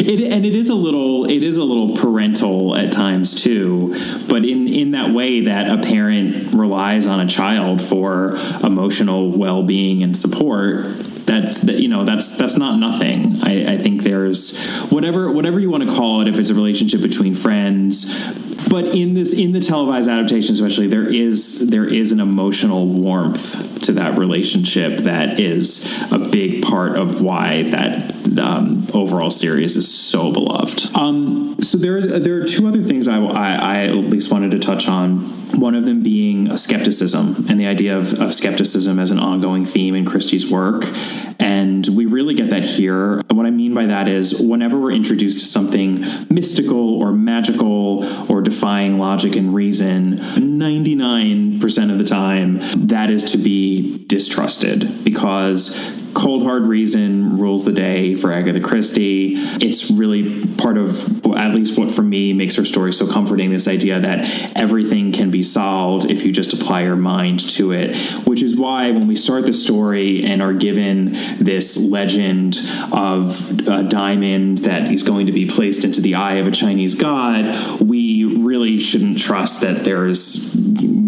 It, 0.00 0.32
and 0.32 0.46
it 0.46 0.54
is 0.54 0.70
a 0.70 0.74
little 0.74 1.28
it 1.28 1.42
is 1.42 1.58
a 1.58 1.62
little 1.62 1.94
parental 1.94 2.74
at 2.74 2.90
times 2.90 3.42
too, 3.42 3.94
but 4.28 4.44
in 4.46 4.66
in 4.66 4.92
that 4.92 5.12
way 5.12 5.42
that 5.42 5.68
a 5.70 5.82
parent 5.82 6.54
relies 6.54 7.06
on 7.06 7.20
a 7.20 7.26
child 7.26 7.82
for 7.82 8.36
emotional 8.64 9.30
well 9.30 9.62
being 9.62 10.02
and 10.02 10.16
support. 10.16 10.86
That's 11.26 11.60
that 11.62 11.80
you 11.80 11.88
know 11.88 12.04
that's 12.04 12.38
that's 12.38 12.56
not 12.56 12.78
nothing. 12.78 13.42
I, 13.42 13.74
I 13.74 13.76
think 13.76 14.02
there's 14.02 14.64
whatever 14.90 15.30
whatever 15.30 15.60
you 15.60 15.70
want 15.70 15.88
to 15.88 15.94
call 15.94 16.22
it. 16.22 16.28
If 16.28 16.38
it's 16.38 16.50
a 16.50 16.54
relationship 16.54 17.02
between 17.02 17.34
friends, 17.34 18.49
but 18.70 18.86
in 18.86 19.14
this 19.14 19.32
in 19.32 19.52
the 19.52 19.60
televised 19.60 20.08
adaptation 20.08 20.54
especially 20.54 20.86
there 20.86 21.12
is 21.12 21.68
there 21.68 21.86
is 21.86 22.12
an 22.12 22.20
emotional 22.20 22.86
warmth 22.86 23.82
to 23.82 23.92
that 23.92 24.16
relationship 24.18 24.98
that 25.00 25.38
is 25.38 25.92
a 26.12 26.18
big 26.18 26.62
part 26.62 26.96
of 26.96 27.20
why 27.20 27.64
that 27.64 28.14
um, 28.38 28.86
overall 28.94 29.30
series 29.30 29.76
is 29.76 29.92
so 29.92 30.32
beloved. 30.32 30.94
Um, 30.94 31.56
so 31.62 31.78
there 31.78 32.18
there 32.18 32.40
are 32.40 32.44
two 32.44 32.68
other 32.68 32.82
things 32.82 33.08
I, 33.08 33.20
I, 33.20 33.52
I 33.54 33.76
at 33.86 33.94
least 33.94 34.32
wanted 34.32 34.50
to 34.52 34.58
touch 34.58 34.88
on. 34.88 35.20
One 35.58 35.74
of 35.74 35.84
them 35.84 36.02
being 36.02 36.56
skepticism 36.56 37.46
and 37.48 37.58
the 37.58 37.66
idea 37.66 37.98
of, 37.98 38.20
of 38.20 38.32
skepticism 38.32 38.98
as 38.98 39.10
an 39.10 39.18
ongoing 39.18 39.64
theme 39.64 39.94
in 39.94 40.04
Christie's 40.04 40.50
work. 40.50 40.84
And 41.40 41.86
we 41.88 42.06
really 42.06 42.34
get 42.34 42.50
that 42.50 42.64
here. 42.64 43.22
What 43.30 43.46
I 43.46 43.50
mean 43.50 43.74
by 43.74 43.86
that 43.86 44.06
is 44.06 44.40
whenever 44.40 44.78
we're 44.78 44.92
introduced 44.92 45.40
to 45.40 45.46
something 45.46 46.04
mystical 46.30 47.00
or 47.00 47.12
magical 47.12 48.04
or 48.30 48.42
defying 48.42 48.98
logic 48.98 49.34
and 49.34 49.54
reason, 49.54 50.18
99% 50.18 51.90
of 51.90 51.98
the 51.98 52.04
time, 52.04 52.60
that 52.86 53.10
is 53.10 53.32
to 53.32 53.38
be 53.38 54.04
distrusted 54.06 55.04
because 55.04 55.99
cold 56.14 56.42
hard 56.42 56.66
reason 56.66 57.38
rules 57.38 57.64
the 57.64 57.72
day 57.72 58.14
for 58.14 58.32
Agatha 58.32 58.60
Christie. 58.60 59.34
It's 59.36 59.90
really 59.90 60.44
part 60.56 60.76
of, 60.76 61.26
at 61.26 61.54
least 61.54 61.78
what 61.78 61.90
for 61.90 62.02
me 62.02 62.32
makes 62.32 62.56
her 62.56 62.64
story 62.64 62.92
so 62.92 63.10
comforting 63.10 63.50
this 63.50 63.68
idea 63.68 64.00
that 64.00 64.56
everything 64.56 65.12
can 65.12 65.30
be 65.30 65.42
solved 65.42 66.10
if 66.10 66.24
you 66.24 66.32
just 66.32 66.52
apply 66.52 66.82
your 66.82 66.96
mind 66.96 67.40
to 67.50 67.72
it, 67.72 67.96
which 68.26 68.42
is 68.42 68.56
why 68.56 68.90
when 68.90 69.06
we 69.06 69.16
start 69.16 69.46
the 69.46 69.52
story 69.52 70.24
and 70.24 70.42
are 70.42 70.54
given 70.54 71.12
this 71.38 71.76
legend 71.76 72.56
of 72.92 73.68
a 73.68 73.82
diamond 73.82 74.58
that 74.58 74.90
is 74.90 75.02
going 75.02 75.26
to 75.26 75.32
be 75.32 75.46
placed 75.46 75.84
into 75.84 76.00
the 76.00 76.14
eye 76.14 76.34
of 76.34 76.46
a 76.46 76.50
Chinese 76.50 76.94
god, 76.94 77.80
we 77.80 78.24
really 78.24 78.78
shouldn't 78.78 79.18
trust 79.18 79.60
that 79.60 79.84
there's 79.84 80.56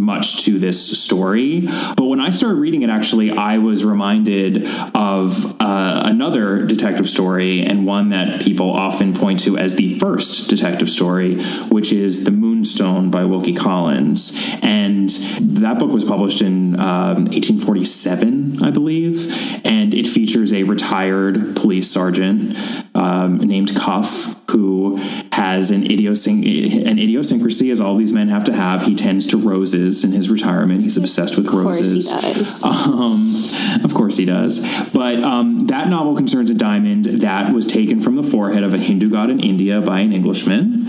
much 0.03 0.45
to 0.45 0.59
this 0.59 1.01
story. 1.03 1.61
But 1.97 2.07
when 2.07 2.21
I 2.21 2.31
started 2.31 2.57
reading 2.57 2.83
it, 2.83 2.91
actually, 2.91 3.31
I 3.31 3.59
was 3.59 3.85
reminded 3.85 4.67
of 4.95 5.61
uh, 5.61 6.03
another 6.05 6.67
detective 6.67 7.09
story 7.09 7.63
and 7.63 7.87
one 7.87 8.11
that 8.11 8.43
people 8.43 8.71
often 8.71 9.15
point 9.15 9.41
to 9.41 9.57
as 9.57 9.77
the 9.77 9.99
first 9.99 10.51
detective 10.51 10.91
story, 10.91 11.43
which 11.71 11.93
is 11.93 12.25
The 12.25 12.31
Moonstone 12.31 13.11
by 13.11 13.25
Wilkie 13.25 13.55
Collins. 13.55 14.39
And 14.63 15.09
that 15.09 15.79
book 15.79 15.91
was 15.91 16.05
published 16.05 16.43
in 16.43 16.79
um, 16.79 17.25
1847, 17.27 18.63
I 18.63 18.71
believe, 18.71 19.33
and 19.65 19.95
it 19.95 20.07
features 20.07 20.53
a 20.53 20.65
retired 20.65 21.57
police 21.57 21.91
sergeant 21.91 22.57
um, 22.95 23.39
named 23.39 23.75
Cuff 23.77 24.37
who 24.51 24.97
has 25.33 25.71
an, 25.71 25.83
an 25.83 26.99
idiosyncrasy, 26.99 27.71
as 27.71 27.81
all 27.81 27.97
these 27.97 28.13
men 28.13 28.29
have 28.29 28.45
to 28.45 28.53
have. 28.53 28.83
He 28.83 28.95
tends 28.95 29.27
to 29.29 29.39
roses 29.39 29.92
in 30.05 30.13
his 30.13 30.31
retirement. 30.31 30.83
He's 30.83 30.97
obsessed 30.97 31.37
with 31.37 31.47
roses. 31.49 32.11
Of 32.11 32.21
course 32.21 32.35
he 32.35 32.43
does. 32.43 32.65
Um, 32.65 33.85
of 33.85 33.95
course 33.95 34.17
he 34.17 34.25
does. 34.25 34.91
But 34.93 35.23
um, 35.23 35.67
that 35.67 35.89
novel 35.89 36.17
concerns 36.17 36.51
a 36.51 36.55
diamond 36.55 37.05
that 37.05 37.53
was 37.53 37.67
taken 37.67 38.01
from 38.01 38.17
the 38.17 38.23
forehead 38.23 38.65
of 38.65 38.75
a 38.75 38.79
Hindu 38.79 39.11
god 39.11 39.31
in 39.31 39.41
India 39.41 39.81
by 39.81 40.01
an 40.01 40.13
Englishman. 40.13 40.85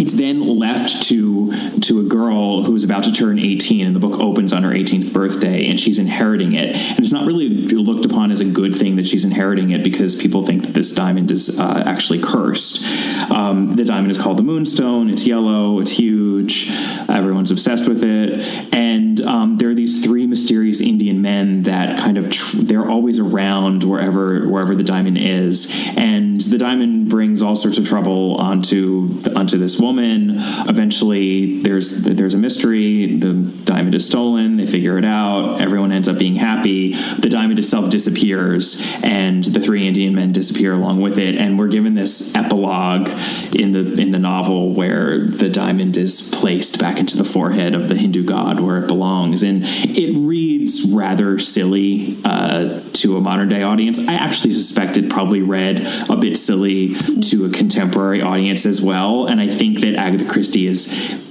It's 0.00 0.16
then 0.16 0.40
left 0.58 1.02
to 1.08 1.52
to 1.80 2.00
a 2.00 2.04
girl 2.04 2.64
who 2.64 2.74
is 2.74 2.84
about 2.84 3.04
to 3.04 3.12
turn 3.12 3.38
18, 3.38 3.86
and 3.86 3.94
the 3.94 4.00
book 4.00 4.18
opens 4.18 4.52
on 4.52 4.62
her 4.62 4.70
18th 4.70 5.12
birthday, 5.12 5.68
and 5.68 5.78
she's 5.78 5.98
inheriting 5.98 6.54
it. 6.54 6.74
And 6.74 7.00
it's 7.00 7.12
not 7.12 7.26
really 7.26 7.48
looked 7.48 8.04
upon 8.04 8.30
as 8.30 8.40
a 8.40 8.44
good 8.44 8.74
thing 8.74 8.96
that 8.96 9.06
she's 9.06 9.24
inheriting 9.24 9.70
it 9.70 9.84
because 9.84 10.20
people 10.20 10.42
think 10.42 10.62
that 10.64 10.74
this 10.74 10.94
diamond 10.94 11.30
is 11.30 11.60
uh, 11.60 11.82
actually 11.86 12.20
cursed. 12.20 12.84
Um, 13.30 13.76
the 13.76 13.84
diamond 13.84 14.10
is 14.10 14.18
called 14.18 14.38
the 14.38 14.42
Moonstone. 14.42 15.10
It's 15.10 15.26
yellow. 15.26 15.80
It's 15.80 15.92
huge. 15.92 16.70
Everyone's 17.08 17.50
obsessed 17.50 17.88
with 17.88 18.02
it. 18.02 18.39
And 18.72 19.20
um, 19.20 19.56
there 19.58 19.70
are 19.70 19.74
these 19.74 20.04
three 20.04 20.26
mysterious 20.26 20.80
Indian 20.80 21.22
men 21.22 21.62
that 21.64 21.98
kind 21.98 22.18
of 22.18 22.30
tr- 22.30 22.58
they're 22.58 22.88
always 22.88 23.18
around 23.18 23.84
wherever 23.84 24.48
wherever 24.48 24.74
the 24.74 24.82
diamond 24.82 25.18
is, 25.18 25.74
and 25.96 26.40
the 26.40 26.58
diamond 26.58 27.08
brings 27.08 27.42
all 27.42 27.56
sorts 27.56 27.78
of 27.78 27.86
trouble 27.86 28.36
onto 28.36 29.22
onto 29.36 29.58
this 29.58 29.78
woman. 29.80 30.36
Eventually, 30.68 31.60
there's 31.62 32.02
there's 32.02 32.34
a 32.34 32.38
mystery. 32.38 33.16
The 33.16 33.32
diamond 33.64 33.94
is 33.94 34.06
stolen. 34.06 34.56
They 34.56 34.66
figure 34.66 34.98
it 34.98 35.04
out. 35.04 35.60
Everyone 35.60 35.92
ends 35.92 36.08
up 36.08 36.18
being 36.18 36.36
happy. 36.36 36.92
The 36.92 37.28
diamond 37.28 37.58
itself 37.58 37.90
disappears, 37.90 38.86
and 39.02 39.44
the 39.44 39.60
three 39.60 39.86
Indian 39.86 40.14
men 40.14 40.32
disappear 40.32 40.72
along 40.72 41.00
with 41.00 41.18
it. 41.18 41.34
And 41.34 41.58
we're 41.58 41.68
given 41.68 41.94
this 41.94 42.34
epilogue 42.34 43.08
in 43.54 43.72
the 43.72 44.00
in 44.00 44.10
the 44.10 44.18
novel 44.18 44.72
where 44.72 45.18
the 45.26 45.48
diamond 45.48 45.96
is 45.96 46.34
placed 46.34 46.78
back 46.80 46.98
into 46.98 47.16
the 47.16 47.24
forehead 47.24 47.74
of 47.74 47.88
the 47.88 47.94
Hindu 47.96 48.24
god 48.30 48.60
where 48.60 48.78
it 48.78 48.86
belongs, 48.86 49.42
and 49.42 49.62
it 49.64 50.16
reads 50.16 50.88
rather 50.92 51.38
silly 51.38 52.16
uh, 52.24 52.80
to 52.92 53.16
a 53.16 53.20
modern 53.20 53.48
day 53.48 53.62
audience. 53.62 53.98
I 54.08 54.14
actually 54.14 54.54
suspect 54.54 54.96
it 54.96 55.10
probably 55.10 55.42
read 55.42 55.76
a 56.08 56.16
bit 56.16 56.36
silly 56.36 56.94
to 56.94 57.46
a 57.46 57.50
contemporary 57.50 58.22
audience 58.22 58.66
as 58.66 58.80
well, 58.80 59.26
and 59.26 59.40
I 59.40 59.48
think 59.48 59.80
that 59.80 59.94
Agatha 59.94 60.26
Christie 60.26 60.66
is 60.66 60.80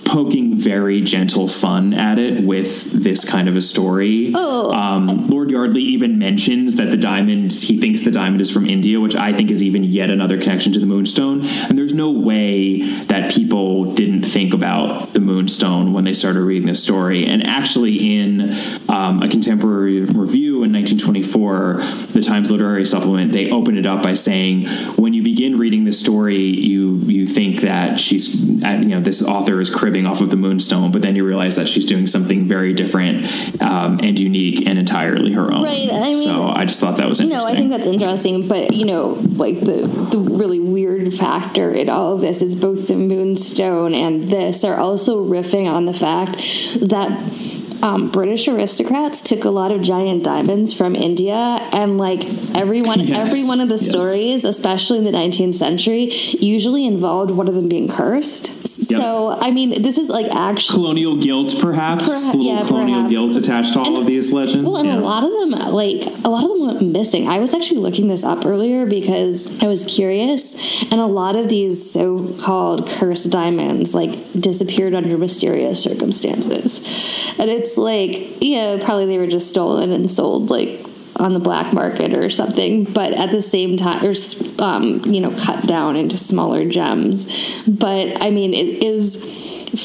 poking 0.09 0.55
very 0.55 1.01
gentle 1.01 1.47
fun 1.47 1.93
at 1.93 2.17
it 2.17 2.43
with 2.43 2.91
this 2.91 3.29
kind 3.29 3.47
of 3.47 3.55
a 3.55 3.61
story. 3.61 4.31
Oh. 4.33 4.71
Um, 4.73 5.27
Lord 5.27 5.51
Yardley 5.51 5.81
even 5.81 6.17
mentions 6.17 6.77
that 6.77 6.89
the 6.89 6.97
diamond, 6.97 7.53
he 7.53 7.79
thinks 7.79 8.01
the 8.01 8.11
diamond 8.11 8.41
is 8.41 8.49
from 8.49 8.65
India, 8.65 8.99
which 8.99 9.15
I 9.15 9.33
think 9.33 9.51
is 9.51 9.61
even 9.61 9.83
yet 9.83 10.09
another 10.09 10.39
connection 10.39 10.73
to 10.73 10.79
the 10.79 10.87
Moonstone. 10.87 11.45
And 11.45 11.77
there's 11.77 11.93
no 11.93 12.11
way 12.11 12.81
that 13.03 13.31
people 13.31 13.93
didn't 13.93 14.23
think 14.23 14.53
about 14.53 15.13
the 15.13 15.19
Moonstone 15.19 15.93
when 15.93 16.05
they 16.05 16.13
started 16.13 16.41
reading 16.41 16.67
this 16.67 16.81
story. 16.81 17.27
And 17.27 17.45
actually, 17.45 18.19
in 18.19 18.55
um, 18.89 19.21
a 19.21 19.29
contemporary 19.29 20.01
review 20.01 20.63
in 20.63 20.73
1924, 20.73 21.73
the 22.13 22.21
Times 22.21 22.49
Literary 22.49 22.85
Supplement, 22.85 23.31
they 23.31 23.51
opened 23.51 23.77
it 23.77 23.85
up 23.85 24.01
by 24.01 24.15
saying, 24.15 24.65
when 24.95 25.13
you 25.13 25.18
begin 25.29 25.59
reading 25.59 25.83
this 25.83 25.99
story, 25.99 26.37
you 26.37 26.95
you 27.05 27.27
think 27.27 27.61
that 27.61 27.99
she's, 27.99 28.63
uh, 28.63 28.69
you 28.69 28.87
know, 28.87 28.99
this 28.99 29.21
author 29.21 29.61
is 29.61 29.69
cribbing 29.69 30.07
off 30.07 30.21
of 30.21 30.31
the 30.31 30.35
Moonstone, 30.35 30.91
but 30.91 31.03
then 31.03 31.15
you 31.15 31.23
realize 31.23 31.55
that 31.55 31.67
she's 31.67 31.85
doing 31.85 32.07
something 32.07 32.45
very 32.45 32.73
different 32.73 33.61
um, 33.61 33.99
and 33.99 34.19
unique 34.19 34.65
and 34.67 34.79
entirely 34.79 35.31
her 35.33 35.51
own. 35.53 35.61
Right, 35.63 35.87
I 35.91 36.11
mean- 36.11 36.23
so 36.23 36.47
I 36.47 36.65
just 36.65 36.79
thought 36.79 36.97
that 36.97 37.07
was 37.07 37.19
interesting. 37.21 37.47
No. 37.47 37.53
I 37.53 37.55
think 37.55 37.69
that's 37.69 37.85
interesting, 37.85 38.47
but 38.47 38.73
you 38.73 38.85
know, 38.85 39.19
like 39.35 39.59
the 39.59 39.87
the 40.11 40.17
really 40.19 40.59
weird 40.59 41.13
factor 41.13 41.71
in 41.71 41.89
all 41.89 42.15
of 42.15 42.21
this 42.21 42.41
is 42.41 42.55
both 42.55 42.87
the 42.87 42.95
Moonstone 42.95 43.93
and 43.93 44.29
this 44.31 44.63
are 44.63 44.77
also 44.77 45.23
riffing 45.23 45.71
on 45.71 45.85
the 45.85 45.93
fact 45.93 46.37
that 46.89 47.09
um, 47.81 48.09
British 48.09 48.47
aristocrats 48.47 49.21
took 49.21 49.43
a 49.43 49.49
lot 49.49 49.71
of 49.71 49.81
giant 49.81 50.23
diamonds 50.23 50.73
from 50.73 50.95
India, 50.95 51.33
and 51.35 51.97
like 51.97 52.23
everyone, 52.55 52.99
Yes, 53.09 53.17
every 53.17 53.43
one 53.45 53.59
of 53.59 53.69
the 53.69 53.75
yes. 53.75 53.89
stories, 53.89 54.43
especially 54.43 54.97
in 54.99 55.03
the 55.03 55.11
19th 55.11 55.55
century, 55.55 56.05
usually 56.39 56.85
involved 56.85 57.31
one 57.31 57.47
of 57.47 57.55
them 57.55 57.69
being 57.69 57.87
cursed. 57.87 58.68
Yep. 58.89 58.99
So, 59.01 59.37
I 59.39 59.51
mean, 59.51 59.81
this 59.81 59.97
is 59.97 60.09
like 60.09 60.25
actually. 60.33 60.75
colonial 60.75 61.15
guilt, 61.15 61.55
perhaps. 61.59 62.03
Perha- 62.09 62.43
yeah, 62.43 62.63
colonial 62.65 62.97
perhaps. 63.01 63.11
guilt 63.11 63.35
attached 63.35 63.73
to 63.73 63.79
all 63.79 63.87
And- 63.87 63.97
of 63.97 64.05
these 64.07 64.33
legends. 64.33 64.65
Well, 64.67 64.77
and 64.77 64.87
yeah. 64.87 64.97
a 64.97 65.01
lot 65.01 65.23
of 65.23 65.31
them, 65.31 65.51
like 65.51 66.01
a 66.25 66.29
lot 66.29 66.43
of 66.43 66.49
them 66.49 66.65
went 66.67 66.81
missing. 66.81 67.27
I 67.27 67.39
was 67.39 67.53
actually 67.53 67.81
looking 67.81 68.07
this 68.07 68.23
up 68.23 68.45
earlier 68.45 68.85
because 68.85 69.61
I 69.63 69.67
was 69.67 69.85
curious, 69.85 70.55
and 70.91 70.99
a 70.99 71.05
lot 71.05 71.35
of 71.35 71.49
these 71.49 71.91
so-called 71.91 72.87
cursed 72.87 73.29
diamonds 73.29 73.93
like 73.93 74.11
disappeared 74.33 74.93
under 74.95 75.17
mysterious 75.17 75.81
circumstances, 75.83 76.79
and 77.37 77.49
it's 77.49 77.77
like, 77.77 78.41
yeah, 78.41 78.77
probably 78.83 79.05
they 79.05 79.17
were 79.17 79.27
just 79.27 79.49
stolen 79.49 79.91
and 79.91 80.09
sold 80.09 80.49
like 80.49 80.79
on 81.19 81.33
the 81.33 81.39
black 81.39 81.73
market 81.73 82.13
or 82.13 82.29
something, 82.29 82.85
but 82.85 83.13
at 83.13 83.31
the 83.31 83.41
same 83.41 83.77
time, 83.77 84.03
or 84.05 84.13
um, 84.59 85.01
you 85.05 85.19
know, 85.19 85.31
cut 85.31 85.67
down 85.67 85.95
into 85.95 86.17
smaller 86.17 86.65
gems. 86.65 87.61
But 87.67 88.23
I 88.23 88.29
mean, 88.29 88.53
it 88.53 88.81
is 88.81 89.17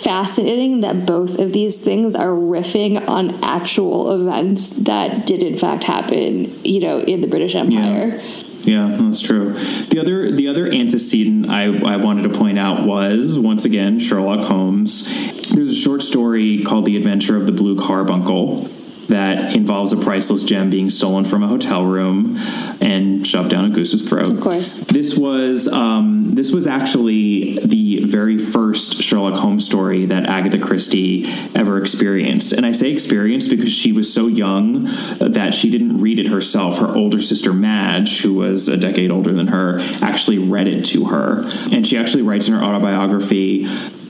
fascinating 0.02 0.80
that 0.80 1.06
both 1.06 1.38
of 1.38 1.52
these 1.52 1.80
things 1.80 2.14
are 2.14 2.30
riffing 2.30 3.06
on 3.08 3.42
actual 3.44 4.12
events 4.20 4.70
that 4.70 5.26
did 5.26 5.42
in 5.42 5.58
fact 5.58 5.84
happen, 5.84 6.50
you 6.64 6.80
know, 6.80 7.00
in 7.00 7.20
the 7.20 7.26
British 7.26 7.54
Empire. 7.54 8.20
Yeah, 8.62 8.96
that's 8.98 9.20
true. 9.20 9.52
The 9.52 9.98
other 10.00 10.30
the 10.30 10.48
other 10.48 10.66
antecedent 10.66 11.50
I, 11.50 11.64
I 11.64 11.96
wanted 11.96 12.22
to 12.22 12.38
point 12.38 12.58
out 12.58 12.86
was 12.86 13.38
once 13.38 13.66
again 13.66 13.98
Sherlock 13.98 14.46
Holmes. 14.46 15.06
There's 15.50 15.70
a 15.70 15.74
short 15.74 16.02
story 16.02 16.62
called 16.64 16.86
The 16.86 16.96
Adventure 16.96 17.36
of 17.36 17.44
the 17.44 17.52
Blue 17.52 17.78
Carbuncle. 17.78 18.68
That 19.08 19.54
involves 19.54 19.92
a 19.92 19.96
priceless 19.96 20.42
gem 20.44 20.70
being 20.70 20.90
stolen 20.90 21.24
from 21.24 21.42
a 21.42 21.48
hotel 21.48 21.84
room 21.84 22.36
and 22.80 23.26
shoved 23.26 23.50
down 23.50 23.64
a 23.64 23.68
goose's 23.68 24.08
throat. 24.08 24.28
Of 24.28 24.40
course. 24.40 24.78
This 24.78 25.18
was 25.18 25.68
um, 25.68 26.34
this 26.34 26.52
was 26.52 26.66
actually 26.66 27.58
the 27.64 28.04
very 28.04 28.38
first 28.38 29.02
Sherlock 29.02 29.34
Holmes 29.34 29.66
story 29.66 30.06
that 30.06 30.26
Agatha 30.26 30.58
Christie 30.58 31.26
ever 31.54 31.78
experienced, 31.78 32.52
and 32.52 32.64
I 32.66 32.72
say 32.72 32.90
experienced 32.90 33.50
because 33.50 33.72
she 33.72 33.92
was 33.92 34.12
so 34.12 34.26
young 34.26 34.84
that 35.18 35.54
she 35.54 35.70
didn't 35.70 35.98
read 35.98 36.18
it 36.18 36.28
herself. 36.28 36.78
Her 36.78 36.88
older 36.94 37.20
sister 37.20 37.52
Madge, 37.52 38.22
who 38.22 38.34
was 38.34 38.68
a 38.68 38.76
decade 38.76 39.10
older 39.10 39.32
than 39.32 39.48
her, 39.48 39.78
actually 40.02 40.38
read 40.38 40.68
it 40.68 40.84
to 40.86 41.06
her, 41.06 41.44
and 41.72 41.86
she 41.86 41.96
actually 41.96 42.22
writes 42.22 42.48
in 42.48 42.54
her 42.54 42.62
autobiography 42.62 43.66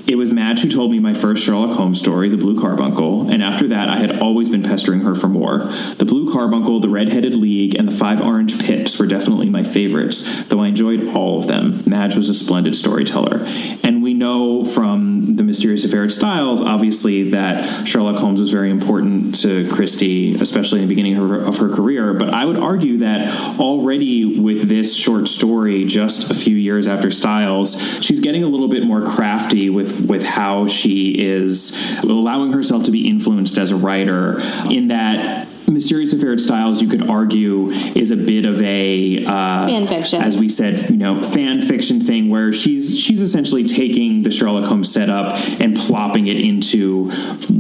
it 0.07 0.17
was 0.17 0.33
Madge 0.33 0.63
who 0.63 0.71
told 0.71 0.91
me 0.91 0.99
my 0.99 1.15
first 1.15 1.45
Sherlock 1.45 1.77
Holmes 1.77 2.01
story, 2.01 2.29
The 2.29 2.37
Blue 2.37 2.61
Carbuncle, 2.61 3.31
and 3.31 3.43
after 3.43 3.67
that 3.69 3.89
I 3.89 3.97
had 3.97 4.19
always 4.21 4.49
been 4.49 4.63
pestering 4.63 5.01
her 5.01 5.15
for 5.15 5.29
more. 5.29 5.59
The 5.97 6.05
Blue 6.05 6.33
Carbuncle, 6.33 6.81
The 6.81 6.89
Red-Headed 6.89 7.35
League, 7.35 7.75
and 7.75 7.89
The 7.89 7.93
Five 7.93 8.21
Orange 8.21 8.63
Pips 8.63 8.99
were 8.99 9.07
definitely 9.07 9.49
my 9.49 9.63
favorites, 9.63 10.45
though 10.45 10.61
I 10.61 10.69
enjoyed 10.69 11.09
all 11.09 11.39
of 11.39 11.47
them. 11.47 11.83
Madge 11.87 12.17
was 12.17 12.29
a 12.29 12.35
splendid 12.35 12.77
storyteller. 12.77 13.45
And 13.83 14.03
we 14.03 14.15
know 14.15 14.65
from 14.65 15.37
The 15.37 15.43
Mysterious 15.43 15.85
Affair 15.85 16.05
of 16.05 16.13
Styles, 16.13 16.61
obviously, 16.61 17.31
that 17.31 17.87
Sherlock 17.87 18.17
Holmes 18.17 18.41
was 18.41 18.51
very 18.51 18.71
important 18.71 19.41
to 19.41 19.69
Christie, 19.71 20.35
especially 20.35 20.81
in 20.81 20.89
the 20.89 20.95
beginning 20.95 21.17
of 21.17 21.29
her, 21.29 21.37
of 21.37 21.57
her 21.59 21.69
career, 21.69 22.13
but 22.15 22.31
I 22.31 22.45
would 22.45 22.59
argue 22.59 22.99
that 22.99 23.59
already 23.59 24.39
with 24.39 24.69
this 24.69 24.95
short 24.95 25.29
story, 25.29 25.85
just 25.85 26.31
a 26.31 26.35
few 26.35 26.57
years 26.57 26.87
after 26.87 27.11
Styles, 27.11 28.03
she's 28.05 28.21
getting 28.21 28.45
a 28.45 28.49
little 28.49 28.69
bit 28.69 28.85
more 28.85 29.05
crafty 29.05 29.71
with 29.71 29.94
with 30.01 30.25
how 30.25 30.67
she 30.67 31.23
is 31.25 31.81
allowing 32.03 32.53
herself 32.53 32.85
to 32.85 32.91
be 32.91 33.09
influenced 33.09 33.59
as 33.59 33.71
a 33.71 33.77
writer 33.77 34.41
in 34.71 34.89
that 34.89 35.49
Mysterious 35.75 36.13
Affair 36.13 36.33
of 36.33 36.41
Styles, 36.41 36.81
you 36.81 36.89
could 36.89 37.09
argue, 37.09 37.69
is 37.71 38.11
a 38.11 38.17
bit 38.17 38.47
of 38.47 38.61
a 38.63 39.25
uh, 39.27 39.67
Fan 39.67 39.87
fiction. 39.87 40.23
as 40.23 40.39
we 40.39 40.49
said, 40.49 40.89
you 40.91 40.97
know, 40.97 41.21
fan 41.21 41.61
fiction 41.61 42.01
thing 42.01 42.29
where 42.31 42.53
she's 42.53 42.99
she's 42.99 43.21
essentially 43.21 43.67
taking 43.67 44.23
the 44.23 44.31
Sherlock 44.31 44.65
Holmes 44.65 44.91
setup 44.93 45.37
and 45.61 45.77
plopping 45.77 46.27
it 46.29 46.39
into 46.39 47.11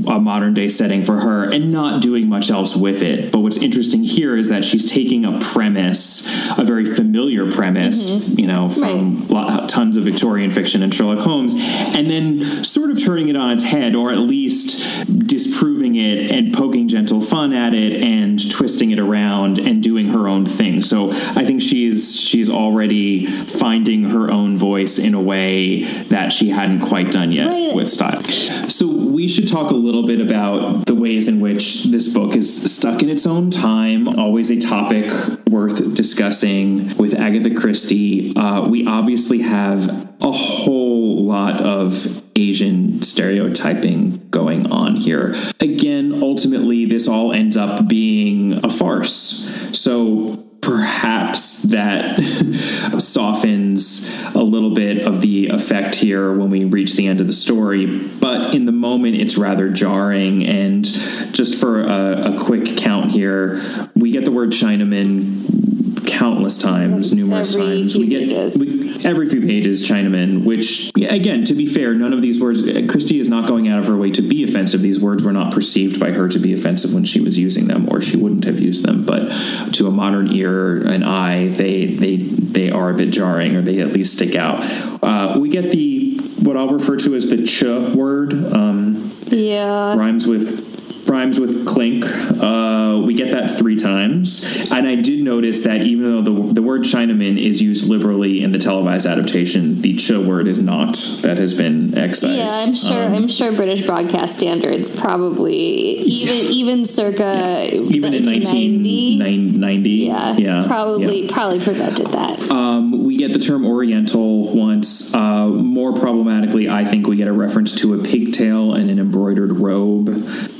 a 0.09 0.21
modern 0.21 0.55
day 0.55 0.69
setting 0.69 1.03
for 1.03 1.21
her, 1.21 1.51
and 1.51 1.73
not 1.73 2.01
doing 2.01 2.29
much 2.29 2.51
else 2.51 2.77
with 2.77 3.03
it. 3.03 3.33
But 3.33 3.41
what's 3.41 3.61
interesting 3.61 4.05
here 4.05 4.37
is 4.37 4.49
that 4.49 4.65
she's 4.65 4.91
taking 4.91 5.25
a 5.25 5.39
premise, 5.41 6.29
a 6.59 6.65
very 6.65 6.85
familiar 6.85 7.51
premise, 7.51 8.29
you 8.39 8.47
know, 8.47 8.69
from 8.69 9.27
lo- 9.29 9.67
tons 9.67 9.97
of 9.97 10.05
Victorian 10.05 10.51
fiction 10.51 10.83
and 10.83 10.95
Sherlock 10.95 11.19
Holmes, 11.25 11.55
and 11.57 12.11
then 12.11 12.65
sort 12.65 12.91
of 12.91 13.03
turning 13.03 13.29
it 13.29 13.37
on 13.37 13.51
its 13.51 13.65
head, 13.65 13.95
or 13.95 14.13
at 14.13 14.19
least 14.19 15.07
disproving 15.27 15.97
it 15.97 16.31
and 16.31 16.53
poking 16.55 16.87
gentle 16.89 17.21
fun 17.21 17.53
at 17.53 17.75
it 17.75 18.04
and 18.05 18.39
twisting 18.51 18.91
it 18.91 18.99
around 18.99 19.59
and 19.59 19.83
doing 19.83 20.09
her 20.09 20.29
own 20.29 20.45
thing. 20.47 20.83
So 20.83 21.11
I 21.13 21.45
think 21.45 21.63
she's 21.63 22.21
she's 22.21 22.51
already 22.51 23.27
finding 23.27 24.05
her 24.11 24.31
own 24.31 24.57
voice 24.59 24.99
in 24.99 25.15
a 25.15 25.21
way 25.23 25.85
that 26.15 26.33
she 26.33 26.51
hadn't 26.51 26.81
quite 26.81 27.11
done 27.11 27.33
yet 27.33 27.47
Right. 27.49 27.75
with 27.75 27.89
style. 27.91 28.23
So 28.69 28.87
we 28.89 29.27
should 29.29 29.49
talk 29.49 29.71
a 29.71 29.75
little 29.75 30.05
bit 30.07 30.21
about 30.21 30.87
the 30.87 30.95
ways 30.95 31.29
in 31.29 31.41
which 31.41 31.85
this 31.85 32.13
book 32.13 32.37
is 32.37 32.47
stuck 32.77 33.03
in 33.03 33.09
its 33.09 33.27
own 33.27 33.51
time. 33.51 34.09
Always 34.09 34.51
a 34.51 34.61
topic 34.61 35.07
worth 35.49 35.95
discussing 35.95 36.97
with 36.97 37.15
Agatha 37.15 37.55
Christie. 37.55 38.35
Uh, 38.37 38.67
we 38.69 38.87
obviously 38.87 39.41
have 39.43 39.89
a 40.21 40.33
whole 40.33 41.25
lot 41.25 41.61
of 41.61 42.23
Asian 42.37 43.01
stereotyping 43.03 44.29
going 44.31 44.71
on 44.73 44.97
here. 44.97 45.35
Again, 45.61 46.21
ultimately, 46.23 46.85
this 46.85 47.07
all 47.07 47.33
ends 47.33 47.57
up 47.57 47.84
being 47.87 48.65
a 48.65 48.71
farce. 48.71 49.51
So 49.79 50.45
perhaps 50.65 51.65
that 51.65 52.17
softens 52.99 54.23
a 54.35 54.43
little 54.43 54.73
bit 54.73 55.07
of 55.07 55.21
the 55.21 55.49
effect 55.49 55.95
here 55.95 56.33
when 56.33 56.49
we 56.51 56.65
reach 56.65 56.95
the 56.95 57.07
end 57.07 57.21
of 57.21 57.27
the 57.27 57.33
story. 57.33 57.87
But 57.87 58.55
in 58.55 58.65
the 58.65 58.73
moment, 58.73 59.17
it's 59.17 59.37
rather 59.37 59.69
jarring. 59.69 60.45
And 60.47 60.85
just 60.85 61.61
for 61.61 61.83
a, 61.83 62.35
a 62.35 62.41
quick 62.41 62.79
count 62.79 63.13
here, 63.13 63.61
we 63.95 64.11
get 64.11 64.25
the 64.25 64.33
word 64.33 64.51
Chinaman 64.51 65.74
countless 66.07 66.61
times, 66.61 67.13
numerous 67.13 67.55
Every 67.55 67.67
times. 67.81 67.93
few 67.93 68.01
we 68.03 68.07
get 68.09 68.21
pages. 68.21 68.59
we, 68.59 69.05
every 69.05 69.29
few 69.29 69.41
pages 69.41 69.87
Chinaman, 69.89 70.45
which 70.45 70.91
again, 70.97 71.45
to 71.45 71.55
be 71.55 71.67
fair, 71.67 71.95
none 71.95 72.13
of 72.13 72.23
these 72.23 72.41
words. 72.41 72.63
Christie 72.91 73.19
is 73.21 73.29
not 73.29 73.49
going 73.49 73.69
out 73.69 73.79
of 73.79 73.87
her 73.87 73.97
way 73.97 74.11
to 74.13 74.23
be 74.23 74.45
offensive. 74.45 74.81
These 74.83 75.01
words 75.01 75.23
were 75.23 75.33
not 75.33 75.53
perceived 75.53 75.99
by 76.01 76.13
her 76.13 76.29
to 76.29 76.39
be 76.39 76.53
offensive 76.53 76.93
when 76.95 77.05
she 77.05 77.21
was 77.21 77.39
using 77.39 77.67
them, 77.67 77.89
or 77.91 78.01
she 78.01 78.17
wouldn't 78.17 78.45
have 78.45 78.61
used 78.61 78.85
them. 78.85 79.05
But 79.05 79.29
to 79.75 79.87
a 79.87 79.91
modern 79.91 80.33
ear 80.33 80.87
and 80.87 81.05
eye, 81.05 81.49
they 81.49 81.87
they 81.87 82.17
they 82.17 82.71
are 82.71 82.91
a 82.91 82.95
bit 82.95 83.11
jarring, 83.11 83.57
or 83.57 83.63
they 83.63 83.81
at 83.81 83.93
least 83.93 84.15
stick 84.17 84.35
out. 84.35 84.63
Uh, 85.03 85.39
we 85.39 85.49
get 85.49 85.71
the 85.71 86.19
what 86.43 86.57
I'll 86.57 86.69
refer 86.69 86.97
to 86.99 87.15
as 87.15 87.29
the 87.29 87.45
ch 87.47 87.63
word. 87.95 88.33
Um, 88.53 89.11
Yeah. 89.29 89.97
rhymes 89.97 90.27
with 90.27 90.74
rhymes 91.15 91.39
with 91.39 91.67
clink. 91.67 92.05
Uh, 92.05 93.01
we 93.05 93.15
get 93.15 93.31
that 93.33 93.57
three 93.57 93.77
times, 93.77 94.69
and 94.71 94.87
I 94.87 94.97
did 94.97 95.23
notice 95.23 95.63
that 95.65 95.83
even 95.83 96.03
though 96.03 96.23
the 96.23 96.55
the 96.55 96.63
word 96.63 96.83
Chinaman 96.83 97.41
is 97.41 97.63
used 97.63 97.89
liberally 97.89 98.43
in 98.43 98.53
the 98.53 98.59
televised 98.59 99.07
adaptation, 99.07 99.81
the 99.81 99.95
ch 99.95 100.11
word 100.11 100.49
is 100.49 100.59
not. 100.59 100.95
That 101.23 101.39
has 101.39 101.55
been 101.55 101.97
excised. 101.97 102.35
Yeah, 102.35 102.49
I'm 102.51 102.75
sure. 102.75 103.07
Um, 103.07 103.15
I'm 103.15 103.29
sure 103.29 103.53
British 103.53 103.87
broadcast 103.87 104.35
standards 104.35 104.91
probably 104.91 105.57
even 105.57 106.35
even 106.51 106.85
circa 106.85 107.69
even 107.73 108.13
in 108.13 108.25
1990. 108.25 109.19
1990. 109.19 109.91
Yeah, 109.91 110.37
yeah, 110.37 110.67
probably 110.67 111.23
yeah. 111.23 111.33
probably 111.33 111.61
prevented 111.61 112.07
that. 112.09 112.51
Um, 112.51 113.05
we 113.05 113.17
get 113.17 113.33
the 113.33 113.39
term 113.39 113.65
Oriental 113.65 114.53
once. 114.55 115.15
Uh, 115.15 115.47
more 115.47 115.93
problematically, 115.93 116.69
I 116.69 116.85
think 116.85 117.07
we 117.07 117.17
get 117.17 117.29
a 117.29 117.33
reference 117.33 117.73
to 117.81 117.95
a 117.95 118.03
pigtail 118.03 118.75
and 118.75 118.91
an 118.91 118.99
embroidered 118.99 119.53
robe, 119.53 120.09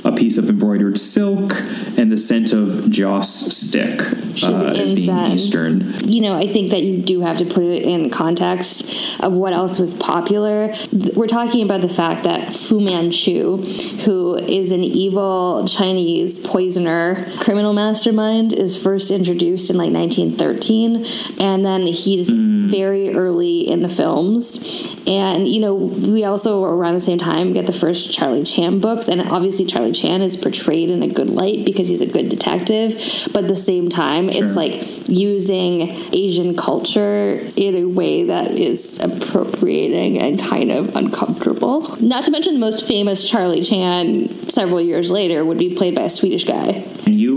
a 0.03 0.11
piece 0.11 0.37
of 0.37 0.44
embroidered 0.49 0.97
silk, 0.97 1.53
and 1.97 2.11
the 2.11 2.17
scent 2.17 2.53
of 2.53 2.89
joss 2.89 3.29
stick 3.29 4.01
She's 4.35 4.49
uh, 4.49 4.73
as 4.77 4.93
being. 4.93 5.15
Eastern. 5.15 5.81
You 6.07 6.21
know, 6.21 6.35
I 6.35 6.47
think 6.47 6.71
that 6.71 6.83
you 6.83 7.01
do 7.01 7.21
have 7.21 7.37
to 7.37 7.45
put 7.45 7.63
it 7.63 7.83
in 7.83 8.09
context 8.09 9.21
of 9.21 9.33
what 9.33 9.53
else 9.53 9.79
was 9.79 9.93
popular. 9.93 10.73
We're 11.15 11.27
talking 11.27 11.63
about 11.63 11.81
the 11.81 11.89
fact 11.89 12.23
that 12.23 12.53
Fu 12.53 12.79
Manchu, 12.79 13.57
who 14.03 14.35
is 14.35 14.71
an 14.71 14.83
evil 14.83 15.67
Chinese 15.67 16.39
poisoner, 16.39 17.25
criminal 17.39 17.73
mastermind, 17.73 18.53
is 18.53 18.81
first 18.81 19.11
introduced 19.11 19.69
in 19.69 19.77
like 19.77 19.93
1913, 19.93 21.05
and 21.39 21.65
then 21.65 21.83
he's 21.83 22.29
very 22.29 23.15
early 23.15 23.61
in 23.61 23.81
the 23.81 23.89
films. 23.89 24.91
And 25.07 25.47
you 25.47 25.59
know, 25.59 25.75
we 25.75 26.23
also 26.23 26.63
around 26.63 26.95
the 26.95 27.01
same 27.01 27.17
time 27.17 27.53
get 27.53 27.67
the 27.67 27.73
first 27.73 28.13
Charlie 28.13 28.43
Chan 28.43 28.79
books, 28.79 29.07
and 29.07 29.21
obviously 29.21 29.65
Charlie 29.65 29.91
Chan 29.91 30.21
is 30.21 30.34
portrayed 30.35 30.89
in 30.89 31.03
a 31.03 31.07
good 31.07 31.29
light 31.29 31.65
because 31.65 31.87
he's 31.87 32.01
a 32.01 32.05
good 32.05 32.29
detective. 32.29 32.93
But 33.33 33.43
at 33.43 33.49
the 33.49 33.55
same 33.55 33.89
time, 33.89 34.29
Sure. 34.31 34.45
it's 34.45 34.55
like 34.55 35.07
using 35.07 35.81
Asian 36.13 36.55
culture 36.55 37.39
in 37.55 37.75
a 37.75 37.85
way 37.85 38.23
that 38.25 38.51
is 38.51 38.99
appropriating 38.99 40.19
and 40.19 40.39
kind 40.39 40.71
of 40.71 40.95
uncomfortable. 40.95 41.95
Not 42.01 42.23
to 42.25 42.31
mention 42.31 42.53
the 42.53 42.59
most 42.59 42.87
famous 42.87 43.27
Charlie 43.29 43.61
Chan 43.61 44.29
several 44.49 44.81
years 44.81 45.11
later 45.11 45.43
would 45.45 45.57
be 45.57 45.75
played 45.75 45.95
by 45.95 46.03
a 46.03 46.09
Swedish 46.09 46.45
guy. 46.45 46.83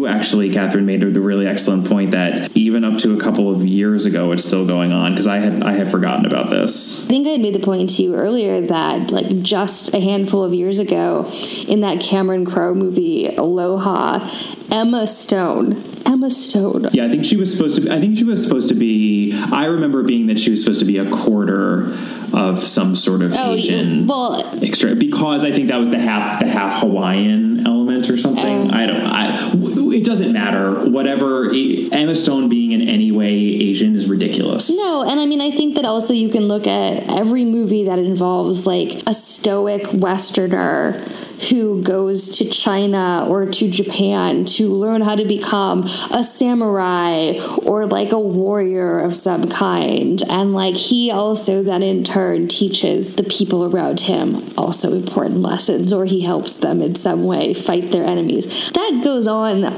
Actually, 0.08 0.50
Catherine, 0.50 0.86
made 0.86 1.02
the 1.02 1.20
really 1.20 1.46
excellent 1.46 1.86
point 1.86 2.12
that 2.12 2.56
even 2.56 2.82
up 2.84 2.98
to 2.98 3.16
a 3.16 3.20
couple 3.20 3.50
of 3.50 3.64
years 3.64 4.06
ago, 4.06 4.32
it's 4.32 4.44
still 4.44 4.66
going 4.66 4.90
on 4.92 5.12
because 5.12 5.26
I 5.26 5.38
had 5.38 5.62
I 5.62 5.72
had 5.72 5.90
forgotten 5.90 6.24
about 6.26 6.50
this. 6.50 7.04
I 7.04 7.08
think 7.08 7.26
I 7.26 7.30
had 7.32 7.40
made 7.40 7.54
the 7.54 7.60
point 7.60 7.90
to 7.90 8.02
you 8.02 8.14
earlier 8.14 8.60
that, 8.60 9.10
like, 9.10 9.42
just 9.42 9.94
a 9.94 10.00
handful 10.00 10.42
of 10.42 10.54
years 10.54 10.78
ago, 10.78 11.30
in 11.68 11.80
that 11.82 12.00
Cameron 12.00 12.44
Crowe 12.46 12.74
movie 12.74 13.28
Aloha, 13.36 14.28
Emma 14.70 15.06
Stone, 15.06 15.82
Emma 16.06 16.30
Stone, 16.30 16.88
Yeah, 16.92 17.04
I 17.04 17.08
think 17.10 17.24
she 17.24 17.36
was 17.36 17.54
supposed 17.56 17.76
to. 17.76 17.82
Be, 17.82 17.90
I 17.90 18.00
think 18.00 18.16
she 18.16 18.24
was 18.24 18.42
supposed 18.42 18.68
to 18.70 18.74
be. 18.74 19.38
I 19.52 19.66
remember 19.66 20.02
being 20.02 20.26
that 20.28 20.38
she 20.38 20.50
was 20.50 20.62
supposed 20.64 20.80
to 20.80 20.86
be 20.86 20.98
a 20.98 21.10
quarter 21.10 21.94
of 22.32 22.58
some 22.62 22.94
sort 22.96 23.22
of 23.22 23.32
Oh, 23.34 23.54
Asian 23.54 24.06
well, 24.06 24.42
extra 24.62 24.94
because 24.94 25.44
I 25.44 25.50
think 25.52 25.68
that 25.68 25.78
was 25.78 25.90
the 25.90 25.98
half 25.98 26.40
the 26.40 26.46
half 26.46 26.80
Hawaiian 26.80 27.66
element 27.66 27.77
or 28.10 28.16
something. 28.16 28.70
Oh. 28.70 28.74
I 28.74 28.86
don't. 28.86 29.02
I. 29.02 29.52
It 29.94 30.04
doesn't 30.04 30.32
matter. 30.32 30.88
Whatever. 30.90 31.52
Emma 31.52 32.14
Stone 32.14 32.48
being 32.48 32.72
in 32.72 32.88
any 32.88 33.10
way 33.10 33.32
Asian 33.32 33.96
is 33.96 34.08
ridiculous. 34.08 34.70
No, 34.70 35.02
and 35.02 35.18
I 35.18 35.26
mean, 35.26 35.40
I 35.40 35.50
think 35.50 35.74
that 35.74 35.84
also 35.84 36.12
you 36.12 36.28
can 36.28 36.48
look 36.48 36.66
at 36.66 37.08
every 37.08 37.44
movie 37.44 37.84
that 37.84 37.98
involves 37.98 38.66
like 38.66 39.02
a 39.06 39.14
stoic 39.14 39.86
Westerner 39.92 41.02
who 41.50 41.82
goes 41.82 42.36
to 42.38 42.48
China 42.48 43.26
or 43.28 43.46
to 43.46 43.70
Japan 43.70 44.44
to 44.44 44.68
learn 44.68 45.02
how 45.02 45.14
to 45.14 45.24
become 45.24 45.84
a 46.12 46.24
samurai 46.24 47.38
or 47.64 47.86
like 47.86 48.12
a 48.12 48.18
warrior 48.18 48.98
of 49.00 49.14
some 49.14 49.48
kind. 49.48 50.22
And 50.28 50.52
like 50.52 50.74
he 50.74 51.10
also 51.10 51.62
then 51.62 51.82
in 51.82 52.04
turn 52.04 52.48
teaches 52.48 53.16
the 53.16 53.24
people 53.24 53.64
around 53.64 54.00
him 54.00 54.42
also 54.56 54.92
important 54.92 55.40
lessons 55.40 55.92
or 55.92 56.04
he 56.04 56.22
helps 56.22 56.52
them 56.54 56.82
in 56.82 56.94
some 56.94 57.24
way 57.24 57.54
fight 57.54 57.90
their 57.90 58.04
enemies. 58.04 58.70
That 58.72 59.00
goes 59.02 59.26
on 59.26 59.74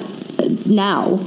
now. 0.66 1.20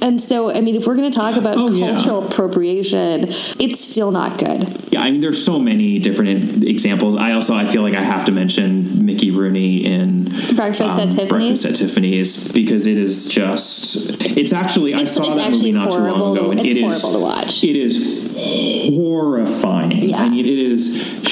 And 0.00 0.20
so, 0.20 0.50
I 0.50 0.60
mean, 0.60 0.76
if 0.76 0.86
we're 0.86 0.96
going 0.96 1.10
to 1.10 1.18
talk 1.18 1.36
about 1.36 1.56
Oh, 1.56 1.70
yeah. 1.70 1.92
cultural 1.92 2.26
appropriation, 2.26 3.24
it's 3.58 3.80
still 3.80 4.10
not 4.12 4.38
good. 4.38 4.92
Yeah, 4.92 5.02
I 5.02 5.10
mean, 5.10 5.20
there's 5.20 5.44
so 5.44 5.58
many 5.58 5.98
different 5.98 6.62
examples. 6.64 7.16
I 7.16 7.32
also 7.32 7.54
I 7.54 7.64
feel 7.66 7.82
like 7.82 7.94
I 7.94 8.02
have 8.02 8.24
to 8.26 8.32
mention 8.32 9.04
Mickey 9.04 9.30
Rooney 9.30 9.84
in 9.84 10.24
Breakfast 10.54 10.82
at 10.82 11.00
um, 11.00 11.10
Tiffany's? 11.10 11.28
Breakfast 11.28 11.64
at 11.66 11.74
Tiffany's 11.76 12.52
because 12.52 12.86
it 12.86 12.96
is 12.96 13.28
just. 13.28 14.22
It's 14.36 14.52
actually 14.52 14.94
I 14.94 15.04
saw 15.04 15.24
it's 15.24 15.42
that 15.42 15.50
movie 15.50 15.72
not 15.72 15.90
too 15.90 15.98
long 15.98 16.36
ago, 16.36 16.50
and 16.52 16.60
it's 16.60 16.70
it 16.70 16.76
is 16.76 17.02
horrible 17.02 17.18
to 17.18 17.24
watch. 17.42 17.64
It 17.64 17.76
is 17.76 18.96
horrifying. 18.96 19.90
Yeah. 20.02 20.18
I 20.18 20.28
mean, 20.28 20.46
it 20.46 20.58
is 20.58 21.22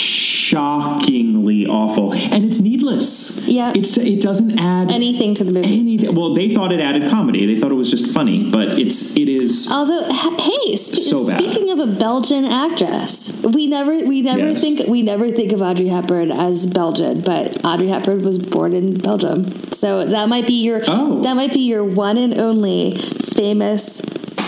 shockingly 0.47 1.66
awful, 1.66 2.12
and 2.14 2.44
it's 2.44 2.61
needless. 2.61 3.49
Yeah. 3.49 3.72
it's 3.74 3.97
it 3.99 4.20
doesn't 4.22 4.59
add 4.59 4.90
Anything 4.90 5.34
to 5.36 5.44
the 5.44 5.53
movie. 5.53 5.78
anything. 5.80 6.14
Well, 6.14 6.34
they 6.34 6.55
thought 6.55 6.72
it 6.72 6.80
added 6.80 7.09
comedy. 7.11 7.47
They 7.47 7.59
thought 7.61 7.70
it 7.72 7.74
was 7.74 7.90
just 7.90 8.12
funny, 8.12 8.49
but 8.51 8.78
it's 8.78 9.16
it 9.16 9.28
is. 9.28 9.70
Although, 9.70 10.05
hey, 10.38 10.76
sp- 10.78 10.97
So 10.97 11.26
bad. 11.26 11.40
speaking 11.40 11.70
of 11.70 11.78
a 11.78 11.86
Belgian 11.86 12.44
actress, 12.44 13.42
we 13.42 13.66
never 13.66 14.05
we 14.05 14.22
never 14.22 14.49
Yes. 14.51 14.61
think 14.61 14.88
we 14.88 15.03
never 15.03 15.28
think 15.28 15.53
of 15.53 15.61
Audrey 15.62 15.88
Hepburn 15.88 16.30
as 16.30 16.66
Belgian, 16.66 17.20
but 17.20 17.64
Audrey 17.64 17.88
Hepburn 17.88 18.22
was 18.22 18.38
born 18.38 18.72
in 18.72 18.99
Belgium, 18.99 19.51
so 19.72 20.05
that 20.07 20.28
might 20.28 20.47
be 20.47 20.55
your 20.62 20.82
Oh. 20.86 21.20
that 21.22 21.34
might 21.36 21.53
be 21.53 21.61
your 21.61 21.84
one 21.84 22.16
and 22.16 22.38
only 22.38 22.97
famous 22.97 24.01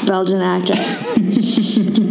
Belgian 0.06 0.40
actress. 0.40 1.18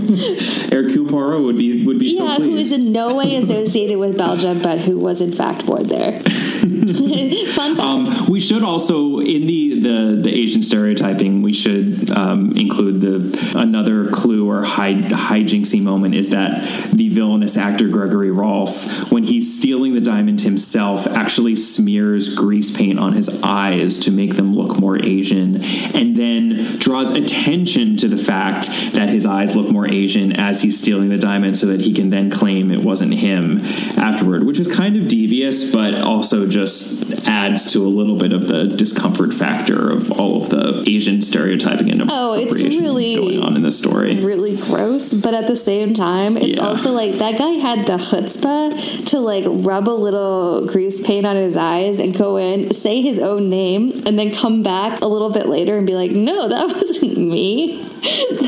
Hercule 0.70 1.07
Poirot 1.07 1.41
would 1.43 1.57
be 1.57 1.86
would 1.86 1.99
be 1.99 2.09
so 2.09 2.26
yeah, 2.26 2.38
who 2.38 2.55
is 2.55 2.72
in 2.72 2.91
no 2.91 3.15
way 3.15 3.36
associated 3.36 3.97
with 3.97 4.18
Belgium, 4.18 4.61
but 4.61 4.80
who 4.80 4.97
was 4.97 5.22
in 5.22 5.32
fact 5.32 5.65
born 5.65 5.84
there. 5.84 6.20
Fun 6.22 7.76
fact. 7.76 7.80
Um, 7.80 8.28
we 8.28 8.39
should 8.39 8.63
also 8.63 9.20
in 9.20 9.45
the, 9.45 9.80
the 9.80 10.22
the 10.24 10.34
Asian 10.34 10.63
stereotyping. 10.63 11.41
We 11.41 11.53
should 11.53 12.11
um, 12.11 12.55
include 12.57 13.01
the 13.01 13.53
another 13.55 14.09
clue 14.09 14.49
or 14.49 14.63
high 14.63 14.93
hijinksy 14.93 15.82
moment 15.82 16.15
is 16.15 16.32
that 16.32 16.63
the 16.91 17.09
villainous 17.09 17.57
actor 17.57 17.88
Gregory 17.88 18.32
Rolfe, 18.32 19.11
when 19.11 19.24
he's 19.24 19.57
stealing 19.57 19.93
the 19.93 20.01
diamond 20.01 20.41
himself, 20.41 21.07
actually 21.07 21.55
smears 21.55 22.36
grease 22.36 22.76
paint 22.76 22.99
on 22.99 23.13
his 23.13 23.43
eyes 23.43 23.99
to 23.99 24.11
make 24.11 24.36
them 24.36 24.55
look 24.55 24.80
more 24.80 24.97
Asian, 25.03 25.63
and 25.93 26.15
then 26.15 26.78
draws 26.78 27.11
attention 27.11 27.97
to 27.97 28.07
the 28.07 28.18
fact 28.18 28.68
that 28.93 29.09
his 29.09 29.26
eyes 29.26 29.55
look 29.55 29.70
more 29.70 29.88
Asian 29.88 30.07
as 30.16 30.62
he's 30.62 30.80
stealing 30.80 31.10
the 31.10 31.18
diamond, 31.18 31.58
so 31.58 31.68
that 31.68 31.82
he 31.82 31.93
can 31.93 32.10
then 32.10 32.30
claim 32.30 32.72
it 32.72 32.80
wasn't 32.80 33.14
him 33.14 33.60
afterward, 33.97 34.43
which 34.45 34.60
is 34.60 34.74
kind 34.74 34.95
of 34.95 35.08
devious, 35.08 35.74
but 35.74 35.93
also 35.95 36.47
just 36.47 37.12
adds 37.28 37.72
to 37.74 37.80
a 37.86 37.88
little 37.88 38.18
bit 38.18 38.34
of 38.34 38.47
the 38.47 38.66
discomfort 38.68 39.34
factor 39.34 39.89
of 39.89 40.12
all 40.12 40.41
of 40.41 40.49
the 40.49 40.84
Asian 40.88 41.22
stereotyping 41.22 41.91
and 41.91 42.03
Oh, 42.12 42.34
it's 42.34 42.62
really- 42.62 43.16
going 43.16 43.41
on 43.41 43.55
in 43.55 43.62
this 43.64 43.78
story. 43.78 44.16
really 44.16 44.55
gross, 44.55 45.14
but 45.14 45.34
at 45.34 45.47
the 45.47 45.55
same 45.55 45.93
time, 45.93 46.38
it's 46.38 46.58
Yeah. 46.58 46.68
also 46.68 46.91
like 46.91 47.18
that 47.20 47.38
guy 47.38 47.51
had 47.53 47.86
the 47.86 47.93
chutzpah 47.97 49.05
to 49.05 49.20
like 49.20 49.43
rub 49.47 49.88
a 49.89 49.91
little 49.91 50.66
grease 50.66 51.01
paint 51.01 51.26
on 51.26 51.36
his 51.36 51.58
eyes 51.58 51.99
and 51.99 52.16
go 52.18 52.38
in, 52.38 52.74
say 52.74 53.01
his 53.01 53.20
own 53.20 53.49
name, 53.49 53.91
and 54.05 54.18
then 54.18 54.32
come 54.32 54.64
back 54.64 55.01
a 55.01 55.08
little 55.08 55.30
bit 55.30 55.47
later 55.47 55.78
and 55.78 55.86
be 55.88 55.95
like, 55.95 56.12
"No, 56.12 56.47
that 56.47 56.68
wasn't 56.82 57.18
me. 57.18 57.80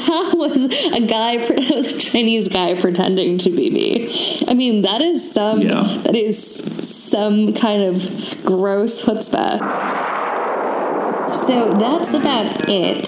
That 0.09 0.33
was 0.35 0.63
a 0.93 1.05
guy. 1.05 1.37
That 1.59 1.75
was 1.75 1.93
a 1.93 1.99
Chinese 1.99 2.47
guy 2.47 2.79
pretending 2.79 3.37
to 3.39 3.49
be 3.49 3.69
me." 3.69 4.09
I 4.47 4.53
mean, 4.53 4.81
that 4.83 5.01
is 5.01 5.31
some. 5.31 5.61
Yeah. 5.61 5.83
That 6.03 6.15
is 6.15 6.39
some 7.09 7.53
kind 7.53 7.83
of 7.83 8.43
gross 8.43 9.03
chutzpah. 9.03 9.59
So 11.33 11.73
that's 11.73 12.13
about 12.13 12.69
it 12.69 13.07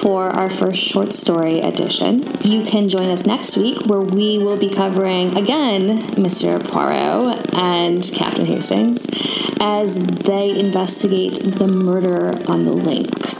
for 0.00 0.28
our 0.28 0.48
first 0.50 0.80
short 0.80 1.12
story 1.12 1.60
edition. 1.60 2.22
You 2.42 2.62
can 2.62 2.88
join 2.88 3.08
us 3.08 3.26
next 3.26 3.56
week 3.56 3.86
where 3.86 4.00
we 4.00 4.38
will 4.38 4.56
be 4.56 4.70
covering 4.70 5.36
again 5.36 5.98
Mr. 6.12 6.62
Poirot 6.62 7.54
and 7.54 8.02
Captain 8.14 8.46
Hastings 8.46 9.06
as 9.60 9.96
they 10.18 10.58
investigate 10.58 11.40
the 11.42 11.68
murder 11.68 12.32
on 12.50 12.64
the 12.64 12.72
links. 12.72 13.37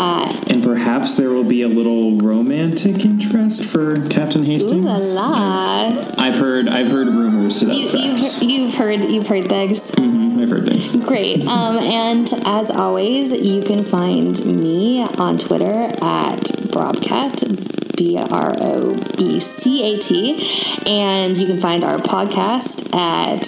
Uh, 0.00 0.34
And 0.48 0.62
perhaps 0.64 1.16
there 1.18 1.28
will 1.30 1.44
be 1.44 1.60
a 1.62 1.68
little 1.68 2.16
romantic 2.16 3.04
interest 3.04 3.64
for 3.70 4.08
Captain 4.08 4.44
Hastings. 4.44 5.12
ooh 5.12 5.14
la 5.14 5.28
la! 5.28 6.14
I've 6.16 6.36
heard 6.36 6.68
I've 6.68 6.88
heard 6.88 7.08
rumors 7.08 7.58
to 7.60 7.66
that 7.66 7.74
You, 7.76 7.86
effect. 7.88 8.02
you've, 8.42 8.50
you've 8.50 8.74
heard 8.74 9.00
you've 9.04 9.26
heard 9.26 9.46
things. 9.48 9.90
Mm-hmm, 9.92 10.40
I've 10.40 10.50
heard 10.50 10.64
things. 10.66 10.96
Great. 10.96 11.44
Um, 11.50 11.78
and 11.78 12.32
as 12.46 12.70
always, 12.70 13.32
you 13.32 13.62
can 13.62 13.82
find 13.84 14.34
me 14.46 15.02
on 15.18 15.36
Twitter 15.36 15.90
at 16.02 16.40
Brobcat, 16.72 17.96
B 17.96 18.16
R 18.18 18.52
O 18.58 18.94
B 19.18 19.38
C 19.40 19.82
A 19.82 19.98
T. 19.98 20.40
And 20.86 21.36
you 21.36 21.46
can 21.46 21.58
find 21.58 21.84
our 21.84 21.98
podcast 21.98 22.94
at 22.94 23.42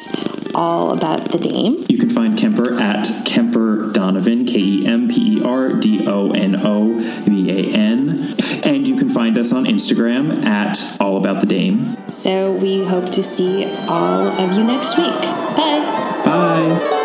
All 0.55 0.93
About 0.93 1.31
the 1.31 1.39
Dame. 1.39 1.85
You 1.89 1.99
can 1.99 2.11
find 2.11 2.39
Kemper 2.39 2.79
at 2.79 3.07
Kemper 3.25 3.93
Donovan, 3.93 4.45
K 4.47 4.59
E 4.59 4.87
M 4.87 5.09
P 5.09 5.39
E 5.39 5.45
R 5.45 5.73
D 5.73 6.07
O 6.07 6.33
N 6.33 6.65
O 6.65 6.99
V 6.99 7.51
A 7.51 7.75
N. 7.75 8.35
And 8.63 8.87
you 8.87 8.97
can 8.97 9.09
find 9.09 9.37
us 9.39 9.53
on 9.53 9.65
Instagram 9.65 10.45
at 10.45 10.79
All 11.01 11.17
About 11.17 11.41
the 11.41 11.47
Dame. 11.47 11.97
So 12.09 12.53
we 12.53 12.85
hope 12.85 13.11
to 13.13 13.23
see 13.23 13.65
all 13.89 14.29
of 14.29 14.53
you 14.53 14.65
next 14.65 14.97
week. 14.97 15.21
Bye. 15.57 16.23
Bye. 16.25 17.02